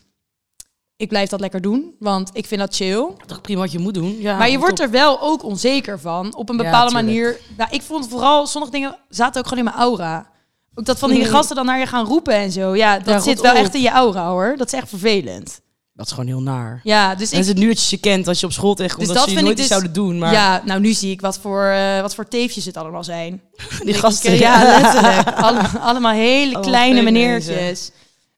Ik 0.99 1.07
blijf 1.07 1.29
dat 1.29 1.39
lekker 1.39 1.61
doen. 1.61 1.95
Want 1.99 2.29
ik 2.33 2.45
vind 2.45 2.61
dat 2.61 2.75
chill. 2.75 3.07
Toch 3.25 3.41
prima 3.41 3.59
wat 3.59 3.71
je 3.71 3.79
moet 3.79 3.93
doen. 3.93 4.15
Ja, 4.19 4.37
Maar 4.37 4.45
je 4.47 4.51
top. 4.53 4.61
wordt 4.61 4.79
er 4.79 4.89
wel 4.89 5.21
ook 5.21 5.43
onzeker 5.43 5.99
van. 5.99 6.35
Op 6.35 6.49
een 6.49 6.57
bepaalde 6.57 6.93
manier. 6.93 7.37
Nou, 7.57 7.69
ik 7.71 7.81
vond 7.81 8.07
vooral 8.09 8.47
sommige 8.47 8.71
dingen 8.73 8.95
zaten 9.09 9.39
ook 9.41 9.47
gewoon 9.47 9.65
in 9.65 9.71
mijn 9.71 9.83
aura. 9.85 10.29
Ook 10.75 10.85
dat 10.85 10.99
van 10.99 11.09
die 11.09 11.25
gasten 11.25 11.55
dan 11.55 11.65
naar 11.65 11.79
je 11.79 11.85
gaan 11.85 12.05
roepen 12.05 12.33
en 12.33 12.51
zo. 12.51 12.75
Ja, 12.75 12.97
dat 12.99 13.07
Ja, 13.07 13.19
zit 13.19 13.41
wel 13.41 13.51
op. 13.51 13.57
echt 13.57 13.73
in 13.75 13.81
je 13.81 13.89
aura 13.89 14.29
hoor. 14.29 14.53
Dat 14.57 14.67
is 14.67 14.79
echt 14.79 14.89
vervelend. 14.89 15.61
Dat 15.93 16.05
is 16.05 16.11
gewoon 16.13 16.27
heel 16.29 16.41
naar. 16.41 16.79
Ja, 16.83 17.15
dus 17.15 17.29
En 17.31 17.35
ik, 17.37 17.43
is 17.43 17.47
het 17.49 17.57
nu 17.57 17.67
dat 17.67 17.79
je 17.81 17.85
ze 17.87 17.97
kent, 17.99 18.27
als 18.27 18.39
je 18.39 18.45
op 18.45 18.51
school 18.51 18.73
tegenkomt, 18.73 19.07
Dus 19.07 19.15
dat, 19.15 19.25
dat 19.25 19.33
ze 19.33 19.39
je 19.39 19.45
nooit 19.45 19.57
dus- 19.57 19.67
zouden 19.67 19.93
doen. 19.93 20.17
Maar 20.17 20.33
Ja, 20.33 20.61
nou 20.65 20.79
nu 20.79 20.93
zie 20.93 21.11
ik 21.11 21.21
wat 21.21 21.39
voor, 21.39 21.63
eh, 21.65 22.01
wat 22.01 22.15
voor 22.15 22.27
teefjes 22.27 22.65
het 22.65 22.77
allemaal 22.77 23.03
zijn. 23.03 23.41
die 23.83 23.93
gasten, 23.93 24.33
Ja, 24.37 24.63
letterlijk. 24.79 25.27
Alle- 25.37 25.79
allemaal 25.79 26.11
hele 26.13 26.45
Allemaal 26.55 26.61
kleine 26.71 27.01
meneertjes. 27.01 27.91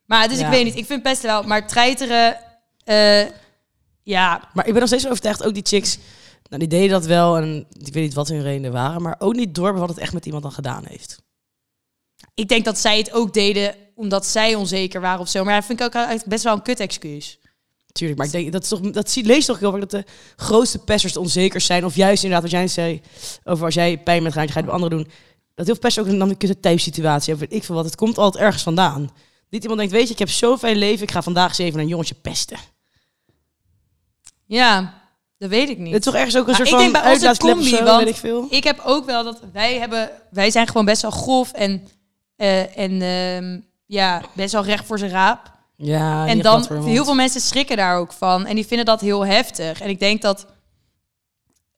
Maar 0.06 0.28
dus 0.28 0.38
ik 0.38 0.46
weet 0.46 0.64
niet, 0.64 0.76
ik 0.76 0.86
vind 0.86 1.02
pesten 1.02 1.28
wel. 1.28 1.42
Maar 1.42 1.66
treiteren, 1.68 2.36
eh, 2.84 3.26
ja, 4.02 4.48
Maar 4.54 4.66
ik 4.66 4.70
ben 4.72 4.80
nog 4.80 4.86
steeds 4.86 5.02
van 5.02 5.10
overtuigd, 5.10 5.44
ook 5.44 5.54
die 5.54 5.66
chicks, 5.66 5.98
nou, 6.48 6.58
die 6.58 6.78
deden 6.78 6.90
dat 6.90 7.06
wel. 7.06 7.36
En 7.36 7.66
ik 7.78 7.92
weet 7.92 8.02
niet 8.02 8.14
wat 8.14 8.28
hun 8.28 8.42
redenen 8.42 8.72
waren, 8.72 9.02
maar 9.02 9.16
ook 9.18 9.34
niet 9.34 9.54
door 9.54 9.78
wat 9.78 9.88
het 9.88 9.98
echt 9.98 10.12
met 10.12 10.26
iemand 10.26 10.42
dan 10.42 10.52
gedaan 10.52 10.84
heeft. 10.86 11.22
ik 12.34 12.48
denk 12.48 12.64
dat 12.64 12.78
zij 12.78 12.98
het 12.98 13.12
ook 13.12 13.34
deden 13.34 13.74
omdat 13.94 14.26
zij 14.26 14.54
onzeker 14.54 15.00
waren 15.00 15.20
of 15.20 15.28
zo. 15.28 15.44
Maar 15.44 15.54
dat 15.54 15.64
vind 15.64 15.80
ik 15.80 15.86
ook 15.86 16.26
best 16.26 16.44
wel 16.44 16.54
een 16.54 16.62
kut 16.62 16.80
excuus. 16.80 17.38
Tuurlijk, 17.92 18.18
maar 18.18 18.26
ik 18.26 18.32
denk, 18.32 18.52
dat, 18.52 18.62
is 18.62 18.68
toch, 18.68 18.80
dat 18.80 19.10
zie, 19.10 19.24
lees 19.24 19.44
toch 19.44 19.58
heel 19.58 19.70
vaak 19.70 19.80
dat 19.80 19.90
de 19.90 20.04
grootste 20.36 20.78
pesters 20.78 21.16
onzeker 21.16 21.60
zijn. 21.60 21.84
Of 21.84 21.94
juist 21.94 22.22
inderdaad, 22.22 22.50
wat 22.50 22.60
jij 22.60 22.68
zei, 22.68 23.00
over 23.44 23.64
als 23.64 23.74
jij 23.74 23.98
pijn 23.98 24.22
bent, 24.22 24.34
ga 24.34 24.42
je 24.42 24.52
het 24.52 24.64
bij 24.64 24.74
anderen 24.74 24.96
doen. 24.96 25.06
Dat 25.54 25.66
heel 25.66 25.74
veel 25.74 25.78
pesters 25.78 26.06
ook 26.06 26.12
een, 26.12 26.18
dan 26.18 26.30
een 26.30 26.36
kutte 26.36 26.60
thuissituatie 26.60 27.34
hebben. 27.34 27.56
Ik 27.56 27.64
veel 27.64 27.74
wat. 27.74 27.84
Het 27.84 27.94
komt 27.94 28.18
altijd 28.18 28.44
ergens 28.44 28.62
vandaan. 28.62 29.10
Niet 29.52 29.62
iemand 29.62 29.80
denkt, 29.80 29.94
weet 29.94 30.06
je, 30.06 30.12
ik 30.12 30.18
heb 30.18 30.30
zoveel 30.30 30.74
leven, 30.74 31.02
ik 31.02 31.10
ga 31.10 31.22
vandaag 31.22 31.48
eens 31.48 31.58
even 31.58 31.80
een 31.80 31.88
jongetje 31.88 32.14
pesten. 32.14 32.58
Ja, 34.46 34.94
dat 35.38 35.50
weet 35.50 35.68
ik 35.68 35.78
niet. 35.78 35.92
Het 35.92 36.06
is 36.06 36.12
toch 36.12 36.14
ergens 36.14 36.36
ook 36.36 36.48
een 36.48 36.56
Maar 36.56 36.66
soort 36.66 36.68
ik 36.68 36.74
van 36.74 36.82
denk 36.82 36.92
bij 36.92 37.12
onze 37.12 37.26
uitlaatklep 37.26 37.56
of 37.56 37.62
combi, 37.62 37.76
zo, 37.76 37.84
want 37.84 38.04
weet 38.04 38.14
ik 38.14 38.20
veel. 38.20 38.46
Ik 38.50 38.64
heb 38.64 38.80
ook 38.84 39.04
wel 39.04 39.24
dat 39.24 39.40
wij 39.52 39.78
hebben, 39.78 40.10
wij 40.30 40.50
zijn 40.50 40.66
gewoon 40.66 40.84
best 40.84 41.02
wel 41.02 41.10
grof 41.10 41.52
en, 41.52 41.88
eh, 42.36 42.78
en 42.78 43.02
ehm, 43.02 43.60
ja, 43.86 44.22
best 44.32 44.52
wel 44.52 44.64
recht 44.64 44.86
voor 44.86 44.98
zijn 44.98 45.10
raap. 45.10 45.50
Ja, 45.76 46.26
en 46.26 46.40
dan, 46.40 46.84
heel 46.84 47.04
veel 47.04 47.14
mensen 47.14 47.40
schrikken 47.40 47.76
daar 47.76 47.96
ook 47.96 48.12
van. 48.12 48.46
En 48.46 48.54
die 48.54 48.66
vinden 48.66 48.86
dat 48.86 49.00
heel 49.00 49.26
heftig. 49.26 49.80
En 49.80 49.88
ik 49.88 49.98
denk 49.98 50.22
dat, 50.22 50.46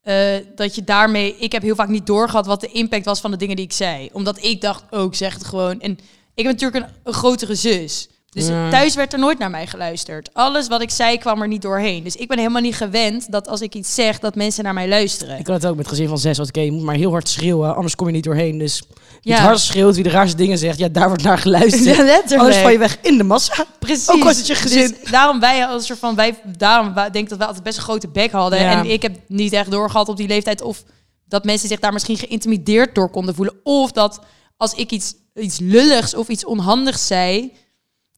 eh, 0.01 0.37
dat 0.55 0.75
je 0.75 0.85
daarmee... 0.85 1.37
Ik 1.39 1.53
heb 1.53 1.63
heel 1.63 1.75
vaak 1.75 1.89
niet 1.89 2.07
doorgehad 2.07 2.47
wat 2.47 2.61
de 2.61 2.73
impact 2.73 3.05
was 3.05 3.21
van 3.21 3.31
de 3.31 3.37
dingen 3.37 3.57
die 3.57 3.65
ik 3.65 3.73
zei. 3.73 4.11
Omdat 4.13 4.43
ik 4.45 4.61
dacht, 4.61 4.85
oh, 4.91 5.05
ik 5.05 5.15
zeg 5.15 5.35
het 5.35 5.45
gewoon. 5.45 5.81
En 5.81 5.99
ik 6.35 6.45
heb 6.45 6.53
natuurlijk 6.53 6.85
een, 6.85 6.93
een 7.05 7.13
grotere 7.13 7.55
zus. 7.55 8.09
Dus 8.31 8.47
Ja. 8.47 8.71
thuis 8.71 8.95
werd 8.95 9.13
er 9.13 9.19
nooit 9.19 9.39
naar 9.39 9.51
mij 9.51 9.67
geluisterd. 9.67 10.31
Alles 10.33 10.69
wat 10.69 10.83
ik 10.83 10.91
zei 10.91 11.19
kwam 11.19 11.43
er 11.43 11.49
niet 11.49 11.63
doorheen. 11.63 12.03
Dus 12.05 12.17
ik 12.17 12.29
ben 12.29 12.39
helemaal 12.39 12.63
niet 12.63 12.75
gewend 12.77 13.33
dat 13.33 13.49
als 13.49 13.61
ik 13.61 13.75
iets 13.75 13.95
zeg, 13.95 14.19
dat 14.19 14.35
mensen 14.35 14.65
naar 14.65 14.75
mij 14.75 14.89
luisteren. 14.89 15.39
Ik 15.39 15.47
had 15.47 15.63
het 15.63 15.71
ook 15.71 15.77
met 15.77 15.89
gezin 15.89 16.09
van 16.09 16.19
zes. 16.19 16.39
Oké, 16.39 16.61
je 16.61 16.73
moet 16.73 16.83
maar 16.83 16.95
heel 16.95 17.11
hard 17.11 17.29
schreeuwen, 17.29 17.75
anders 17.75 17.95
kom 17.95 18.07
je 18.07 18.13
niet 18.13 18.25
doorheen. 18.25 18.59
Dus 18.59 18.83
wie 18.89 19.33
Ja. 19.33 19.35
het 19.35 19.45
hardst 19.47 19.67
schreeuwt, 19.67 19.95
wie 19.95 20.03
de 20.05 20.11
raarste 20.11 20.37
dingen 20.37 20.59
zegt, 20.59 20.79
ja, 20.79 20.89
daar 20.89 21.09
wordt 21.09 21.23
naar 21.23 21.39
geluisterd. 21.39 21.97
Ja. 22.29 22.39
Anders 22.39 22.57
val 22.57 22.71
je 22.71 22.79
weg 22.79 22.99
in 23.03 23.17
de 23.19 23.25
massa. 23.25 23.65
Precies. 23.79 24.09
Ook 24.11 24.23
was 24.25 24.37
het 24.37 24.47
je 24.47 24.55
gezin. 24.55 24.97
Dus 25.03 25.11
daarom 25.11 25.41
wij 25.41 25.67
als 25.67 25.87
soort 25.87 25.99
van 25.99 26.15
wij 26.15 26.35
daarom 26.57 26.95
denk 26.95 27.15
ik 27.15 27.29
dat 27.29 27.39
wij 27.39 27.47
altijd 27.47 27.65
best 27.65 27.77
een 27.77 27.83
grote 27.83 28.09
bek 28.09 28.31
hadden 28.31 28.59
en 28.59 28.91
ik 28.91 29.03
heb 29.03 29.17
niet 29.29 29.53
echt 29.53 29.71
doorgehad 29.71 30.09
op 30.09 30.17
die 30.17 30.29
leeftijd 30.29 30.63
of 30.63 30.83
dat 31.29 31.45
mensen 31.45 31.69
zich 31.69 31.79
daar 31.81 31.93
misschien 31.93 32.17
geïntimideerd 32.17 32.95
door 32.95 33.11
konden 33.11 33.35
voelen 33.35 33.55
of 33.63 33.93
dat 33.93 34.21
als 34.65 34.75
ik 34.75 34.91
iets 34.91 35.15
iets 35.35 35.59
lulligs 35.59 36.15
of 36.15 36.29
iets 36.29 36.45
onhandigs 36.45 37.07
zei 37.07 37.53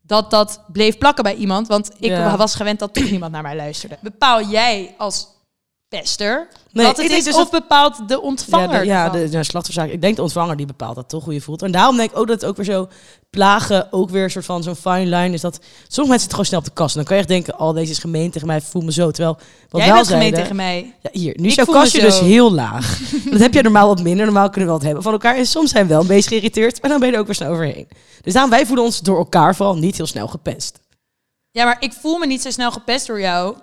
dat 0.02 0.30
dat 0.30 0.61
bleef 0.72 0.98
plakken 0.98 1.24
bij 1.24 1.35
iemand, 1.35 1.66
want 1.68 1.90
ik 1.98 2.11
Ja. 2.11 2.37
was 2.37 2.54
gewend 2.54 2.78
dat 2.78 2.94
toch 2.94 3.11
niemand 3.11 3.32
naar 3.32 3.42
mij 3.42 3.56
luisterde. 3.56 3.98
Bepaal 4.02 4.42
jij 4.48 4.94
als 4.98 5.28
pester 5.88 6.49
Nee, 6.77 6.87
wat 6.87 6.96
het 6.96 7.11
is 7.11 7.25
dus 7.25 7.35
of 7.35 7.51
bepaalt 7.51 8.09
de 8.09 8.20
ontvanger? 8.20 8.85
Ja, 8.85 9.09
de, 9.09 9.18
ja, 9.18 9.25
de, 9.25 9.29
de 9.29 9.44
slachtofferzaak. 9.44 9.90
Ik 9.90 10.01
denk 10.01 10.16
de 10.16 10.22
ontvanger 10.22 10.57
die 10.57 10.66
bepaalt 10.66 10.94
dat 10.94 11.09
toch, 11.09 11.25
hoe 11.25 11.33
je 11.33 11.40
voelt. 11.40 11.62
En 11.62 11.70
daarom 11.70 11.96
denk 11.96 12.11
ik 12.11 12.18
ook 12.18 12.27
dat 12.27 12.40
het 12.40 12.51
ook 12.51 12.57
weer 12.57 12.64
zo 12.64 12.88
plagen, 13.31 13.92
ook 13.92 14.11
weer 14.11 14.25
een 14.25 14.31
soort 14.31 14.44
van 14.44 14.62
zo'n 14.62 14.77
fine 14.77 15.16
line 15.16 15.31
is. 15.31 15.40
Dat 15.40 15.59
sommige 15.88 15.96
mensen 15.96 16.18
zitten 16.18 16.31
gewoon 16.31 16.44
snel 16.46 16.59
op 16.59 16.64
de 16.64 16.72
kast. 16.72 16.90
En 16.90 16.96
dan 16.96 17.05
kan 17.05 17.16
je 17.16 17.22
echt 17.22 17.31
denken, 17.33 17.61
oh, 17.61 17.75
deze 17.75 17.90
is 17.90 17.99
gemeen 17.99 18.31
tegen 18.31 18.46
mij, 18.46 18.61
voel 18.61 18.83
me 18.83 18.92
zo. 18.92 19.11
Terwijl, 19.11 19.38
wat 19.68 19.81
Jij 19.81 19.90
wel 19.90 19.96
bent 19.96 20.09
gemeen 20.09 20.35
tegen 20.35 20.57
mij. 20.57 20.94
Ja, 21.03 21.11
hier. 21.12 21.35
Nu 21.40 21.49
is 21.49 21.55
jouw 21.55 21.64
kastje 21.64 22.01
dus 22.01 22.20
heel 22.20 22.53
laag. 22.53 23.01
dat 23.31 23.40
heb 23.40 23.55
je 23.55 23.62
normaal 23.62 23.87
wat 23.87 24.03
minder. 24.03 24.25
Normaal 24.25 24.51
kunnen 24.51 24.68
we 24.68 24.77
wat 24.77 24.85
hebben 24.85 25.03
van 25.03 25.12
elkaar. 25.12 25.37
En 25.37 25.46
soms 25.46 25.70
zijn 25.70 25.87
we 25.87 25.92
wel 25.92 26.01
een 26.01 26.07
beetje 26.07 26.29
geïrriteerd, 26.29 26.81
maar 26.81 26.90
dan 26.90 27.01
ben 27.01 27.09
je 27.09 27.14
er 27.14 27.20
ook 27.20 27.27
weer 27.27 27.35
snel 27.35 27.53
overheen. 27.53 27.88
Dus 28.22 28.33
daarom, 28.33 28.51
wij 28.51 28.66
voelen 28.66 28.85
ons 28.85 29.01
door 29.01 29.18
elkaar 29.18 29.57
vooral 29.57 29.77
niet 29.77 29.96
heel 29.96 30.07
snel 30.07 30.29
gepest. 30.29 30.81
Ja, 31.51 31.64
maar 31.64 31.77
ik 31.79 31.92
voel 31.92 32.18
me 32.18 32.27
niet 32.27 32.42
zo 32.42 32.51
snel 32.51 32.72
gepest 32.72 33.07
door 33.07 33.20
jou. 33.20 33.57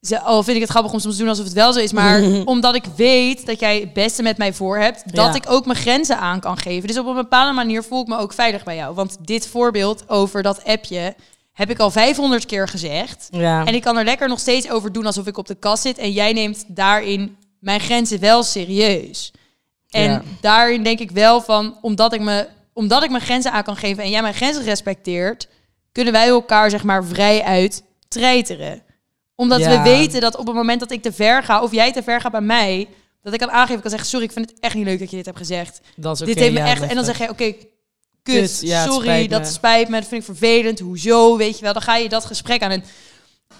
Ze, 0.00 0.20
al 0.20 0.42
vind 0.42 0.56
ik 0.56 0.62
het 0.62 0.70
grappig 0.70 0.92
om 0.92 0.98
soms 0.98 1.14
te 1.14 1.20
doen 1.20 1.28
alsof 1.30 1.44
het 1.44 1.54
wel 1.54 1.72
zo 1.72 1.80
is. 1.80 1.92
Maar 1.92 2.22
omdat 2.44 2.74
ik 2.74 2.84
weet 2.96 3.46
dat 3.46 3.60
jij 3.60 3.80
het 3.80 3.92
beste 3.92 4.22
met 4.22 4.38
mij 4.38 4.52
voor 4.52 4.78
hebt. 4.78 5.14
Dat 5.14 5.26
Ja. 5.26 5.34
ik 5.34 5.50
ook 5.50 5.66
mijn 5.66 5.78
grenzen 5.78 6.18
aan 6.18 6.40
kan 6.40 6.58
geven. 6.58 6.88
Dus 6.88 6.98
op 6.98 7.06
een 7.06 7.14
bepaalde 7.14 7.52
manier 7.52 7.82
voel 7.82 8.00
ik 8.00 8.06
me 8.06 8.16
ook 8.18 8.32
veilig 8.32 8.64
bij 8.64 8.76
jou. 8.76 8.94
Want 8.94 9.16
dit 9.20 9.46
voorbeeld 9.46 10.08
over 10.08 10.42
dat 10.42 10.64
appje 10.64 11.14
heb 11.52 11.70
ik 11.70 11.78
al 11.78 11.90
500 11.90 12.46
keer 12.46 12.68
gezegd. 12.68 13.28
Ja. 13.30 13.64
En 13.64 13.74
ik 13.74 13.82
kan 13.82 13.96
er 13.96 14.04
lekker 14.04 14.28
nog 14.28 14.38
steeds 14.38 14.70
over 14.70 14.92
doen 14.92 15.06
alsof 15.06 15.26
ik 15.26 15.38
op 15.38 15.46
de 15.46 15.54
kast 15.54 15.82
zit. 15.82 15.98
En 15.98 16.10
jij 16.12 16.32
neemt 16.32 16.64
daarin 16.68 17.36
mijn 17.58 17.80
grenzen 17.80 18.20
wel 18.20 18.42
serieus. 18.42 19.32
En 19.90 20.10
Ja. 20.10 20.22
daarin 20.40 20.82
denk 20.82 20.98
ik 20.98 21.10
wel 21.10 21.40
van, 21.40 21.78
omdat 21.80 22.12
ik, 22.12 22.20
me, 22.20 22.48
omdat 22.72 23.02
ik 23.02 23.10
mijn 23.10 23.22
grenzen 23.22 23.52
aan 23.52 23.62
kan 23.62 23.76
geven 23.76 24.02
en 24.02 24.10
jij 24.10 24.22
mijn 24.22 24.34
grenzen 24.34 24.62
respecteert, 24.64 25.48
kunnen 25.92 26.12
wij 26.12 26.28
elkaar 26.28 26.70
zeg 26.70 26.82
maar 26.84 27.04
vrij 27.04 27.42
uit 27.42 27.82
treiteren. 28.08 28.82
Omdat 29.40 29.60
Ja. 29.60 29.82
we 29.82 29.88
weten 29.90 30.20
dat 30.20 30.36
op 30.36 30.46
het 30.46 30.54
moment 30.54 30.80
dat 30.80 30.90
ik 30.90 31.02
te 31.02 31.12
ver 31.12 31.42
ga, 31.42 31.62
of 31.62 31.72
jij 31.72 31.92
te 31.92 32.02
ver 32.02 32.20
gaat 32.20 32.32
bij 32.32 32.40
mij, 32.40 32.88
dat 33.22 33.32
ik 33.32 33.38
kan 33.38 33.50
aangeven, 33.50 33.74
ik 33.74 33.80
kan 33.80 33.90
zeggen, 33.90 34.08
sorry, 34.08 34.24
ik 34.24 34.32
vind 34.32 34.50
het 34.50 34.60
echt 34.60 34.74
niet 34.74 34.84
leuk 34.84 34.98
dat 34.98 35.10
je 35.10 35.16
dit 35.16 35.24
hebt 35.26 35.38
gezegd. 35.38 35.80
dat 35.96 36.20
is 36.20 36.26
dit 36.26 36.36
oké, 36.36 36.40
heeft 36.40 36.54
me 36.54 36.60
echt, 36.60 36.82
en 36.82 36.94
dan 36.94 37.04
zeg 37.04 37.18
je, 37.18 37.28
oké, 37.28 37.52
kut, 37.52 37.66
Kut, 38.22 38.58
ja, 38.60 38.82
het 38.82 38.92
sorry, 38.92 39.26
dat 39.26 39.46
spijt 39.46 39.88
me, 39.88 39.98
dat 39.98 40.08
vind 40.08 40.20
ik 40.20 40.36
vervelend, 40.36 40.78
hoezo, 40.78 41.36
weet 41.36 41.56
je 41.58 41.64
wel, 41.64 41.72
dan 41.72 41.82
ga 41.82 41.96
je 41.96 42.08
dat 42.08 42.24
gesprek 42.24 42.62
aan. 42.62 42.70
En 42.70 42.84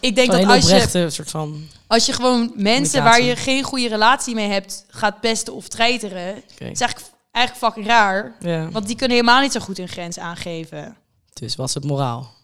ik 0.01 0.14
denk 0.14 0.31
dat 0.31 0.45
als 0.45 0.71
je 0.71 1.11
soort 1.11 1.31
van... 1.31 1.69
als 1.87 2.07
je 2.07 2.12
gewoon 2.12 2.53
mensen 2.55 3.05
waar 3.05 3.23
je 3.23 3.37
geen 3.37 3.62
goede 3.62 3.88
relatie 3.88 4.35
mee 4.35 4.49
hebt, 4.49 4.85
gaat 4.88 5.21
pesten 5.21 5.55
of 5.55 5.69
treiteren, 5.69 6.31
Oké. 6.31 6.64
is 6.64 6.81
eigenlijk, 6.81 7.01
eigenlijk 7.31 7.64
fucking 7.64 7.87
raar. 7.87 8.37
Ja. 8.40 8.71
Want 8.71 8.87
die 8.87 8.97
kunnen 8.97 9.16
helemaal 9.16 9.43
niet 9.43 9.53
zo 9.53 9.61
goed 9.61 9.77
hun 9.77 9.88
grens 9.88 10.19
aangeven. 10.19 10.97
Dus 11.33 11.57
was 11.57 11.75
het 11.75 11.85
moraal? 11.85 12.35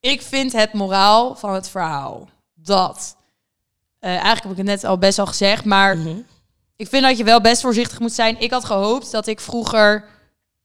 Ik 0.00 0.22
vind 0.22 0.52
het 0.52 0.72
moraal 0.72 1.36
van 1.36 1.54
het 1.54 1.68
verhaal 1.68 2.28
dat. 2.68 3.16
eh, 3.98 4.10
eigenlijk 4.10 4.42
heb 4.42 4.50
ik 4.52 4.56
het 4.56 4.66
net 4.66 4.84
al 4.84 4.98
best 4.98 5.18
al 5.18 5.26
gezegd, 5.26 5.64
maar 5.64 5.96
Mhm. 5.98 6.16
ik 6.76 6.88
vind 6.88 7.02
dat 7.02 7.18
je 7.18 7.24
wel 7.24 7.40
best 7.40 7.60
voorzichtig 7.62 8.00
moet 8.00 8.12
zijn. 8.12 8.40
Ik 8.40 8.50
had 8.50 8.64
gehoopt 8.64 9.10
dat 9.10 9.26
ik 9.26 9.40
vroeger 9.40 10.04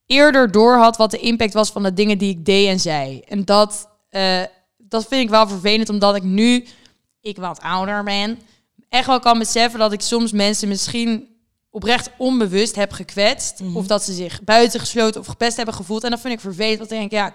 eerder 0.06 0.52
door 0.52 0.76
had 0.78 0.98
wat 0.98 1.12
de 1.12 1.18
impact 1.20 1.54
was 1.54 1.70
van 1.72 1.84
de 1.84 1.94
dingen 1.94 2.18
die 2.18 2.30
ik 2.30 2.46
deed 2.46 2.68
en 2.68 2.80
zei. 2.80 3.20
En 3.28 3.46
dat, 3.46 3.90
eh, 4.10 4.42
dat 4.78 5.06
vind 5.08 5.22
ik 5.24 5.30
wel 5.30 5.48
vervelend, 5.48 5.90
omdat 5.90 6.16
ik 6.16 6.24
nu, 6.24 6.66
ik 7.22 7.38
wat 7.38 7.62
ouder 7.62 8.04
ben, 8.04 8.40
echt 8.90 9.08
wel 9.08 9.20
kan 9.20 9.40
beseffen 9.40 9.80
dat 9.80 9.92
ik 9.92 10.02
soms 10.02 10.32
mensen 10.32 10.68
misschien 10.68 11.28
oprecht 11.70 12.10
onbewust 12.18 12.76
heb 12.76 12.92
gekwetst. 12.92 13.62
Of 13.74 13.88
dat 13.88 14.04
ze 14.04 14.14
zich 14.14 14.42
buitengesloten 14.44 15.22
of 15.22 15.28
gepest 15.28 15.56
hebben 15.56 15.76
gevoeld. 15.76 16.04
En 16.04 16.10
dat 16.10 16.20
vind 16.20 16.34
ik 16.34 16.40
vervelend, 16.40 16.78
want 16.78 16.90
dan 16.90 17.00
denk 17.00 17.12
ik, 17.12 17.18
ja, 17.18 17.34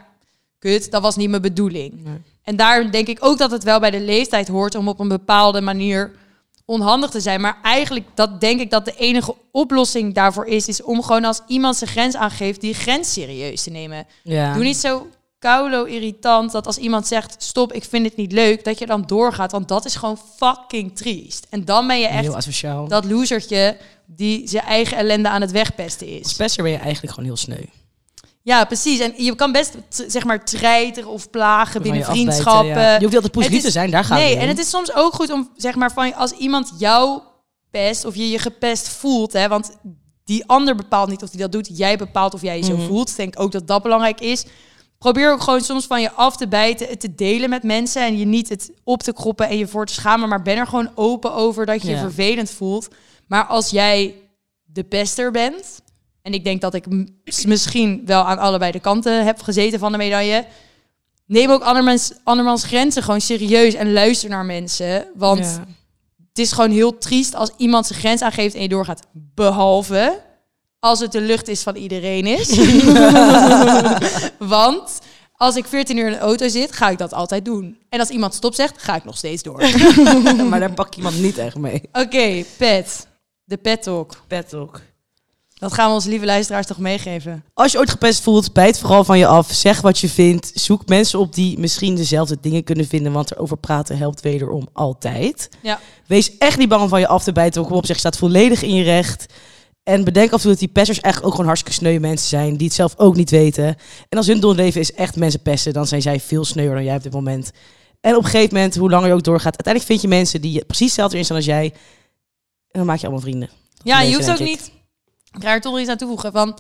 kut, 0.59 0.91
dat 0.91 1.03
was 1.03 1.17
niet 1.17 1.31
mijn 1.31 1.43
bedoeling. 1.43 2.05
Nee. 2.05 2.23
En 2.43 2.57
daar 2.57 2.91
denk 2.91 3.07
ik 3.07 3.19
ook 3.21 3.39
dat 3.39 3.51
het 3.51 3.65
wel 3.65 3.81
bij 3.81 3.91
de 3.91 4.01
leeftijd 4.01 4.49
hoort 4.49 4.75
om 4.75 4.89
op 4.89 5.01
een 5.01 5.09
bepaalde 5.09 5.61
manier 5.61 6.13
onhandig 6.65 7.11
te 7.11 7.21
zijn. 7.21 7.41
Maar 7.41 7.59
eigenlijk 7.63 8.07
dat 8.15 8.41
denk 8.41 8.61
ik 8.61 8.71
dat 8.71 8.85
de 8.85 8.95
enige 8.97 9.35
oplossing 9.53 10.15
daarvoor 10.15 10.47
is, 10.47 10.69
is 10.69 10.83
om 10.83 11.03
gewoon 11.03 11.25
als 11.25 11.41
iemand 11.47 11.77
zijn 11.77 11.91
grens 11.91 12.17
aangeeft, 12.17 12.61
die 12.61 12.75
grens 12.75 13.13
serieus 13.13 13.63
te 13.63 13.71
nemen. 13.71 14.07
Ja. 14.23 14.55
Doe 14.55 14.63
niet 14.65 14.77
zo 14.77 15.07
koulo 15.39 15.85
irritant 15.85 16.53
dat 16.53 16.67
als 16.67 16.79
iemand 16.79 17.07
zegt 17.07 17.43
stop, 17.43 17.73
ik 17.73 17.85
vind 17.85 18.07
het 18.07 18.17
niet 18.17 18.33
leuk, 18.33 18.65
dat 18.65 18.79
je 18.79 18.87
dan 18.87 19.03
doorgaat, 19.07 19.53
want 19.53 19.69
dat 19.69 19.85
is 19.85 19.95
gewoon 19.95 20.19
fucking 20.37 20.97
triest. 20.97 21.47
En 21.51 21.65
dan 21.65 21.87
ben 21.87 22.01
je 22.01 22.07
echt 22.07 22.23
Heel 22.23 22.37
asociaal. 22.37 22.89
dat 22.89 23.05
losertje 23.05 23.77
die 24.07 24.49
zijn 24.49 24.65
eigen 24.65 24.97
ellende 24.97 25.29
aan 25.29 25.41
het 25.41 25.51
wegpesten 25.51 26.07
Als 26.07 26.17
is. 26.17 26.35
pester 26.37 26.63
ben 26.63 26.73
je 26.73 26.79
eigenlijk 26.79 27.15
gewoon 27.15 27.29
heel 27.29 27.37
sneu. 27.39 27.65
Ja, 28.43 28.65
precies. 28.65 28.99
En 29.01 29.13
je 29.17 29.35
kan 29.35 29.53
best 29.53 29.77
zeg 29.89 30.25
maar 30.25 30.45
treiteren 30.45 31.09
of 31.11 31.31
plagen 31.31 31.83
binnen 31.83 32.01
je 32.01 32.07
afbijten, 32.07 32.33
vriendschappen. 32.33 32.69
ja. 32.83 32.83
Je 32.83 32.91
hoeft 32.91 33.05
niet 33.05 33.15
altijd 33.15 33.33
positief 33.33 33.63
te 33.63 33.71
zijn, 33.71 33.91
daar 33.91 34.05
gaat 34.05 34.19
Nee, 34.19 34.33
het 34.35 34.43
en 34.43 34.49
het 34.49 34.59
is 34.59 34.69
soms 34.71 34.95
ook 34.95 35.15
goed 35.15 35.31
om 35.31 35.51
zeg 35.57 35.75
maar 35.75 35.93
van 35.93 36.15
als 36.15 36.31
iemand 36.33 36.73
jou 36.79 37.21
pest 37.71 38.05
of 38.05 38.15
je 38.15 38.31
je 38.31 38.39
gepest 38.39 38.89
voelt, 38.89 39.33
hè, 39.33 39.49
want 39.49 39.71
die 40.25 40.47
ander 40.47 40.75
bepaalt 40.75 41.09
niet 41.09 41.23
of 41.23 41.31
hij 41.31 41.41
dat 41.41 41.53
doet, 41.53 41.71
jij 41.79 41.97
bepaalt 41.97 42.35
of 42.35 42.43
jij 42.43 42.57
je 42.57 42.65
zo 42.65 42.77
Mhm. 42.77 42.87
voelt. 42.87 43.11
Ik 43.11 43.17
denk 43.17 43.41
ook 43.41 43.53
dat 43.53 43.67
dat 43.67 43.83
belangrijk 43.83 44.21
is. 44.21 44.45
Probeer 44.99 45.33
ook 45.33 45.41
gewoon 45.43 45.61
soms 45.61 45.87
van 45.87 46.01
je 46.01 46.13
af 46.13 46.37
te 46.37 46.49
bijten, 46.49 46.89
het 46.89 47.01
te 47.01 47.15
delen 47.15 47.51
met 47.51 47.63
mensen 47.63 48.03
en 48.03 48.19
je 48.19 48.25
niet 48.25 48.49
het 48.49 48.71
op 48.85 49.03
te 49.03 49.13
kroppen 49.13 49.49
en 49.49 49.59
je 49.59 49.67
voor 49.67 49.87
te 49.87 49.93
schamen, 49.93 50.29
maar 50.29 50.43
ben 50.43 50.57
er 50.57 50.67
gewoon 50.67 50.91
open 50.95 51.33
over 51.35 51.67
dat 51.67 51.83
je 51.83 51.89
je 51.91 51.97
vervelend 51.99 52.51
voelt. 52.51 52.89
Maar 53.27 53.45
als 53.47 53.71
jij 53.71 54.15
de 54.65 54.85
pester 54.85 55.31
bent, 55.31 55.81
en 56.29 56.35
ik 56.35 56.45
denk 56.45 56.61
dat 56.61 56.75
ik 56.75 56.85
misschien 57.47 58.03
wel 58.05 58.23
aan 58.23 58.39
allebei 58.39 58.73
de 58.73 58.81
kanten 58.81 59.25
heb 59.25 59.43
gezeten 59.43 59.79
van 59.79 59.93
de 59.93 59.99
medaille, 59.99 60.47
neem 61.27 61.51
ook 61.51 61.63
andermans, 61.63 62.13
andermans 62.25 62.65
grenzen 62.65 63.03
gewoon 63.03 63.21
serieus 63.21 63.75
en 63.75 63.93
luister 63.93 64.29
naar 64.31 64.45
mensen. 64.45 65.07
Want 65.15 65.39
Ja. 65.39 65.65
het 66.29 66.39
is 66.39 66.53
gewoon 66.53 66.71
heel 66.71 66.99
triest 66.99 67.35
als 67.35 67.51
iemand 67.57 67.87
zijn 67.87 67.99
grens 67.99 68.23
aangeeft 68.23 68.55
en 68.55 68.63
je 68.63 68.69
doorgaat. 68.69 69.07
Behalve 69.13 70.21
als 70.79 71.01
het 71.01 71.13
de 71.13 71.21
lucht 71.21 71.49
is 71.49 71.63
van 71.63 71.77
iedereen 71.77 72.27
is. 72.27 72.49
Want 74.39 75.01
Als 75.37 75.57
ik 75.57 75.67
14 75.67 75.97
uur 75.97 76.07
in 76.07 76.13
een 76.13 76.19
auto 76.19 76.49
zit, 76.49 76.73
ga 76.73 76.89
ik 76.91 76.99
dat 76.99 77.13
altijd 77.13 77.45
doen. 77.45 77.79
En 77.89 78.01
als 78.01 78.09
iemand 78.09 78.35
stop 78.35 78.55
zegt, 78.55 78.83
ga 78.83 78.97
ik 78.97 79.05
nog 79.05 79.17
steeds 79.17 79.43
door. 79.43 79.63
maar 80.49 80.61
daar 80.61 80.73
pak 80.75 80.95
iemand 80.95 81.21
niet 81.21 81.39
echt 81.39 81.57
mee. 81.57 81.83
Oké, 81.93 82.45
pet. 82.57 83.07
De 83.45 83.57
pet 83.57 83.83
talk. 83.83 84.23
Pet 84.27 84.55
ook. 84.55 84.81
Dat 85.59 85.73
gaan 85.73 85.89
we 85.89 85.95
onze 85.95 86.09
lieve 86.09 86.25
luisteraars 86.25 86.67
toch 86.67 86.79
meegeven. 86.79 87.45
Als 87.55 87.73
je 87.73 87.79
ooit 87.79 87.91
gepest 87.91 88.23
voelt, 88.23 88.53
bijt 88.53 88.79
vooral 88.79 89.05
van 89.05 89.19
je 89.19 89.27
af. 89.27 89.53
Zeg 89.53 89.81
wat 89.81 89.99
je 89.99 90.09
vindt. 90.09 90.51
Zoek 90.55 90.89
mensen 90.89 91.19
op 91.19 91.35
die 91.35 91.59
misschien 91.59 91.95
dezelfde 91.95 92.39
dingen 92.41 92.65
kunnen 92.65 92.87
vinden. 92.87 93.13
Want 93.13 93.33
erover 93.33 93.57
praten 93.57 93.99
helpt 93.99 94.21
wederom 94.21 94.69
altijd. 94.73 95.49
Ja. 95.63 95.81
Wees 96.07 96.39
echt 96.39 96.59
niet 96.59 96.69
bang 96.69 96.83
om 96.83 96.89
van 96.89 97.01
je 97.01 97.09
af 97.09 97.23
te 97.23 97.33
bijten. 97.33 97.65
Kom 97.65 97.77
op, 97.77 97.87
zeg, 97.87 97.95
je 97.95 98.01
staat 98.01 98.17
volledig 98.17 98.63
in 98.63 98.75
je 98.75 98.83
recht. 98.83 99.27
En 99.83 100.05
bedenk 100.05 100.27
af 100.27 100.35
en 100.35 100.41
toe 100.41 100.51
dat 100.51 100.59
die 100.59 100.69
pesters 100.69 101.01
eigenlijk 101.01 101.25
ook 101.25 101.31
gewoon 101.31 101.47
hartstikke 101.47 101.79
sneu 101.79 101.99
mensen 101.99 102.29
zijn. 102.29 102.57
Die 102.57 102.67
het 102.67 102.77
zelf 102.77 102.95
ook 102.97 103.17
niet 103.17 103.31
weten. 103.31 103.77
En 104.09 104.19
als 104.19 104.27
hun 104.27 104.41
doelleven 104.41 104.81
is 104.81 104.93
echt 104.93 105.17
mensen 105.17 105.43
pesten, 105.43 105.73
dan 105.73 105.87
zijn 105.87 106.03
zij 106.03 106.21
veel 106.21 106.45
sneuwer 106.45 106.75
dan 106.75 106.85
jij 106.85 106.97
op 106.97 107.03
dit 107.03 107.13
moment. 107.13 107.51
En 108.01 108.17
op 108.17 108.25
een 108.25 108.31
gegeven 108.31 108.55
moment, 108.55 108.77
hoe 108.77 108.91
langer 108.91 109.09
je 109.09 109.15
ook 109.15 109.23
doorgaat, 109.23 109.65
uiteindelijk 109.65 109.87
vind 109.87 110.01
je 110.01 110.09
mensen 110.09 110.41
die 110.41 110.65
precies 110.65 110.87
hetzelfde 110.87 111.13
erin 111.13 111.25
staan 111.25 111.37
als 111.37 111.47
jij. 111.47 111.65
En 112.71 112.79
dan 112.79 112.87
maak 112.87 112.97
je 112.97 113.03
allemaal 113.03 113.23
vrienden. 113.23 113.51
Ja, 113.83 114.01
je 114.01 114.15
hoeft 114.15 114.31
ook 114.31 114.39
ik. 114.39 114.47
niet. 114.47 114.71
Ik 115.39 115.45
ga 115.45 115.53
er 115.53 115.61
toch 115.61 115.73
nog 115.73 115.81
iets 115.81 115.91
aan 115.91 115.97
toevoegen. 115.97 116.33
Van 116.33 116.59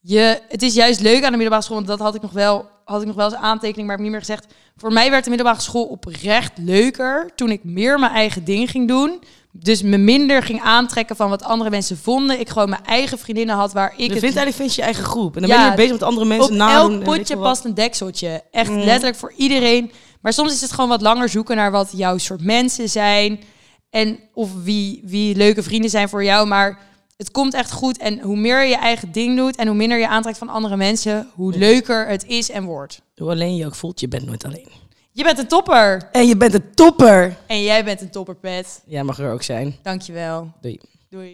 je, 0.00 0.40
het 0.48 0.62
is 0.62 0.74
juist 0.74 1.00
leuk 1.00 1.16
aan 1.16 1.22
de 1.30 1.30
middelbare 1.30 1.62
school. 1.62 1.76
Want 1.76 1.88
dat 1.88 1.98
had 1.98 2.14
ik 2.14 2.22
nog 2.22 2.32
wel, 2.32 2.68
had 2.84 3.00
ik 3.00 3.06
nog 3.06 3.16
wel 3.16 3.24
als 3.24 3.34
aantekening, 3.34 3.86
maar 3.86 3.96
heb 3.96 4.06
ik 4.06 4.10
niet 4.10 4.10
meer 4.10 4.20
gezegd. 4.26 4.46
Voor 4.76 4.92
mij 4.92 5.10
werd 5.10 5.24
de 5.24 5.30
middelbare 5.30 5.60
school 5.60 5.84
oprecht 5.84 6.52
leuker 6.58 7.30
toen 7.34 7.50
ik 7.50 7.64
meer 7.64 7.98
mijn 7.98 8.12
eigen 8.12 8.44
ding 8.44 8.70
ging 8.70 8.88
doen. 8.88 9.22
Dus 9.54 9.82
me 9.82 9.96
minder 9.98 10.42
ging 10.42 10.60
aantrekken 10.62 11.16
van 11.16 11.28
wat 11.28 11.42
andere 11.42 11.70
mensen 11.70 11.98
vonden. 11.98 12.40
Ik 12.40 12.48
gewoon 12.48 12.68
mijn 12.68 12.84
eigen 12.84 13.18
vriendinnen 13.18 13.56
had 13.56 13.72
waar 13.72 13.92
ik 13.92 13.96
Je 13.98 14.02
het 14.10 14.10
vindt 14.18 14.24
eigenlijk 14.36 14.56
vind 14.56 14.70
je 14.74 14.80
je 14.80 14.86
eigen 14.86 15.04
groep. 15.04 15.34
En 15.34 15.40
dan 15.40 15.50
Ja, 15.50 15.56
ben 15.60 15.70
je 15.70 15.76
bezig 15.76 15.92
met 15.92 16.02
andere 16.02 16.26
mensen 16.26 16.50
op 16.50 16.56
nadoen. 16.56 16.92
elk 16.94 17.04
potje 17.04 17.36
past 17.38 17.64
een 17.64 17.74
dekseltje. 17.74 18.42
Echt 18.50 18.70
Mm. 18.70 18.78
letterlijk 18.78 19.16
voor 19.16 19.32
iedereen. 19.36 19.92
Maar 20.20 20.32
soms 20.32 20.52
is 20.52 20.60
het 20.60 20.72
gewoon 20.72 20.88
wat 20.90 21.00
langer 21.00 21.28
zoeken 21.28 21.56
naar 21.56 21.70
wat 21.70 21.90
jouw 21.92 22.18
soort 22.18 22.44
mensen 22.44 22.88
zijn. 22.88 23.40
En 23.90 24.18
of 24.34 24.50
wie, 24.62 25.02
wie 25.04 25.36
leuke 25.36 25.62
vrienden 25.62 25.90
zijn 25.90 26.08
voor 26.08 26.24
jou. 26.24 26.46
Maar 26.46 26.78
het 27.16 27.30
komt 27.30 27.54
echt 27.54 27.72
goed. 27.72 27.98
En 27.98 28.20
hoe 28.20 28.36
meer 28.36 28.62
je 28.62 28.68
je 28.68 28.76
eigen 28.76 29.12
ding 29.12 29.36
doet 29.36 29.56
en 29.56 29.66
hoe 29.66 29.76
minder 29.76 29.98
je 29.98 30.08
aantrekt 30.08 30.38
van 30.38 30.48
andere 30.48 30.76
mensen, 30.76 31.30
hoe 31.34 31.58
leuker 31.58 32.06
het 32.08 32.24
is 32.26 32.50
en 32.50 32.64
wordt. 32.64 33.00
Hoe 33.16 33.30
alleen 33.30 33.56
je 33.56 33.66
ook 33.66 33.74
voelt, 33.74 34.00
je 34.00 34.08
bent 34.08 34.26
nooit 34.26 34.44
alleen. 34.44 34.68
Je 35.14 35.22
bent 35.22 35.38
een 35.38 35.48
topper. 35.48 36.08
En 36.12 36.26
je 36.26 36.36
bent 36.36 36.54
een 36.54 36.74
topper. 36.74 37.36
En 37.46 37.62
jij 37.62 37.84
bent 37.84 38.00
een 38.00 38.10
topper, 38.10 38.36
Pet. 38.36 38.82
Jij 38.86 39.02
mag 39.02 39.18
er 39.18 39.32
ook 39.32 39.42
zijn. 39.42 39.76
Dankjewel. 39.82 40.52
Doei. 40.60 40.80
Doei. 41.10 41.30